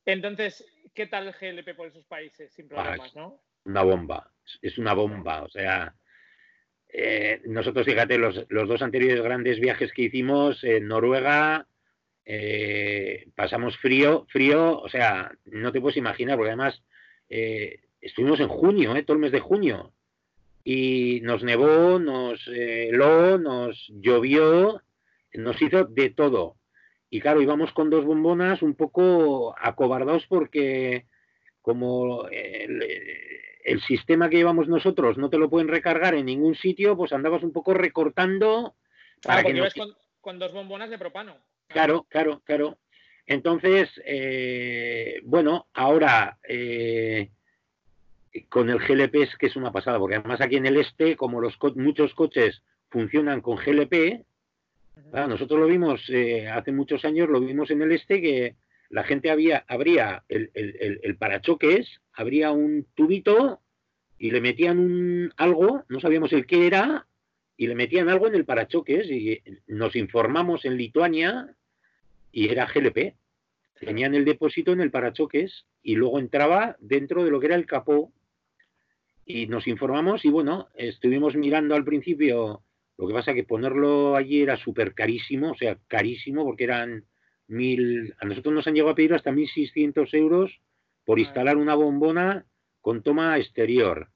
Entonces, 0.04 0.64
¿qué 0.94 1.06
tal 1.06 1.28
el 1.28 1.34
GLP 1.34 1.76
por 1.76 1.88
esos 1.88 2.04
países 2.06 2.52
sin 2.52 2.68
problemas, 2.68 3.14
no? 3.14 3.40
Una 3.64 3.82
bomba, 3.82 4.32
es 4.60 4.78
una 4.78 4.94
bomba. 4.94 5.42
O 5.44 5.48
sea, 5.48 5.94
eh, 6.92 7.40
nosotros, 7.46 7.86
fíjate, 7.86 8.18
los, 8.18 8.46
dos 8.48 8.82
anteriores 8.82 9.22
grandes 9.22 9.58
viajes 9.58 9.92
que 9.92 10.02
hicimos 10.02 10.62
en 10.62 10.88
Noruega, 10.88 11.66
eh, 12.26 13.28
pasamos 13.34 13.78
frío, 13.78 14.26
frío, 14.28 14.78
o 14.78 14.88
sea, 14.90 15.32
no 15.46 15.72
te 15.72 15.80
puedes 15.80 15.96
imaginar, 15.96 16.36
porque 16.36 16.50
además 16.50 16.82
eh, 17.30 17.80
estuvimos 18.00 18.40
en 18.40 18.48
junio, 18.48 18.94
todo 19.04 19.14
el 19.14 19.22
mes 19.22 19.32
de 19.32 19.40
junio, 19.40 19.94
y 20.64 21.20
nos 21.22 21.42
nevó, 21.42 21.98
nos 21.98 22.46
heló, 22.46 23.38
nos 23.38 23.90
llovió, 23.94 24.82
nos 25.32 25.60
hizo 25.62 25.84
de 25.86 26.10
todo. 26.10 26.56
Y 27.08 27.20
claro, 27.20 27.40
íbamos 27.40 27.72
con 27.72 27.88
dos 27.88 28.04
bombonas 28.04 28.62
un 28.62 28.74
poco 28.74 29.54
acobardados 29.58 30.26
porque 30.26 31.06
como 31.62 32.26
sistema 33.86 34.28
que 34.28 34.36
llevamos 34.36 34.68
nosotros 34.68 35.18
no 35.18 35.30
te 35.30 35.38
lo 35.38 35.48
pueden 35.48 35.68
recargar 35.68 36.14
en 36.14 36.26
ningún 36.26 36.54
sitio, 36.54 36.96
pues 36.96 37.12
andabas 37.12 37.42
un 37.42 37.52
poco 37.52 37.74
recortando. 37.74 38.74
Para 39.22 39.42
que 39.42 39.54
nos... 39.54 39.74
con, 40.20 40.38
dos 40.38 40.52
bombonas 40.52 40.90
de 40.90 40.98
propano. 40.98 41.36
Claro, 41.68 42.06
claro, 42.08 42.42
claro. 42.44 42.78
Entonces, 43.26 43.88
eh, 44.04 45.20
bueno, 45.24 45.66
ahora 45.74 46.38
eh, 46.48 47.30
con 48.48 48.68
el 48.70 48.78
GLP 48.78 49.14
es 49.16 49.36
que 49.36 49.46
es 49.46 49.56
una 49.56 49.72
pasada, 49.72 49.98
porque 49.98 50.16
además 50.16 50.40
aquí 50.40 50.56
en 50.56 50.66
el 50.66 50.78
este, 50.78 51.16
como 51.16 51.40
los 51.40 51.56
muchos 51.76 52.14
coches 52.14 52.62
funcionan 52.90 53.40
con 53.40 53.56
GLP, 53.56 54.24
nosotros 55.12 55.60
lo 55.60 55.66
vimos 55.66 56.02
eh, 56.08 56.48
hace 56.48 56.72
muchos 56.72 57.04
años, 57.04 57.28
lo 57.28 57.40
vimos 57.40 57.70
en 57.70 57.82
el 57.82 57.92
este, 57.92 58.20
que 58.20 58.56
la 58.92 59.04
gente 59.04 59.30
había, 59.30 59.64
abría 59.68 60.22
el, 60.28 60.50
el, 60.54 61.16
parachoques, 61.16 62.02
abría 62.12 62.52
un 62.52 62.86
tubito 62.94 63.62
y 64.18 64.30
le 64.30 64.42
metían 64.42 64.78
un, 64.78 65.32
algo, 65.38 65.84
no 65.88 65.98
sabíamos 65.98 66.30
el 66.34 66.44
qué 66.46 66.66
era, 66.66 67.06
y 67.56 67.68
le 67.68 67.74
metían 67.74 68.10
algo 68.10 68.26
en 68.26 68.34
el 68.34 68.44
parachoques 68.44 69.10
y 69.10 69.42
nos 69.66 69.96
informamos 69.96 70.66
en 70.66 70.76
Lituania 70.76 71.56
y 72.32 72.50
era 72.50 72.66
GLP. 72.66 73.14
Tenían 73.80 74.14
el 74.14 74.26
depósito 74.26 74.72
en 74.72 74.82
el 74.82 74.90
parachoques 74.90 75.64
y 75.82 75.96
luego 75.96 76.18
entraba 76.18 76.76
dentro 76.78 77.24
de 77.24 77.30
lo 77.30 77.40
que 77.40 77.46
era 77.46 77.56
el 77.56 77.64
capó 77.64 78.12
y 79.24 79.46
nos 79.46 79.66
informamos 79.66 80.22
y 80.26 80.28
bueno, 80.28 80.68
estuvimos 80.74 81.34
mirando 81.34 81.74
al 81.74 81.84
principio 81.84 82.62
lo 82.98 83.08
que 83.08 83.14
pasa 83.14 83.30
es 83.30 83.36
que 83.36 83.44
ponerlo 83.44 84.16
allí 84.16 84.42
era 84.42 84.58
súper 84.58 84.92
carísimo, 84.94 85.52
o 85.52 85.56
sea, 85.56 85.78
carísimo, 85.88 86.44
porque 86.44 86.64
eran 86.64 87.06
mil. 87.52 88.14
A 88.18 88.26
nosotros 88.26 88.54
nos 88.54 88.66
han 88.66 88.74
llegado 88.74 88.92
a 88.92 88.94
pedir 88.94 89.14
hasta 89.14 89.30
1.600 89.30 90.12
euros 90.14 90.60
por 91.04 91.18
instalar 91.18 91.56
una 91.56 91.74
bombona 91.74 92.46
con 92.80 93.02
toma 93.02 93.38
exterior. 93.38 94.08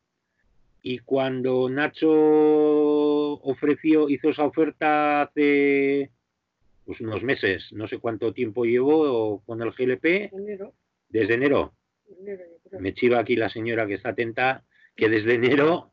Y 0.82 0.98
cuando 0.98 1.68
Nacho 1.68 2.10
ofreció, 2.10 4.08
hizo 4.08 4.30
esa 4.30 4.44
oferta 4.44 5.22
hace 5.22 6.10
pues 6.84 7.00
unos 7.00 7.22
meses, 7.24 7.72
no 7.72 7.88
sé 7.88 7.98
cuánto 7.98 8.32
tiempo 8.32 8.64
llevó 8.64 9.42
con 9.44 9.60
el 9.60 9.72
GLP. 9.72 10.30
Desde 11.08 11.34
enero. 11.34 11.74
Me 12.78 12.94
chiva 12.94 13.18
aquí 13.18 13.34
la 13.34 13.48
señora 13.48 13.86
que 13.86 13.94
está 13.94 14.10
atenta, 14.10 14.64
que 14.94 15.08
desde 15.08 15.34
enero 15.34 15.92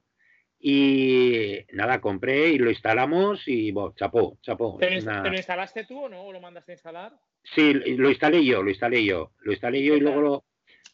y 0.66 1.66
nada, 1.74 2.00
compré 2.00 2.52
y 2.52 2.58
lo 2.58 2.70
instalamos 2.70 3.46
y 3.50 3.74
bueno, 3.74 3.94
chapó, 3.98 4.38
chapó. 4.42 4.78
¿Pero, 4.78 5.02
lo 5.30 5.36
instalaste 5.36 5.84
tú 5.84 6.06
o 6.06 6.08
no? 6.08 6.22
¿O 6.24 6.32
lo 6.32 6.40
mandaste 6.40 6.72
a 6.72 6.76
instalar? 6.76 7.14
Sí, 7.44 7.74
lo 7.74 8.10
instalé 8.10 8.46
yo, 8.46 8.64
lo 8.64 8.70
instalé 8.70 9.04
yo. 9.04 9.34
Lo 9.42 9.52
instalé 9.52 9.84
yo 9.84 9.94
y 9.98 10.00
luego 10.00 10.22
lo... 10.22 10.44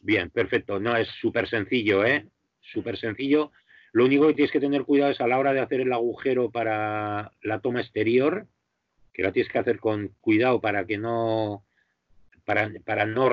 Bien, 0.00 0.28
perfecto. 0.30 0.80
No, 0.80 0.96
es 0.96 1.06
súper 1.20 1.48
sencillo, 1.48 2.04
¿eh? 2.04 2.26
Súper 2.60 2.98
sencillo. 2.98 3.52
Lo 3.92 4.06
único 4.06 4.26
que 4.26 4.34
tienes 4.34 4.50
que 4.50 4.58
tener 4.58 4.82
cuidado 4.82 5.12
es 5.12 5.20
a 5.20 5.28
la 5.28 5.38
hora 5.38 5.52
de 5.52 5.60
hacer 5.60 5.82
el 5.82 5.92
agujero 5.92 6.50
para 6.50 7.30
la 7.40 7.60
toma 7.60 7.80
exterior, 7.80 8.48
que 9.12 9.22
la 9.22 9.30
tienes 9.30 9.52
que 9.52 9.58
hacer 9.60 9.78
con 9.78 10.16
cuidado 10.20 10.60
para 10.60 10.84
que 10.84 10.98
no... 10.98 11.64
Para, 12.44 12.72
para 12.84 13.06
no... 13.06 13.30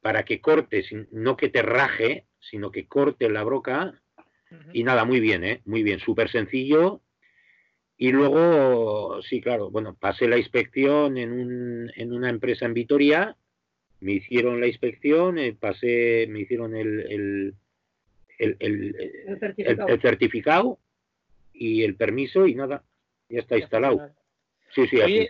Para 0.00 0.22
que 0.22 0.40
corte, 0.40 0.82
no 1.10 1.36
que 1.36 1.50
te 1.50 1.60
raje, 1.60 2.24
sino 2.40 2.70
que 2.70 2.86
corte 2.86 3.28
la 3.28 3.44
broca 3.44 4.00
y 4.72 4.82
nada, 4.84 5.04
muy 5.04 5.20
bien, 5.20 5.44
¿eh? 5.44 5.60
Muy 5.64 5.82
bien, 5.82 6.00
súper 6.00 6.30
sencillo. 6.30 7.00
Y 7.96 8.12
luego, 8.12 9.20
sí, 9.22 9.40
claro, 9.40 9.70
bueno, 9.70 9.96
pasé 9.98 10.28
la 10.28 10.38
inspección 10.38 11.18
en, 11.18 11.32
un, 11.32 11.92
en 11.96 12.12
una 12.12 12.30
empresa 12.30 12.64
en 12.64 12.74
Vitoria, 12.74 13.36
me 14.00 14.12
hicieron 14.12 14.60
la 14.60 14.68
inspección, 14.68 15.38
eh, 15.38 15.56
pasé, 15.58 16.26
me 16.28 16.40
hicieron 16.40 16.76
el, 16.76 17.00
el, 17.10 17.54
el, 18.38 18.94
el, 19.58 20.00
certificado. 20.00 20.78
y 21.52 21.82
el 21.82 21.96
permiso 21.96 22.46
y 22.46 22.54
nada, 22.54 22.84
ya 23.28 23.40
está 23.40 23.58
instalado. 23.58 24.10
Sí, 24.74 24.86
sí, 24.86 25.00
así 25.00 25.26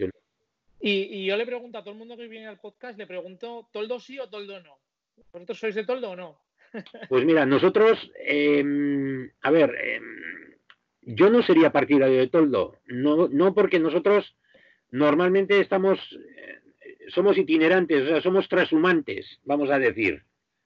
y, 0.80 1.22
y, 1.22 1.26
yo 1.26 1.36
le 1.36 1.46
pregunto 1.46 1.78
a 1.78 1.82
todo 1.82 1.92
el 1.92 1.98
mundo 1.98 2.16
que 2.16 2.28
viene 2.28 2.46
al 2.46 2.60
podcast, 2.60 2.98
le 2.98 3.06
pregunto, 3.06 3.68
¿toldo 3.72 3.98
sí 3.98 4.18
o 4.18 4.28
toldo 4.28 4.60
no? 4.60 4.78
¿Vosotros 5.32 5.58
sois 5.58 5.74
de 5.74 5.84
toldo 5.84 6.10
o 6.10 6.16
no? 6.16 6.40
Pues 7.08 7.24
mira, 7.24 7.46
nosotros, 7.46 8.10
em, 8.24 9.30
a 9.40 9.50
ver, 9.50 9.74
em, 9.82 10.04
yo 11.02 11.30
no 11.30 11.42
sería 11.42 11.72
partidario 11.72 12.18
de 12.18 12.28
toldo, 12.28 12.76
no, 12.86 13.28
no 13.28 13.54
porque 13.54 13.78
nosotros 13.78 14.36
normalmente 14.90 15.60
estamos, 15.60 15.98
eh, 16.12 16.60
somos 17.08 17.38
itinerantes, 17.38 18.02
o 18.02 18.06
sea, 18.06 18.20
somos 18.20 18.48
transhumantes, 18.48 19.40
vamos 19.44 19.70
a 19.70 19.78
decir. 19.78 20.22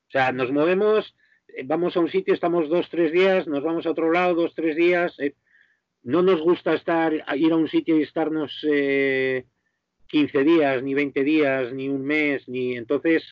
O 0.09 0.11
sea, 0.11 0.33
nos 0.33 0.51
movemos, 0.53 1.15
eh, 1.49 1.63
vamos 1.65 1.97
a 1.97 2.01
un 2.01 2.11
sitio, 2.11 2.35
estamos 2.35 2.69
dos, 2.69 2.89
tres 2.91 3.13
días, 3.13 3.47
nos 3.47 3.63
vamos 3.63 3.87
a 3.87 3.91
otro 3.91 4.11
lado, 4.11 4.35
dos, 4.35 4.55
tres 4.55 4.77
días. 4.77 5.19
Eh, 5.19 5.35
no 6.03 6.23
nos 6.23 6.41
gusta 6.41 6.75
estar, 6.75 7.13
ir 7.37 7.53
a 7.53 7.57
un 7.57 7.69
sitio 7.69 7.97
y 7.97 8.03
estarnos 8.03 8.53
15 8.61 10.45
días, 10.45 10.83
ni 10.83 10.95
20 10.95 11.23
días, 11.23 11.73
ni 11.73 11.89
un 11.89 12.05
mes, 12.05 12.49
ni 12.49 12.77
entonces 12.77 13.23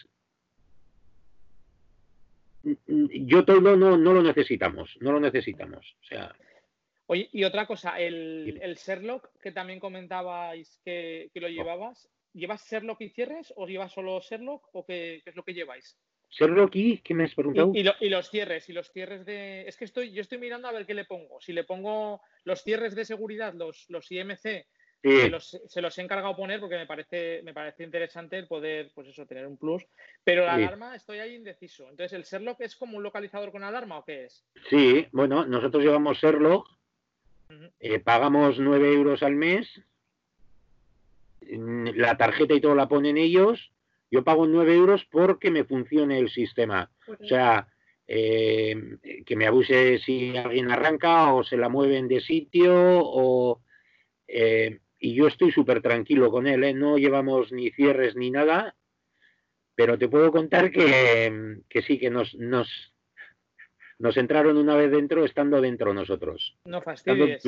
yo 2.87 3.45
todo 3.45 3.77
no, 3.77 3.97
no 3.97 4.13
lo 4.13 4.23
necesitamos, 4.23 4.97
no 5.01 5.13
lo 5.13 5.21
necesitamos. 5.21 5.97
O 6.01 6.05
sea. 6.05 6.35
Oye, 7.07 7.29
y 7.33 7.45
otra 7.45 7.67
cosa, 7.67 7.99
el, 7.99 8.59
el 8.63 8.77
Sherlock 8.77 9.31
que 9.41 9.53
también 9.53 9.81
comentabais 9.81 10.81
que, 10.85 11.31
lo 11.35 11.49
llevabas, 11.49 12.09
¿llevas 12.33 12.65
Sherlock 12.71 13.01
y 13.01 13.09
cierres 13.11 13.53
o 13.57 13.67
llevas 13.67 13.93
solo 13.93 14.21
Sherlock 14.21 14.69
o 14.73 14.87
qué, 14.87 15.23
es 15.25 15.35
lo 15.35 15.43
que 15.43 15.55
lleváis? 15.55 15.99
Sherlock 16.31 16.77
y 16.77 16.99
¿qué 16.99 17.15
me 17.15 17.25
has 17.25 17.35
preguntado? 17.35 17.73
Y, 17.75 17.81
y, 17.81 18.09
los 18.09 18.31
cierres, 18.31 18.69
y 18.69 18.73
los 18.73 18.93
cierres 18.93 19.27
de. 19.27 19.63
Es 19.67 19.77
que 19.77 19.85
estoy, 19.85 20.13
yo 20.13 20.21
estoy 20.21 20.39
mirando 20.39 20.69
a 20.69 20.73
ver 20.73 20.87
qué 20.87 20.95
le 20.95 21.05
pongo. 21.05 21.41
Si 21.41 21.53
le 21.53 21.65
pongo 21.65 22.21
los 22.45 22.63
cierres 22.63 22.95
de 22.95 23.05
seguridad, 23.05 23.55
los, 23.55 23.87
los 23.89 24.11
IMC, 24.13 24.67
se, 25.03 25.81
los, 25.81 25.99
he 25.99 26.03
encargado 26.03 26.37
poner 26.37 26.61
porque 26.61 26.77
me 26.77 26.87
parece, 26.87 27.41
me 27.43 27.55
parece 27.55 27.85
interesante 27.85 28.37
el 28.37 28.47
poder, 28.47 28.91
pues 28.95 29.09
eso, 29.09 29.27
tener 29.27 29.47
un 29.47 29.57
plus. 29.57 29.87
Pero 30.25 30.45
la 30.45 30.55
alarma 30.55 30.95
estoy 30.95 31.19
ahí 31.19 31.35
indeciso. 31.35 31.89
Entonces, 31.89 32.13
¿el 32.13 32.25
Sherlock 32.25 32.61
es 32.61 32.77
como 32.77 32.99
un 32.99 33.03
localizador 33.03 33.51
con 33.51 33.63
alarma 33.63 33.99
o 33.99 34.05
qué 34.05 34.27
es? 34.27 34.45
Sí, 34.69 35.07
bueno, 35.13 35.47
nosotros 35.47 35.83
llevamos 35.83 36.19
Sherlock 36.19 36.69
Eh, 37.81 37.99
pagamos 37.99 38.59
9 38.59 38.93
euros 38.93 39.23
al 39.23 39.35
mes, 39.35 39.67
la 41.41 42.17
tarjeta 42.17 42.55
y 42.55 42.61
todo 42.61 42.77
la 42.77 42.87
ponen 42.87 43.17
ellos, 43.17 43.73
yo 44.11 44.23
pago 44.23 44.47
9 44.47 44.75
euros 44.75 45.05
porque 45.11 45.51
me 45.51 45.65
funcione 45.65 46.19
el 46.19 46.31
sistema. 46.31 46.91
O 47.09 47.27
sea, 47.27 47.67
eh, 48.07 48.99
que 49.25 49.37
me 49.37 49.47
abuse 49.47 49.99
si 49.99 50.37
alguien 50.37 50.71
arranca 50.71 51.33
o 51.33 51.43
se 51.43 51.57
la 51.57 51.69
mueven 51.69 52.07
de 52.07 52.21
sitio 52.21 52.73
o... 52.75 53.61
Eh, 54.29 54.79
y 55.01 55.15
yo 55.15 55.27
estoy 55.27 55.51
súper 55.51 55.81
tranquilo 55.81 56.31
con 56.31 56.47
él, 56.47 56.79
no 56.79 56.99
llevamos 56.99 57.51
ni 57.51 57.71
cierres 57.71 58.15
ni 58.15 58.31
nada, 58.31 58.77
pero 59.75 59.99
te 59.99 60.09
puedo 60.09 60.31
contar 60.31 60.71
que, 60.71 61.63
que 61.69 61.83
sí, 61.83 61.99
que 61.99 62.11
nos, 62.11 62.35
nos, 62.35 62.69
nos 63.99 64.17
entraron 64.19 64.59
una 64.59 64.77
vez 64.77 64.91
dentro 64.91 65.25
estando 65.25 65.61
dentro 65.61 65.95
nosotros. 65.95 66.59
No 66.67 66.83
fastidies. 66.83 67.43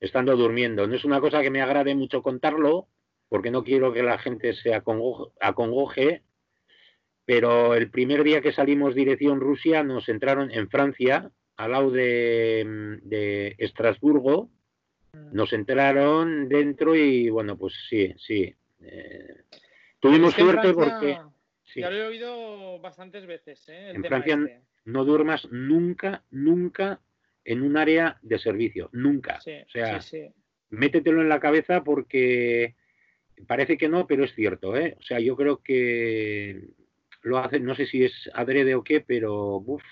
Estando, 0.00 0.36
durmiendo. 0.36 0.86
No 0.86 0.94
es 0.94 1.04
una 1.04 1.20
cosa 1.20 1.42
que 1.42 1.50
me 1.50 1.62
agrade 1.62 1.94
mucho 1.94 2.22
contarlo, 2.22 2.88
porque 3.28 3.50
no 3.50 3.64
quiero 3.64 3.92
que 3.92 4.02
la 4.02 4.18
gente 4.18 4.52
se 4.52 4.74
acongoje, 4.74 6.22
pero 7.24 7.74
el 7.74 7.90
primer 7.90 8.24
día 8.24 8.42
que 8.42 8.52
salimos 8.52 8.94
dirección 8.94 9.40
Rusia 9.40 9.82
nos 9.82 10.08
entraron 10.08 10.50
en 10.50 10.68
Francia, 10.68 11.30
al 11.56 11.70
lado 11.70 11.90
de, 11.90 12.98
de 13.02 13.54
Estrasburgo. 13.58 14.50
Nos 15.12 15.52
entraron 15.52 16.48
dentro 16.48 16.94
y 16.94 17.28
bueno, 17.30 17.56
pues 17.56 17.74
sí, 17.88 18.14
sí. 18.18 18.54
Eh, 18.80 19.44
tuvimos 20.00 20.34
suerte 20.34 20.72
porque... 20.72 21.18
Ya 21.74 21.90
lo 21.90 21.96
he 21.96 22.06
oído 22.06 22.78
bastantes 22.80 23.26
veces. 23.26 23.66
¿eh? 23.68 23.92
en 23.94 24.04
Francia 24.04 24.34
este 24.34 24.62
no 24.84 25.04
duermas 25.04 25.48
nunca, 25.50 26.22
nunca 26.30 27.00
en 27.44 27.62
un 27.62 27.76
área 27.76 28.18
de 28.22 28.38
servicio, 28.38 28.90
nunca. 28.92 29.38
o 29.38 29.70
sea, 29.70 30.00
métetelo 30.70 31.22
en 31.22 31.28
la 31.28 31.40
cabeza 31.40 31.82
porque 31.82 32.74
parece 33.46 33.76
que 33.78 33.88
no, 33.88 34.06
pero 34.06 34.24
es 34.24 34.34
cierto, 34.34 34.76
¿eh? 34.76 34.96
O 34.98 35.02
sea, 35.02 35.18
yo 35.18 35.36
creo 35.36 35.62
que 35.62 36.68
lo 37.22 37.38
hacen, 37.38 37.64
no 37.64 37.74
sé 37.74 37.86
si 37.86 38.04
es 38.04 38.30
adrede 38.34 38.74
o 38.74 38.84
qué, 38.84 39.00
pero 39.00 39.56
uf. 39.56 39.82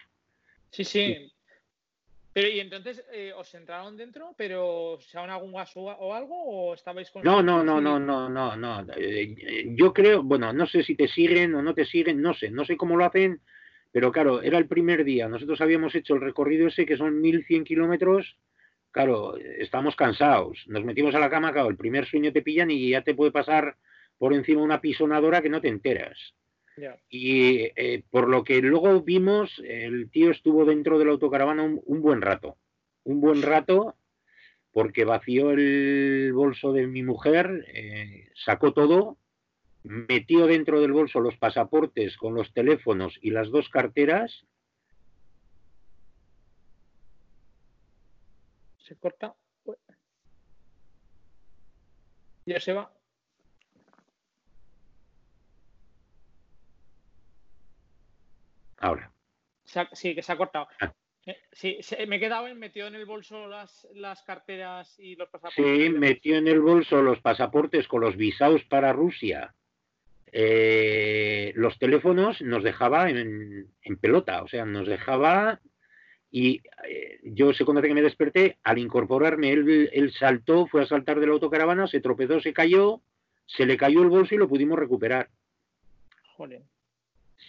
Sí, 0.70 0.84
sí. 0.84 1.32
Pero 2.40 2.54
y 2.54 2.60
entonces 2.60 3.04
eh, 3.12 3.34
os 3.36 3.54
entraron 3.54 3.98
dentro, 3.98 4.34
pero 4.34 4.98
se 5.02 5.18
han 5.18 5.28
algún 5.28 5.52
gas 5.52 5.72
o, 5.74 6.14
algo 6.14 6.42
o 6.42 6.72
estabais 6.72 7.10
con 7.10 7.22
No, 7.22 7.42
no, 7.42 7.62
no, 7.62 7.82
no, 7.82 8.00
no, 8.00 8.30
no, 8.30 8.56
no. 8.56 8.86
Eh, 8.96 9.66
yo 9.76 9.92
creo, 9.92 10.22
bueno, 10.22 10.50
no 10.50 10.66
sé 10.66 10.82
si 10.82 10.94
te 10.94 11.06
siguen 11.06 11.54
o 11.54 11.60
no 11.60 11.74
te 11.74 11.84
siguen, 11.84 12.22
no 12.22 12.32
sé, 12.32 12.50
no 12.50 12.64
sé 12.64 12.78
cómo 12.78 12.96
lo 12.96 13.04
hacen, 13.04 13.42
pero 13.92 14.10
claro, 14.10 14.40
era 14.40 14.56
el 14.56 14.66
primer 14.66 15.04
día. 15.04 15.28
Nosotros 15.28 15.60
habíamos 15.60 15.94
hecho 15.94 16.14
el 16.14 16.22
recorrido 16.22 16.68
ese, 16.68 16.86
que 16.86 16.96
son 16.96 17.20
1100 17.20 17.64
kilómetros. 17.64 18.38
Claro, 18.90 19.36
estamos 19.36 19.94
cansados. 19.94 20.64
Nos 20.66 20.82
metimos 20.82 21.14
a 21.14 21.20
la 21.20 21.28
cama, 21.28 21.52
claro, 21.52 21.68
el 21.68 21.76
primer 21.76 22.06
sueño 22.06 22.32
te 22.32 22.40
pillan 22.40 22.70
y 22.70 22.88
ya 22.88 23.02
te 23.02 23.14
puede 23.14 23.32
pasar 23.32 23.76
por 24.16 24.32
encima 24.32 24.62
una 24.62 24.80
pisonadora 24.80 25.42
que 25.42 25.50
no 25.50 25.60
te 25.60 25.68
enteras. 25.68 26.16
Y 27.08 27.70
eh, 27.76 28.04
por 28.10 28.28
lo 28.28 28.44
que 28.44 28.60
luego 28.60 29.02
vimos, 29.02 29.60
el 29.64 30.10
tío 30.10 30.30
estuvo 30.30 30.64
dentro 30.64 30.98
de 30.98 31.04
la 31.04 31.12
autocaravana 31.12 31.62
un, 31.62 32.02
buen 32.02 32.20
rato. 32.22 32.56
Un 33.04 33.20
buen 33.20 33.42
rato 33.42 33.96
porque 34.72 35.04
vació 35.04 35.50
el 35.50 36.32
bolso 36.32 36.72
de 36.72 36.86
mi 36.86 37.02
mujer, 37.02 37.66
eh, 37.74 38.28
sacó 38.34 38.72
todo 38.72 39.18
metió 39.82 40.46
dentro 40.46 40.80
del 40.80 40.92
bolso 40.92 41.20
los 41.20 41.36
pasaportes 41.36 42.16
con 42.16 42.34
los 42.34 42.52
teléfonos 42.52 43.18
y 43.22 43.30
las 43.30 43.50
dos 43.50 43.68
carteras. 43.68 44.44
Se 48.78 48.96
corta. 48.96 49.34
Ya 52.46 52.60
se 52.60 52.72
va. 52.72 52.92
Ahora. 58.80 59.12
Sí, 59.92 60.14
que 60.14 60.22
se 60.22 60.32
ha 60.32 60.36
cortado. 60.36 60.66
Ah. 60.80 60.92
Eh, 61.26 61.36
sí, 61.52 61.78
me 62.08 62.16
he 62.16 62.20
quedado 62.20 62.48
en 62.48 62.58
metió 62.58 62.86
en 62.86 62.94
el 62.96 63.04
bolso 63.04 63.46
las, 63.46 63.86
las, 63.94 64.22
carteras 64.22 64.98
y 64.98 65.14
los 65.16 65.28
pasaportes. 65.28 65.64
Sí, 65.64 65.90
metió 65.90 66.36
en 66.36 66.48
el 66.48 66.60
bolso 66.60 67.02
los 67.02 67.20
pasaportes 67.20 67.86
con 67.86 68.00
los 68.00 68.16
visados 68.16 68.64
para 68.64 68.92
Rusia 68.92 69.54
eh, 70.32 71.52
los 71.56 71.78
teléfonos 71.78 72.40
nos 72.42 72.62
dejaba 72.62 73.10
en, 73.10 73.68
pelota, 74.00 74.42
o 74.42 74.48
sea, 74.48 74.64
nos 74.64 74.86
dejaba 74.86 75.60
y 76.30 76.62
eh, 76.88 77.18
yo 77.24 77.52
se 77.52 77.64
conoce 77.64 77.88
que 77.88 77.94
me 77.94 78.02
desperté, 78.02 78.58
al 78.62 78.78
incorporarme 78.78 79.52
él, 79.52 80.12
saltó, 80.18 80.66
fue 80.66 80.82
a 80.82 80.86
saltar 80.86 81.18
de 81.18 81.26
la 81.26 81.32
autocaravana, 81.32 81.88
se 81.88 82.00
tropezó, 82.00 82.40
se 82.40 82.52
cayó, 82.52 83.00
se 83.46 83.66
le 83.66 83.76
cayó 83.76 84.02
el 84.02 84.08
bolso 84.08 84.34
y 84.34 84.38
lo 84.38 84.48
pudimos 84.48 84.78
recuperar. 84.78 85.28
Joder. 86.36 86.62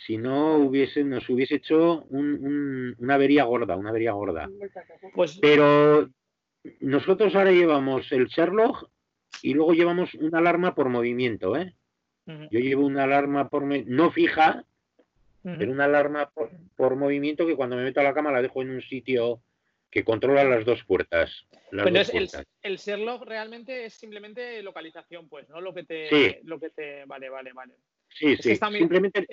Si 0.05 0.17
no 0.17 0.57
hubiese, 0.57 1.03
nos 1.03 1.29
hubiese 1.29 1.55
hecho 1.55 2.05
una 2.09 3.13
avería 3.13 3.43
gorda, 3.43 3.75
una 3.75 3.89
avería 3.89 4.13
gorda. 4.13 4.49
Pues... 5.13 5.37
Pero 5.39 6.09
nosotros 6.79 7.35
ahora 7.35 7.51
llevamos 7.51 8.11
el 8.11 8.27
Sherlock 8.27 8.89
y 9.41 9.53
luego 9.53 9.73
llevamos 9.73 10.13
una 10.15 10.39
alarma 10.39 10.75
por 10.75 10.89
movimiento, 10.89 11.55
¿eh? 11.55 11.75
Yo 12.25 12.59
llevo 12.59 12.85
una 12.85 13.03
alarma 13.03 13.49
por 13.49 13.63
no 13.63 14.11
fija, 14.11 14.63
pero 15.43 15.71
una 15.71 15.85
alarma 15.85 16.31
por, 16.75 16.95
movimiento 16.95 17.45
que 17.45 17.55
cuando 17.55 17.75
me 17.75 17.83
meto 17.83 17.99
a 17.99 18.03
la 18.03 18.13
cama 18.13 18.31
la 18.31 18.41
dejo 18.41 18.61
en 18.61 18.69
un 18.69 18.81
sitio 18.81 19.41
que 19.89 20.05
controla 20.05 20.43
las 20.45 20.63
dos 20.63 20.83
puertas. 20.85 21.45
El, 21.71 22.29
el, 22.61 22.77
Sherlock 22.77 23.25
realmente 23.25 23.85
es 23.85 23.95
simplemente 23.95 24.61
localización, 24.61 25.27
pues, 25.27 25.49
¿no? 25.49 25.59
Lo 25.59 25.73
que 25.73 25.83
te, 25.83 26.39
lo 26.43 26.59
que 26.59 26.69
te, 26.69 27.03
vale, 27.05 27.29
vale, 27.29 27.51
vale. 27.51 27.73
Sí, 28.07 28.37
sí. 28.37 28.55
simplemente 28.55 29.25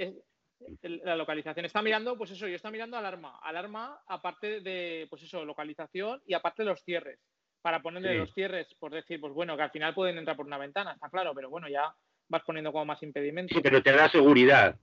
la 0.83 1.17
localización. 1.17 1.67
Está 1.67 1.83
mirando, 1.83 2.17
pues 2.17 2.31
eso, 2.31 2.47
yo 2.49 2.57
está 2.57 2.71
mirando 2.71 2.97
alarma. 2.97 3.39
Alarma, 3.43 4.01
aparte 4.07 4.61
de, 4.61 5.07
pues 5.11 5.23
eso, 5.23 5.45
localización 5.45 6.23
y 6.27 6.35
aparte 6.35 6.63
de 6.63 6.71
los 6.71 6.83
cierres. 6.83 7.21
Para 7.61 7.83
ponerle 7.83 8.17
los 8.17 8.33
cierres, 8.33 8.69
por 8.79 8.93
decir, 8.93 9.21
pues 9.21 9.33
bueno, 9.33 9.57
que 9.57 9.65
al 9.65 9.71
final 9.71 9.95
pueden 9.95 10.17
entrar 10.19 10.37
por 10.37 10.47
una 10.47 10.59
ventana, 10.59 10.93
está 10.93 11.11
claro, 11.11 11.35
pero 11.35 11.51
bueno, 11.51 11.69
ya 11.69 11.93
vas 12.29 12.43
poniendo 12.45 12.73
como 12.73 12.85
más 12.85 13.03
impedimentos. 13.03 13.55
Sí, 13.55 13.63
pero 13.63 13.83
te 13.83 13.93
da 13.93 14.09
seguridad. 14.09 14.79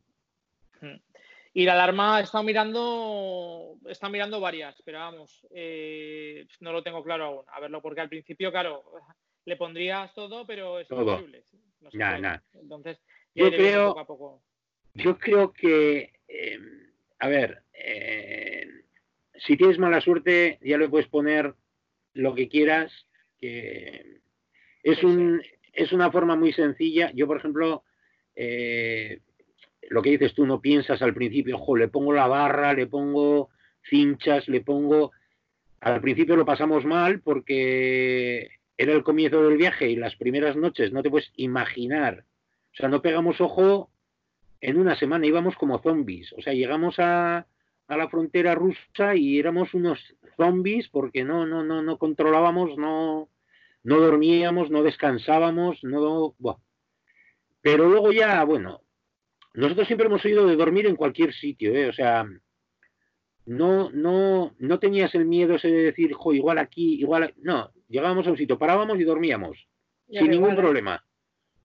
Hmm. 0.82 0.98
Y 1.54 1.64
la 1.64 1.72
alarma 1.72 2.20
estado 2.20 2.44
mirando, 2.44 3.78
está 3.88 4.10
mirando 4.10 4.42
varias, 4.42 4.76
pero 4.84 5.00
vamos, 5.00 5.48
eh, 5.52 6.46
no 6.60 6.74
lo 6.74 6.84
tengo 6.84 7.02
claro 7.02 7.24
aún. 7.24 7.46
A 7.48 7.62
verlo, 7.62 7.82
porque 7.82 8.02
al 8.02 8.10
principio, 8.10 8.52
claro, 8.52 8.84
le 9.46 9.56
pondrías 9.56 10.14
todo, 10.14 10.46
pero 10.46 10.80
es 10.80 10.92
imposible. 10.92 11.46
No 11.80 11.90
nada, 11.94 12.44
Entonces, 12.54 13.00
yo 13.34 13.50
creo, 13.52 13.90
poco 13.90 14.00
a 14.00 14.06
poco. 14.08 14.44
Yo 14.96 15.18
creo 15.18 15.52
que, 15.52 16.14
eh, 16.28 16.60
a 17.20 17.28
ver, 17.28 17.64
eh, 17.74 18.68
si 19.36 19.58
tienes 19.58 19.78
mala 19.78 20.02
suerte, 20.02 20.58
ya 20.62 20.78
le 20.78 20.90
puedes 20.90 21.08
poner 21.08 21.54
lo 22.14 22.34
que 22.34 22.48
quieras, 22.48 22.92
que 23.38 24.22
es 24.84 25.04
un, 25.04 25.42
es 25.74 25.92
una 25.92 26.12
forma 26.12 26.36
muy 26.36 26.54
sencilla. 26.54 27.12
Yo, 27.14 27.28
por 27.28 27.38
ejemplo, 27.38 27.84
eh, 28.36 29.20
lo 29.90 30.02
que 30.02 30.12
dices 30.12 30.34
tú, 30.34 30.46
no 30.46 30.62
piensas 30.62 31.02
al 31.02 31.14
principio, 31.14 31.58
ojo, 31.58 31.76
le 31.76 31.90
pongo 31.90 32.14
la 32.14 32.28
barra, 32.28 32.74
le 32.74 32.88
pongo 32.88 33.50
cinchas, 33.90 34.48
le 34.48 34.62
pongo... 34.62 35.12
Al 35.82 36.02
principio 36.02 36.36
lo 36.36 36.46
pasamos 36.46 36.86
mal 36.86 37.20
porque 37.20 38.50
era 38.78 38.94
el 38.94 39.04
comienzo 39.04 39.44
del 39.44 39.58
viaje 39.58 39.90
y 39.90 39.96
las 39.96 40.16
primeras 40.16 40.56
noches 40.56 40.92
no 40.92 41.04
te 41.04 41.12
puedes 41.12 41.32
imaginar. 41.36 42.26
O 42.74 42.76
sea, 42.76 42.90
no 42.90 43.02
pegamos 43.02 43.40
ojo 43.40 43.92
en 44.62 44.78
una 44.78 44.96
semana, 44.96 45.26
íbamos 45.26 45.56
como 45.56 45.80
zombies. 45.80 46.34
O 46.34 46.42
sea, 46.42 46.54
llegamos 46.54 47.00
a, 47.00 47.48
a 47.88 47.98
la 47.98 48.10
frontera 48.10 48.56
rusa 48.56 49.16
y 49.16 49.40
éramos 49.40 49.74
unos 49.74 50.00
zombies 50.38 50.90
porque 50.90 51.24
no, 51.24 51.46
no, 51.46 51.64
no, 51.64 51.82
no 51.82 51.98
controlábamos, 51.98 52.78
no, 52.78 53.30
no 53.84 54.00
dormíamos, 54.00 54.70
no 54.72 54.84
descansábamos, 54.84 55.84
no... 55.84 56.36
Pero 57.62 57.90
luego 57.90 58.12
ya, 58.12 58.44
bueno, 58.44 58.82
nosotros 59.54 59.88
siempre 59.88 60.08
hemos 60.08 60.24
oído 60.26 60.48
de 60.48 60.56
dormir 60.56 60.86
en 60.88 60.96
cualquier 60.96 61.34
sitio, 61.34 61.74
¿eh? 61.74 61.88
o 61.88 61.94
sea, 61.94 62.28
no, 63.46 63.92
no, 63.92 64.56
no 64.58 64.80
tenías 64.80 65.14
el 65.16 65.26
miedo 65.26 65.56
ese 65.56 65.70
de 65.70 65.84
decir, 65.84 66.14
jo, 66.14 66.34
igual 66.34 66.58
aquí, 66.58 67.00
igual... 67.00 67.34
No, 67.38 67.72
llegábamos 67.88 68.28
a 68.28 68.32
un 68.32 68.38
sitio, 68.38 68.58
parábamos 68.58 69.00
y 69.00 69.04
dormíamos, 69.04 69.68
sin 70.10 70.32
ningún 70.32 70.56
problema, 70.56 71.06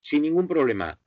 sin 0.03 0.21
ningún 0.21 0.47
problema. 0.47 0.99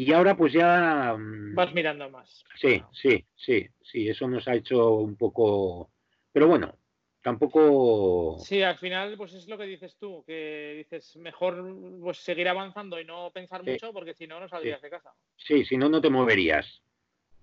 Y 0.00 0.12
ahora 0.12 0.36
pues 0.36 0.52
ya... 0.52 1.16
Mm, 1.18 1.56
Vas 1.56 1.74
mirando 1.74 2.08
más. 2.08 2.44
Sí, 2.54 2.80
sí, 2.92 3.24
sí, 3.34 3.68
sí, 3.82 4.08
eso 4.08 4.28
nos 4.28 4.46
ha 4.46 4.54
hecho 4.54 4.92
un 4.92 5.16
poco... 5.16 5.90
Pero 6.30 6.46
bueno, 6.46 6.78
tampoco. 7.20 8.38
Sí, 8.38 8.62
al 8.62 8.78
final, 8.78 9.16
pues 9.16 9.34
es 9.34 9.48
lo 9.48 9.58
que 9.58 9.64
dices 9.64 9.96
tú, 9.98 10.22
que 10.24 10.74
dices 10.78 11.16
mejor 11.16 11.74
pues 12.00 12.18
seguir 12.18 12.48
avanzando 12.48 13.00
y 13.00 13.04
no 13.04 13.32
pensar 13.32 13.64
mucho, 13.64 13.92
porque 13.92 14.14
si 14.14 14.28
no, 14.28 14.38
no 14.38 14.48
saldrías 14.48 14.80
de 14.80 14.88
casa. 14.88 15.12
Sí, 15.36 15.64
si 15.64 15.76
no, 15.76 15.88
no 15.88 16.00
te 16.00 16.10
moverías. 16.10 16.80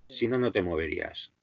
Si 0.07 0.25
no, 0.25 0.37
no 0.37 0.53
te 0.53 0.61
moverías. 0.61 1.33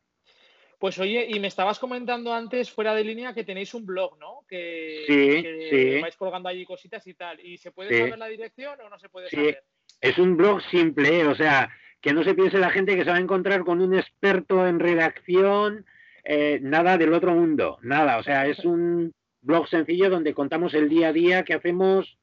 Pues 0.78 0.98
oye, 0.98 1.26
y 1.28 1.38
me 1.40 1.48
estabas 1.48 1.78
comentando 1.78 2.32
antes, 2.32 2.70
fuera 2.70 2.94
de 2.94 3.04
línea, 3.04 3.34
que 3.34 3.44
tenéis 3.44 3.74
un 3.74 3.84
blog, 3.84 4.18
¿no? 4.18 4.46
Que, 4.48 5.04
Sí, 5.06 5.42
que 5.42 6.00
vais 6.00 6.16
colgando 6.16 6.48
allí 6.48 6.64
cositas 6.64 7.06
y 7.06 7.12
tal. 7.12 7.38
¿Y 7.38 7.58
se 7.58 7.70
puede 7.70 7.98
saber 7.98 8.18
la 8.18 8.28
dirección 8.28 8.80
o 8.80 8.88
no 8.88 8.98
se 8.98 9.10
puede 9.10 9.28
Sí. 9.28 9.36
saber? 9.36 9.62
Es 10.02 10.18
un 10.18 10.36
blog 10.36 10.60
simple, 10.70 11.20
¿eh? 11.20 11.26
o 11.26 11.34
sea, 11.34 11.70
que 12.02 12.12
no 12.12 12.22
se 12.24 12.34
piense 12.34 12.58
la 12.58 12.70
gente 12.70 12.94
que 12.96 13.04
se 13.04 13.10
va 13.10 13.16
a 13.16 13.20
encontrar 13.20 13.64
con 13.64 13.80
un 13.80 13.94
experto 13.94 14.66
en 14.66 14.78
redacción, 14.80 15.86
eh, 16.24 16.58
nada 16.60 16.98
del 16.98 17.14
otro 17.14 17.32
mundo, 17.34 17.78
nada. 17.82 18.18
O 18.18 18.22
sea, 18.22 18.46
es 18.46 18.58
un 18.64 19.14
blog 19.40 19.68
sencillo 19.68 20.10
donde 20.10 20.34
contamos 20.34 20.74
el 20.74 20.88
día 20.88 21.08
a 21.08 21.12
día 21.12 21.44
que 21.44 21.54
hacemos. 21.54 22.18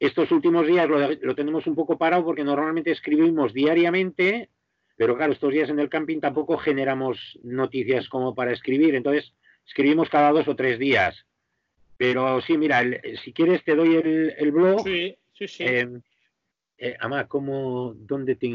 Estos 0.00 0.32
últimos 0.32 0.66
días 0.66 0.88
lo, 0.88 0.98
lo 1.12 1.34
tenemos 1.36 1.66
un 1.68 1.76
poco 1.76 1.96
parado 1.96 2.24
porque 2.24 2.42
normalmente 2.42 2.90
escribimos 2.90 3.52
diariamente, 3.54 4.48
pero 4.96 5.16
claro, 5.16 5.32
estos 5.32 5.52
días 5.52 5.70
en 5.70 5.78
el 5.78 5.88
camping 5.88 6.18
tampoco 6.18 6.58
generamos 6.58 7.38
noticias 7.44 8.08
como 8.08 8.34
para 8.34 8.52
escribir, 8.52 8.96
entonces 8.96 9.32
escribimos 9.64 10.08
cada 10.10 10.32
dos 10.32 10.48
o 10.48 10.56
tres 10.56 10.80
días. 10.80 11.24
Pero 11.98 12.40
sí, 12.40 12.58
mira, 12.58 12.80
el- 12.80 13.00
si 13.24 13.32
quieres 13.32 13.62
te 13.62 13.76
doy 13.76 13.94
el, 13.94 14.34
el 14.36 14.50
blog. 14.50 14.82
Sí, 14.84 15.16
sí, 15.34 15.46
sí. 15.46 15.62
Eh, 15.64 15.88
eh, 16.82 16.96
Ama, 17.00 17.28
¿cómo, 17.28 17.94
dónde 17.94 18.34
te... 18.34 18.50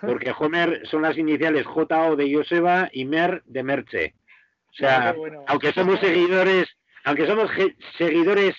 porque 0.00 0.32
Homer 0.36 0.84
son 0.88 1.02
las 1.02 1.16
iniciales 1.16 1.64
J-O 1.64 2.16
de 2.16 2.34
Joseba 2.34 2.88
y 2.92 3.04
Mer 3.04 3.44
de 3.46 3.62
Merche. 3.62 4.14
O 4.78 4.80
sea, 4.80 5.12
bueno. 5.12 5.44
aunque 5.48 5.72
somos 5.72 5.98
seguidores, 5.98 6.68
aunque 7.04 7.26
somos 7.26 7.50
seguidores 7.96 8.54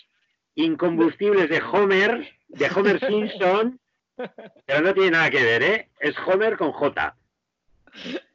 incombustibles 0.55 1.49
de 1.49 1.61
Homer, 1.61 2.29
de 2.49 2.69
Homer 2.75 2.99
Simpson, 3.07 3.79
pero 4.65 4.81
no 4.81 4.93
tiene 4.93 5.11
nada 5.11 5.29
que 5.29 5.41
ver, 5.41 5.63
¿eh? 5.63 5.89
Es 5.99 6.13
Homer 6.27 6.57
con 6.57 6.73
J. 6.73 7.15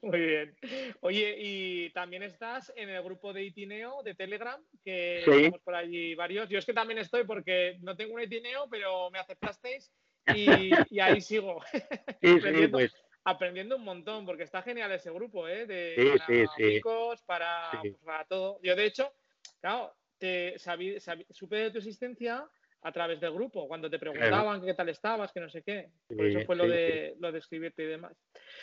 Muy 0.03 0.18
bien. 0.20 0.57
Oye, 1.01 1.37
y 1.39 1.91
también 1.91 2.22
estás 2.22 2.72
en 2.74 2.89
el 2.89 3.03
grupo 3.03 3.32
de 3.32 3.45
Itineo 3.45 4.03
de 4.03 4.14
Telegram, 4.14 4.61
que 4.82 5.22
Sí. 5.24 5.30
estamos 5.30 5.61
por 5.61 5.74
allí 5.74 6.14
varios. 6.14 6.49
Yo 6.49 6.59
es 6.59 6.64
que 6.66 6.72
también 6.72 6.99
estoy 6.99 7.24
porque 7.24 7.76
no 7.82 7.95
tengo 7.97 8.14
un 8.14 8.22
Itineo, 8.22 8.66
pero 8.70 9.11
me 9.11 9.18
aceptasteis 9.18 9.93
y, 10.35 10.70
y 10.91 11.01
ahí 11.01 11.20
sigo 11.20 11.62
Sí, 12.22 12.41
sí, 12.62 12.66
pues 12.68 12.93
aprendiendo 13.25 13.77
un 13.77 13.85
montón, 13.85 14.27
porque 14.27 14.43
está 14.43 14.62
genial 14.62 14.93
ese 14.93 15.11
grupo, 15.11 15.49
¿eh? 15.49 15.66
De, 15.66 15.95
Sí, 15.97 16.18
para 16.18 16.27
sí, 16.27 16.45
sí. 16.57 16.75
chicos, 16.75 17.22
para, 17.22 17.70
pues, 17.81 17.97
para 18.05 18.25
todo. 18.27 18.61
Yo, 18.62 18.77
de 18.77 18.85
hecho, 18.85 19.12
claro, 19.61 19.97
te 20.18 20.59
sabí- 20.59 21.01
sabí- 21.01 21.27
supe 21.31 21.57
de 21.57 21.70
tu 21.70 21.79
existencia 21.79 22.49
a 22.85 22.93
través 22.93 23.18
del 23.18 23.32
grupo, 23.32 23.66
cuando 23.66 23.89
te 23.89 23.99
preguntaban 23.99 24.62
qué 24.62 24.74
tal 24.74 24.91
estabas, 24.91 25.32
que 25.32 25.41
no 25.41 25.49
sé 25.49 25.62
qué. 25.62 25.89
Por 26.07 26.18
Sí, 26.18 26.37
eso 26.37 26.47
fue 26.47 26.55
lo 26.55 26.64
sí, 26.64 26.70
de, 26.70 27.14
lo 27.18 27.32
de 27.32 27.39
escribirte 27.39 27.82
y 27.82 27.87
demás. 27.87 28.12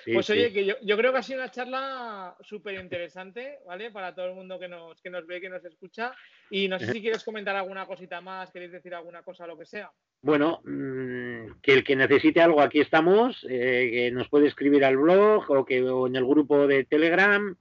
Pues 0.06 0.30
oye, 0.30 0.54
que 0.54 0.64
yo, 0.64 0.76
yo 0.84 0.96
creo 0.96 1.12
que 1.12 1.18
ha 1.18 1.24
sido 1.24 1.40
una 1.40 1.50
charla 1.50 2.36
súper 2.42 2.76
interesante, 2.76 3.58
¿vale? 3.66 3.90
Para 3.90 4.14
todo 4.14 4.28
el 4.28 4.36
mundo 4.36 4.60
que 4.60 4.68
nos, 4.68 5.02
que 5.02 5.10
nos 5.10 5.26
ve, 5.26 5.42
que 5.42 5.50
nos 5.50 5.66
escucha. 5.66 6.14
Y 6.52 6.68
no 6.68 6.78
sé 6.78 6.92
si 6.92 7.02
quieres 7.02 7.24
comentar 7.24 7.56
alguna 7.56 7.88
cosita 7.88 8.22
más, 8.22 8.52
queréis 8.52 8.72
decir 8.72 8.94
alguna 8.94 9.24
cosa, 9.24 9.48
lo 9.48 9.58
que 9.58 9.66
sea. 9.66 9.92
Bueno, 10.22 10.62
mm, 10.66 11.60
que 11.60 11.74
el 11.74 11.84
que 11.84 11.96
necesite 11.96 12.42
algo, 12.42 12.62
aquí 12.62 12.80
estamos, 12.80 13.44
eh, 13.50 13.90
que 13.92 14.12
nos 14.12 14.30
puede 14.30 14.48
escribir 14.48 14.86
al 14.86 14.98
blog 14.98 15.50
o 15.50 15.66
que 15.66 15.82
o 15.82 16.06
en 16.06 16.16
el 16.16 16.26
grupo 16.26 16.68
de 16.68 16.84
Telegram. 16.84 17.58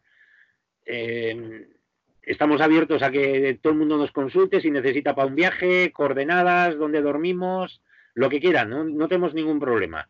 Eh, 0.84 1.66
estamos 2.30 2.60
abiertos 2.60 3.02
a 3.02 3.10
que 3.10 3.58
todo 3.60 3.72
el 3.72 3.78
mundo 3.78 3.96
nos 3.96 4.12
consulte 4.12 4.60
si 4.60 4.70
necesita 4.70 5.14
para 5.14 5.28
un 5.28 5.34
viaje, 5.34 5.92
coordenadas, 5.92 6.78
dónde 6.78 7.02
dormimos, 7.02 7.82
lo 8.14 8.28
que 8.28 8.40
quieran, 8.40 8.70
no, 8.70 8.84
no 8.84 9.08
tenemos 9.08 9.34
ningún 9.34 9.60
problema. 9.60 10.08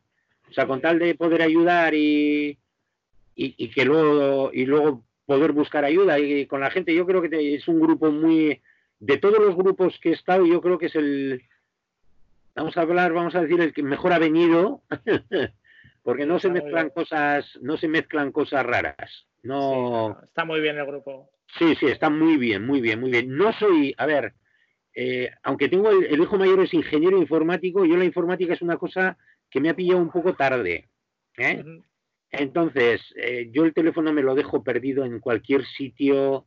O 0.49 0.53
sea, 0.53 0.67
con 0.67 0.81
tal 0.81 0.99
de 0.99 1.15
poder 1.15 1.43
ayudar 1.43 1.95
y, 1.95 2.59
y, 3.35 3.55
y 3.57 3.71
que 3.71 3.85
luego 3.85 4.51
y 4.53 4.67
luego 4.67 5.05
poder 5.25 5.53
buscar 5.53 5.85
ayuda 5.85 6.19
y 6.19 6.47
con 6.47 6.61
la 6.61 6.71
gente, 6.71 6.95
yo 6.95 7.07
creo 7.07 7.23
que 7.23 7.55
es 7.55 7.69
un 7.69 7.81
grupo 7.81 8.11
muy 8.11 8.61
de 8.99 9.17
todos 9.17 9.39
los 9.39 9.55
grupos 9.55 9.99
que 10.01 10.11
he 10.11 10.13
estado, 10.13 10.45
yo 10.45 10.61
creo 10.61 10.79
que 10.79 10.87
es 10.87 10.95
el 10.97 11.43
vamos 12.55 12.77
a 12.77 12.83
hablar, 12.83 13.13
vamos 13.13 13.35
a 13.35 13.43
decir 13.43 13.61
el 13.61 13.73
que 13.73 13.83
mejor 13.83 14.13
ha 14.13 14.19
venido, 14.19 14.83
porque 16.03 16.27
no 16.27 16.39
se 16.39 16.51
mezclan 16.51 16.91
cosas, 16.91 17.47
no 17.63 17.77
se 17.77 17.89
mezclan 17.89 18.33
cosas 18.33 18.67
raras. 18.67 18.97
Sí, 19.09 19.49
No, 19.49 20.11
no, 20.11 20.23
está 20.23 20.45
muy 20.45 20.61
bien 20.61 20.77
el 20.77 20.87
grupo. 20.87 21.31
Sí, 21.59 21.75
sí, 21.77 21.87
está 21.87 22.11
muy 22.11 22.37
bien, 22.37 22.65
muy 22.67 22.81
bien, 22.81 23.01
muy 23.01 23.11
bien. 23.11 23.37
No 23.37 23.53
soy, 23.55 23.95
a 23.99 24.07
ver, 24.07 24.35
eh, 24.95 25.31
aunque 25.43 25.69
tengo 25.69 25.91
el, 25.91 26.05
el 26.07 26.21
hijo 26.21 26.37
mayor 26.39 26.61
es 26.61 26.75
ingeniero 26.75 27.19
informático, 27.19 27.85
yo 27.85 27.97
la 27.97 28.05
informática 28.05 28.55
es 28.55 28.63
una 28.63 28.77
cosa 28.77 29.17
que 29.51 29.61
me 29.61 29.69
ha 29.71 29.77
pillado 29.77 30.01
un 30.01 30.11
poco 30.11 30.35
tarde. 30.35 30.89
¿eh? 31.39 31.65
Entonces, 32.31 33.03
eh, 33.17 33.51
yo 33.53 33.65
el 33.65 33.75
teléfono 33.75 34.13
me 34.13 34.23
lo 34.23 34.35
dejo 34.35 34.63
perdido 34.63 35.05
en 35.05 35.21
cualquier 35.21 35.65
sitio 35.67 36.47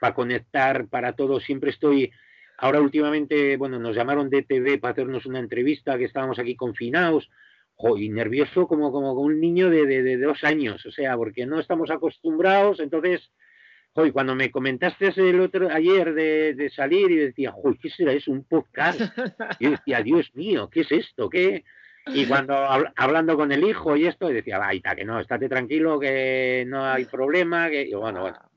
para 0.00 0.14
conectar, 0.14 0.88
para 0.88 1.14
todo. 1.14 1.40
Siempre 1.40 1.70
estoy. 1.70 2.10
Ahora, 2.58 2.80
últimamente, 2.80 3.56
bueno, 3.56 3.78
nos 3.78 3.96
llamaron 3.96 4.30
de 4.30 4.42
TV 4.42 4.78
para 4.78 4.92
hacernos 4.92 5.26
una 5.26 5.38
entrevista, 5.40 5.98
que 5.98 6.04
estábamos 6.04 6.38
aquí 6.38 6.56
confinados. 6.56 7.28
Jo, 7.76 7.96
y 7.98 8.08
nervioso 8.08 8.66
como, 8.66 8.90
como 8.92 9.12
un 9.14 9.40
niño 9.40 9.68
de, 9.70 9.86
de- 9.86 10.02
de 10.02 10.16
dos 10.18 10.42
años, 10.44 10.84
o 10.86 10.90
sea, 10.92 11.16
porque 11.16 11.44
no 11.46 11.60
estamos 11.60 11.90
acostumbrados. 11.90 12.80
Entonces, 12.80 13.30
jo, 13.96 14.06
y 14.06 14.12
cuando 14.12 14.34
me 14.34 14.50
comentaste 14.50 15.12
el 15.16 15.40
otro 15.40 15.68
ayer 15.70 16.12
de, 16.14 16.54
de 16.54 16.70
salir 16.70 17.10
y 17.10 17.16
decía, 17.16 17.50
jo, 17.50 17.74
¿qué 17.80 17.88
será 17.90 18.12
eso? 18.12 18.30
Un 18.30 18.44
podcast. 18.44 19.00
Yo 19.58 19.70
decía, 19.70 20.02
Dios 20.02 20.30
mío, 20.34 20.68
¿qué 20.70 20.80
es 20.82 20.92
esto? 20.92 21.28
¿Qué? 21.30 21.64
Y 22.08 22.26
cuando 22.26 22.54
habl- 22.54 22.92
hablando 22.96 23.34
con 23.36 23.50
el 23.50 23.64
hijo 23.64 23.96
y 23.96 24.06
esto, 24.06 24.28
decía, 24.28 24.58
vaita, 24.58 24.94
que 24.94 25.04
no, 25.04 25.18
estate 25.18 25.48
tranquilo, 25.48 25.98
que 25.98 26.64
no 26.68 26.84
hay 26.84 27.06
problema, 27.06 27.68
que 27.68 27.82
y 27.82 27.94
bueno, 27.94 28.20
bueno, 28.20 28.38
Ah, 28.40 28.48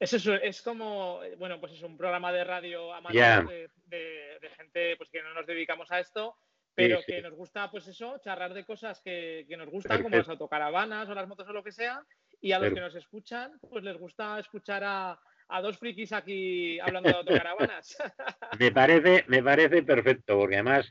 Eso 0.00 0.16
es, 0.16 0.26
es 0.42 0.62
como, 0.62 1.20
bueno, 1.38 1.58
pues 1.60 1.72
es 1.72 1.82
un 1.82 1.96
programa 1.96 2.30
de 2.32 2.44
radio 2.44 2.92
amateur 2.92 3.16
Ya. 3.16 3.42
de, 3.42 3.70
de- 3.86 4.38
de 4.40 4.50
gente 4.50 4.96
pues 4.96 5.08
que 5.10 5.22
no 5.22 5.32
nos 5.34 5.46
dedicamos 5.46 5.90
a 5.90 6.00
esto, 6.00 6.36
pero 6.74 6.98
Sí, 6.98 7.04
sí. 7.06 7.12
que 7.14 7.22
nos 7.22 7.32
gusta, 7.34 7.70
pues 7.70 7.88
eso, 7.88 8.18
charlar 8.22 8.52
de 8.54 8.64
cosas 8.64 9.00
que, 9.02 9.44
que 9.48 9.56
nos 9.56 9.68
gustan, 9.68 10.02
como 10.02 10.16
las 10.16 10.28
autocaravanas 10.28 11.08
o 11.08 11.14
las 11.14 11.26
motos 11.26 11.48
o 11.48 11.52
lo 11.52 11.64
que 11.64 11.72
sea, 11.72 12.02
y 12.40 12.52
a 12.52 12.58
los 12.58 12.72
que 12.72 12.80
nos 12.80 12.94
escuchan, 12.94 13.52
pues 13.68 13.82
les 13.84 13.96
gusta 13.98 14.38
escuchar 14.38 14.82
a, 14.84 15.18
a 15.48 15.62
dos 15.62 15.78
frikis 15.78 16.12
aquí 16.12 16.78
hablando 16.80 17.08
de 17.10 17.16
autocaravanas. 17.16 17.96
me 18.58 18.70
parece, 18.72 19.24
me 19.28 19.42
parece 19.42 19.82
perfecto, 19.82 20.38
porque 20.38 20.56
además 20.56 20.90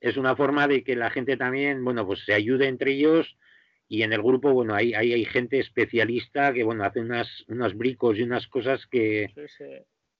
es 0.00 0.16
una 0.16 0.36
forma 0.36 0.68
de 0.68 0.84
que 0.84 0.96
la 0.96 1.10
gente 1.10 1.36
también, 1.36 1.84
bueno, 1.84 2.06
pues 2.06 2.24
se 2.24 2.32
ayude 2.34 2.68
entre 2.68 2.92
ellos 2.92 3.36
y 3.88 4.02
en 4.02 4.12
el 4.12 4.22
grupo, 4.22 4.52
bueno, 4.52 4.74
hay, 4.74 4.94
hay, 4.94 5.12
hay 5.12 5.24
gente 5.24 5.58
especialista 5.58 6.52
que, 6.52 6.62
bueno, 6.62 6.84
hace 6.84 7.00
unas, 7.00 7.44
unos 7.48 7.74
bricos 7.74 8.18
y 8.18 8.22
unas 8.22 8.46
cosas 8.46 8.86
que, 8.86 9.30
Sí, 9.34 9.48
sí. 9.48 9.64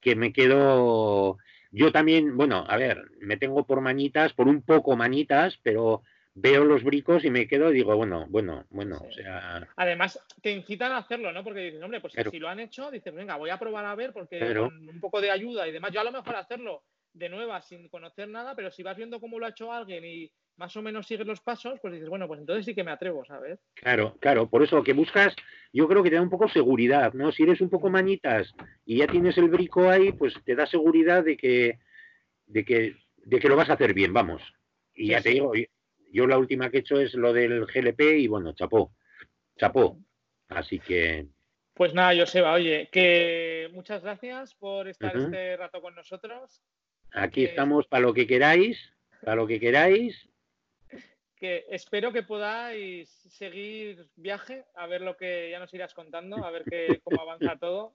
que 0.00 0.16
me 0.16 0.32
quedo. 0.32 1.36
Yo 1.70 1.92
también, 1.92 2.36
bueno, 2.36 2.64
a 2.66 2.76
ver, 2.78 3.04
me 3.20 3.36
tengo 3.36 3.66
por 3.66 3.82
manitas, 3.82 4.32
por 4.32 4.48
un 4.48 4.62
poco 4.62 4.96
manitas, 4.96 5.58
pero 5.62 6.02
veo 6.40 6.64
los 6.64 6.82
bricos 6.84 7.24
y 7.24 7.30
me 7.30 7.46
quedo 7.46 7.70
y 7.70 7.74
digo, 7.74 7.96
bueno, 7.96 8.26
bueno, 8.28 8.64
bueno, 8.70 8.98
o 9.00 9.12
sea, 9.12 9.66
Además, 9.76 10.20
te 10.42 10.52
incitan 10.52 10.92
a 10.92 10.98
hacerlo, 10.98 11.32
¿no? 11.32 11.42
Porque 11.44 11.60
dices, 11.60 11.82
hombre, 11.82 12.00
pues 12.00 12.12
Claro. 12.14 12.30
si 12.30 12.38
lo 12.38 12.48
han 12.48 12.60
hecho, 12.60 12.90
dices, 12.90 13.14
venga, 13.14 13.36
voy 13.36 13.50
a 13.50 13.58
probar 13.58 13.84
a 13.86 13.94
ver, 13.94 14.12
porque 14.12 14.38
Claro. 14.38 14.68
con 14.68 14.88
un 14.88 15.00
poco 15.00 15.20
de 15.20 15.30
ayuda 15.30 15.66
y 15.68 15.72
demás, 15.72 15.92
yo 15.92 16.00
a 16.00 16.04
lo 16.04 16.12
mejor 16.12 16.36
hacerlo 16.36 16.84
de 17.12 17.28
nueva 17.28 17.60
sin 17.62 17.88
conocer 17.88 18.28
nada, 18.28 18.54
pero 18.54 18.70
si 18.70 18.82
vas 18.82 18.96
viendo 18.96 19.20
cómo 19.20 19.38
lo 19.38 19.46
ha 19.46 19.50
hecho 19.50 19.72
alguien 19.72 20.04
y 20.04 20.30
más 20.56 20.76
o 20.76 20.82
menos 20.82 21.06
sigues 21.06 21.26
los 21.26 21.40
pasos, 21.40 21.78
pues 21.80 21.94
dices, 21.94 22.08
bueno, 22.08 22.26
pues 22.26 22.40
entonces 22.40 22.64
sí 22.64 22.74
que 22.74 22.84
me 22.84 22.90
atrevo, 22.90 23.24
¿sabes? 23.24 23.60
claro, 23.74 24.16
claro, 24.20 24.48
por 24.48 24.62
eso 24.62 24.82
que 24.82 24.92
buscas, 24.92 25.34
yo 25.72 25.86
creo 25.88 26.02
que 26.02 26.10
te 26.10 26.16
da 26.16 26.22
un 26.22 26.30
poco 26.30 26.48
seguridad, 26.48 27.12
¿no? 27.14 27.30
Si 27.32 27.44
eres 27.44 27.60
un 27.60 27.70
poco 27.70 27.90
manitas 27.90 28.52
y 28.84 28.98
ya 28.98 29.06
tienes 29.06 29.38
el 29.38 29.48
brico 29.48 29.88
ahí, 29.88 30.12
pues 30.12 30.34
te 30.44 30.54
da 30.56 30.66
seguridad 30.66 31.24
de 31.24 31.36
que, 31.36 31.78
de 32.46 32.64
que, 32.64 32.96
de 33.16 33.38
que 33.38 33.48
lo 33.48 33.56
vas 33.56 33.70
a 33.70 33.74
hacer 33.74 33.94
bien, 33.94 34.12
vamos. 34.12 34.42
Y 34.94 35.06
Sí, 35.06 35.10
ya 35.12 35.22
te 35.22 35.30
digo, 35.30 35.52
yo 36.12 36.26
la 36.26 36.38
última 36.38 36.70
que 36.70 36.78
he 36.78 36.80
hecho 36.80 37.00
es 37.00 37.14
lo 37.14 37.32
del 37.32 37.66
GLP 37.66 38.00
y 38.18 38.26
bueno, 38.28 38.52
chapó, 38.52 38.92
chapó. 39.56 39.98
Así 40.48 40.78
que... 40.78 41.26
Pues 41.74 41.94
nada, 41.94 42.18
Joseba, 42.18 42.54
oye, 42.54 42.88
que 42.90 43.68
muchas 43.72 44.02
gracias 44.02 44.54
por 44.54 44.88
estar 44.88 45.16
este 45.16 45.56
rato 45.56 45.80
con 45.80 45.94
nosotros. 45.94 46.60
Aquí 47.12 47.44
estamos 47.44 47.86
para 47.86 48.02
lo 48.02 48.12
que 48.12 48.26
queráis, 48.26 48.92
para 49.22 49.36
lo 49.36 49.46
que 49.46 49.60
queráis. 49.60 50.28
Que 51.36 51.66
espero 51.70 52.12
que 52.12 52.24
podáis 52.24 53.08
seguir 53.08 54.08
viaje, 54.16 54.64
a 54.74 54.88
ver 54.88 55.02
lo 55.02 55.16
que 55.16 55.50
ya 55.52 55.60
nos 55.60 55.72
irás 55.72 55.94
contando, 55.94 56.44
a 56.44 56.50
ver 56.50 56.64
que, 56.64 57.00
cómo 57.04 57.22
avanza 57.22 57.56
todo. 57.60 57.94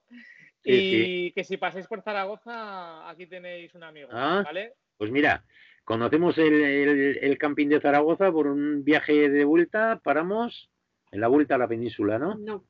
y 0.62 1.32
que 1.32 1.44
si 1.44 1.58
pasáis 1.58 1.86
por 1.86 2.02
Zaragoza, 2.02 3.08
aquí 3.10 3.26
tenéis 3.26 3.74
un 3.74 3.82
amigo, 3.82 4.08
ah, 4.12 4.40
¿vale? 4.42 4.72
Pues 4.96 5.10
mira, 5.10 5.44
conocemos 5.84 6.36
el, 6.38 7.36
camping 7.38 7.68
de 7.68 7.80
Zaragoza 7.80 8.32
por 8.32 8.46
un 8.46 8.84
viaje 8.84 9.28
de 9.28 9.44
vuelta, 9.44 10.00
paramos 10.02 10.70
en 11.10 11.20
la 11.20 11.28
vuelta 11.28 11.54
a 11.54 11.58
la 11.58 11.68
península, 11.68 12.18
¿no? 12.18 12.34
No. 12.34 12.64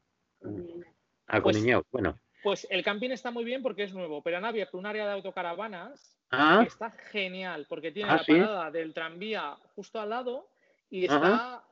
A 1.26 1.40
pues, 1.40 1.64
bueno. 1.90 2.18
Pues 2.42 2.66
el 2.68 2.84
camping 2.84 3.10
está 3.10 3.30
muy 3.30 3.44
bien 3.44 3.62
porque 3.62 3.84
es 3.84 3.94
nuevo, 3.94 4.22
pero 4.22 4.36
han 4.36 4.44
abierto 4.44 4.76
un 4.76 4.84
área 4.84 5.06
de 5.06 5.12
autocaravanas 5.12 6.18
ah. 6.30 6.60
que 6.60 6.68
está 6.68 6.90
genial 6.90 7.66
porque 7.68 7.90
tiene 7.90 8.10
ah, 8.10 8.16
la 8.16 8.24
parada 8.24 8.70
del 8.70 8.92
tranvía 8.92 9.56
justo 9.74 9.98
al 9.98 10.10
lado 10.10 10.48
y 10.90 11.04
está 11.04 11.64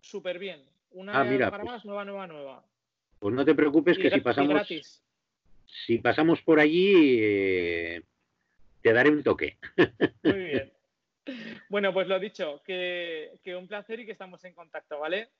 súper 0.00 0.38
bien. 0.38 0.62
Una 0.92 1.12
área 1.12 1.24
de 1.24 1.38
pues 1.38 1.46
autocaravanas 1.46 1.84
nueva, 1.84 2.04
nueva, 2.04 2.26
nueva. 2.28 2.64
Pues 3.18 3.34
no 3.34 3.44
te 3.44 3.54
preocupes 3.54 3.98
que 3.98 4.10
si 4.10 4.20
pasamos 4.20 4.68
si 5.86 5.98
pasamos 5.98 6.42
por 6.42 6.60
allí 6.60 7.18
eh, 7.20 8.02
te 8.82 8.92
daré 8.92 9.10
un 9.10 9.22
toque. 9.22 9.58
Muy 10.22 10.32
bien. 10.32 10.72
Bueno, 11.68 11.92
pues 11.92 12.08
lo 12.08 12.18
dicho, 12.18 12.62
que, 12.64 13.38
un 13.56 13.68
placer 13.68 14.00
y 14.00 14.06
que 14.06 14.12
estamos 14.12 14.44
en 14.44 14.54
contacto, 14.54 14.98
¿vale? 14.98 15.30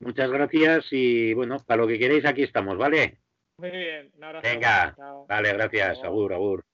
Muchas 0.00 0.30
gracias 0.30 0.86
y 0.92 1.32
bueno, 1.34 1.58
para 1.58 1.82
lo 1.82 1.88
que 1.88 1.98
queréis 1.98 2.24
aquí 2.24 2.42
estamos, 2.42 2.76
¿vale? 2.76 3.18
Muy 3.58 3.70
bien, 3.70 4.12
un 4.16 4.24
abrazo. 4.24 4.48
Venga, 4.48 4.94
vale, 5.28 5.52
gracias, 5.52 6.02
agur, 6.04 6.32
agur. 6.32 6.64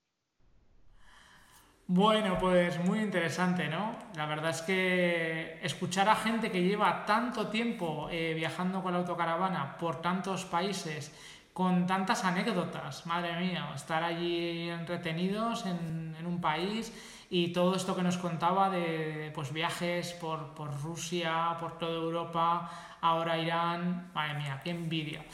Bueno, 1.86 2.38
pues 2.40 2.78
muy 2.84 3.00
interesante, 3.00 3.68
¿no? 3.68 3.98
La 4.16 4.26
verdad 4.26 4.50
es 4.50 4.62
que 4.62 5.58
escuchar 5.62 6.08
a 6.08 6.16
gente 6.16 6.50
que 6.50 6.62
lleva 6.62 7.04
tanto 7.04 7.48
tiempo 7.48 8.08
eh, 8.10 8.32
viajando 8.34 8.82
con 8.82 8.92
la 8.92 9.00
autocaravana 9.00 9.76
por 9.76 10.00
tantos 10.00 10.46
países 10.46 11.12
con 11.54 11.86
tantas 11.86 12.24
anécdotas, 12.24 13.06
madre 13.06 13.38
mía, 13.38 13.70
estar 13.76 14.02
allí 14.02 14.68
entretenidos 14.68 15.64
en, 15.66 16.16
un 16.26 16.40
país 16.40 16.92
y 17.30 17.52
todo 17.52 17.74
esto 17.74 17.96
que 17.96 18.02
nos 18.02 18.18
contaba 18.18 18.70
de 18.70 19.32
pues, 19.34 19.52
viajes 19.52 20.12
por, 20.12 20.54
Rusia, 20.82 21.56
por 21.60 21.78
toda 21.78 21.94
Europa, 21.94 22.70
ahora 23.00 23.38
Irán, 23.38 24.10
madre 24.14 24.34
mía, 24.34 24.60
qué 24.62 24.70
envidia. 24.70 25.24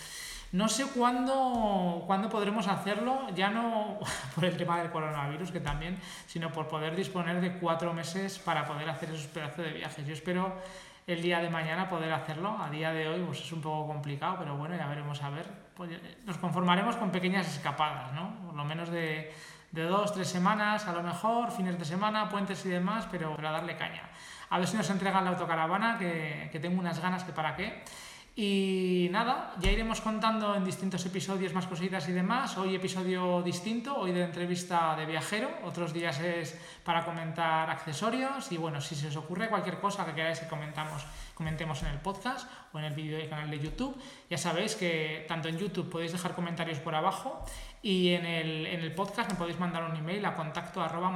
No 0.52 0.68
sé 0.68 0.86
cuándo, 0.86 2.02
cuándo 2.06 2.28
podremos 2.28 2.66
hacerlo, 2.66 3.28
ya 3.34 3.50
no 3.50 3.98
por 4.34 4.44
el 4.44 4.56
tema 4.56 4.80
del 4.80 4.90
coronavirus, 4.90 5.52
que 5.52 5.60
también, 5.60 5.98
sino 6.26 6.50
por 6.50 6.68
poder 6.68 6.96
disponer 6.96 7.40
de 7.40 7.58
cuatro 7.58 7.92
meses 7.92 8.38
para 8.38 8.66
poder 8.66 8.88
hacer 8.88 9.10
esos 9.10 9.26
pedazos 9.28 9.64
de 9.64 9.72
viajes. 9.72 10.06
Yo 10.06 10.12
espero 10.12 10.54
el 11.06 11.22
día 11.22 11.40
de 11.40 11.50
mañana 11.50 11.88
poder 11.88 12.12
hacerlo. 12.12 12.56
A 12.60 12.70
día 12.70 12.92
de 12.92 13.08
hoy 13.08 13.22
pues 13.24 13.40
es 13.40 13.52
un 13.52 13.60
poco 13.60 13.86
complicado, 13.86 14.36
pero 14.38 14.56
bueno, 14.56 14.76
ya 14.76 14.86
veremos 14.86 15.22
a 15.22 15.30
ver 15.30 15.46
pues, 15.74 15.90
nos 16.26 16.36
conformaremos 16.36 16.96
con 16.96 17.10
pequeñas 17.10 17.48
escapadas, 17.48 18.12
¿no? 18.12 18.34
Por 18.46 18.54
lo 18.54 18.64
menos 18.64 18.90
de, 18.90 19.32
dos, 19.72 20.12
tres 20.12 20.28
semanas, 20.28 20.86
a 20.86 20.92
lo 20.92 21.02
mejor, 21.02 21.50
fines 21.52 21.78
de 21.78 21.84
semana, 21.84 22.28
puentes 22.28 22.64
y 22.66 22.68
demás, 22.68 23.06
pero 23.10 23.34
para 23.36 23.52
darle 23.52 23.76
caña. 23.76 24.02
A 24.50 24.58
ver 24.58 24.66
si 24.66 24.76
nos 24.76 24.90
entregan 24.90 25.24
la 25.24 25.30
autocaravana, 25.30 25.98
que, 25.98 26.48
que 26.50 26.58
tengo 26.58 26.80
unas 26.80 27.00
ganas 27.00 27.22
que 27.24 27.32
para 27.32 27.54
qué. 27.54 27.84
Y 28.42 29.10
nada, 29.10 29.52
ya 29.60 29.70
iremos 29.70 30.00
contando 30.00 30.54
en 30.54 30.64
distintos 30.64 31.04
episodios 31.04 31.52
más 31.52 31.66
cositas 31.66 32.08
y 32.08 32.12
demás. 32.12 32.56
Hoy 32.56 32.74
episodio 32.74 33.42
distinto, 33.42 33.94
hoy 33.94 34.12
de 34.12 34.24
entrevista 34.24 34.96
de 34.96 35.04
viajero, 35.04 35.50
otros 35.62 35.92
días 35.92 36.18
es 36.20 36.58
para 36.82 37.04
comentar 37.04 37.68
accesorios 37.68 38.50
y 38.50 38.56
bueno, 38.56 38.80
si 38.80 38.94
se 38.94 39.08
os 39.08 39.16
ocurre 39.16 39.50
cualquier 39.50 39.78
cosa 39.78 40.06
que 40.06 40.14
queráis 40.14 40.40
que 40.40 40.48
comentamos, 40.48 41.04
comentemos 41.34 41.82
en 41.82 41.88
el 41.88 41.98
podcast 41.98 42.50
o 42.72 42.78
en 42.78 42.86
el 42.86 42.94
vídeo 42.94 43.18
del 43.18 43.28
canal 43.28 43.50
de 43.50 43.58
YouTube, 43.58 43.94
ya 44.30 44.38
sabéis 44.38 44.74
que 44.74 45.26
tanto 45.28 45.48
en 45.48 45.58
YouTube 45.58 45.90
podéis 45.90 46.12
dejar 46.12 46.34
comentarios 46.34 46.78
por 46.78 46.94
abajo 46.94 47.44
y 47.82 48.14
en 48.14 48.24
el, 48.24 48.66
en 48.68 48.80
el 48.80 48.94
podcast 48.94 49.30
me 49.30 49.36
podéis 49.36 49.60
mandar 49.60 49.84
un 49.84 49.96
email 49.96 50.24
a 50.24 50.34
contacto 50.34 50.80
arroba 50.80 51.10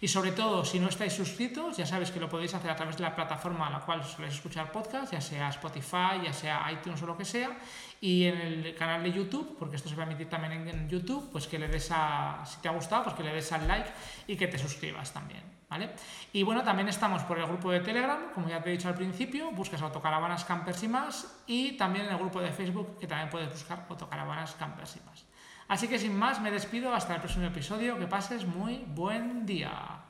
y 0.00 0.06
sobre 0.06 0.30
todo, 0.30 0.64
si 0.64 0.78
no 0.78 0.88
estáis 0.88 1.12
suscritos, 1.12 1.76
ya 1.76 1.86
sabéis 1.86 2.12
que 2.12 2.20
lo 2.20 2.28
podéis 2.28 2.54
hacer 2.54 2.70
a 2.70 2.76
través 2.76 2.96
de 2.96 3.02
la 3.02 3.16
plataforma 3.16 3.66
a 3.66 3.70
la 3.70 3.80
cual 3.80 4.04
soléis 4.04 4.34
escuchar 4.34 4.70
podcast, 4.70 5.12
ya 5.12 5.20
sea 5.20 5.48
Spotify, 5.48 6.22
ya 6.22 6.32
sea 6.32 6.70
iTunes 6.70 7.02
o 7.02 7.06
lo 7.06 7.16
que 7.16 7.24
sea, 7.24 7.50
y 8.00 8.24
en 8.26 8.36
el 8.36 8.74
canal 8.76 9.02
de 9.02 9.12
YouTube, 9.12 9.56
porque 9.58 9.76
esto 9.76 9.88
se 9.88 9.96
va 9.96 10.04
a 10.04 10.06
emitir 10.06 10.28
también 10.28 10.68
en, 10.68 10.88
YouTube, 10.88 11.30
pues 11.32 11.48
que 11.48 11.58
le 11.58 11.66
des 11.66 11.90
a, 11.90 12.44
si 12.46 12.60
te 12.60 12.68
ha 12.68 12.72
gustado, 12.72 13.04
pues 13.04 13.16
que 13.16 13.24
le 13.24 13.34
des 13.34 13.50
al 13.50 13.66
like 13.66 13.90
y 14.28 14.36
que 14.36 14.46
te 14.46 14.58
suscribas 14.58 15.12
también. 15.12 15.42
¿Vale? 15.68 15.90
Y 16.32 16.44
bueno, 16.44 16.62
también 16.62 16.88
estamos 16.88 17.22
por 17.24 17.36
el 17.36 17.46
grupo 17.46 17.72
de 17.72 17.80
Telegram, 17.80 18.30
como 18.32 18.48
ya 18.48 18.62
te 18.62 18.68
he 18.68 18.72
dicho 18.72 18.86
al 18.86 18.94
principio, 18.94 19.50
buscas 19.50 19.82
autocaravanas 19.82 20.44
campers 20.44 20.82
y 20.84 20.88
más, 20.88 21.42
y 21.48 21.72
también 21.72 22.04
en 22.04 22.12
el 22.12 22.18
grupo 22.18 22.40
de 22.40 22.52
Facebook, 22.52 22.98
que 23.00 23.08
también 23.08 23.28
puedes 23.30 23.50
buscar 23.50 23.84
autocaravanas 23.88 24.54
campers 24.54 24.96
y 24.96 25.00
más. 25.00 25.24
Así 25.68 25.88
que 25.88 25.98
sin 25.98 26.16
más, 26.16 26.40
me 26.40 26.50
despido 26.50 26.94
hasta 26.94 27.14
el 27.14 27.20
próximo 27.20 27.46
episodio. 27.46 27.98
Que 27.98 28.06
pases 28.06 28.46
muy 28.46 28.84
buen 28.86 29.46
día. 29.46 30.00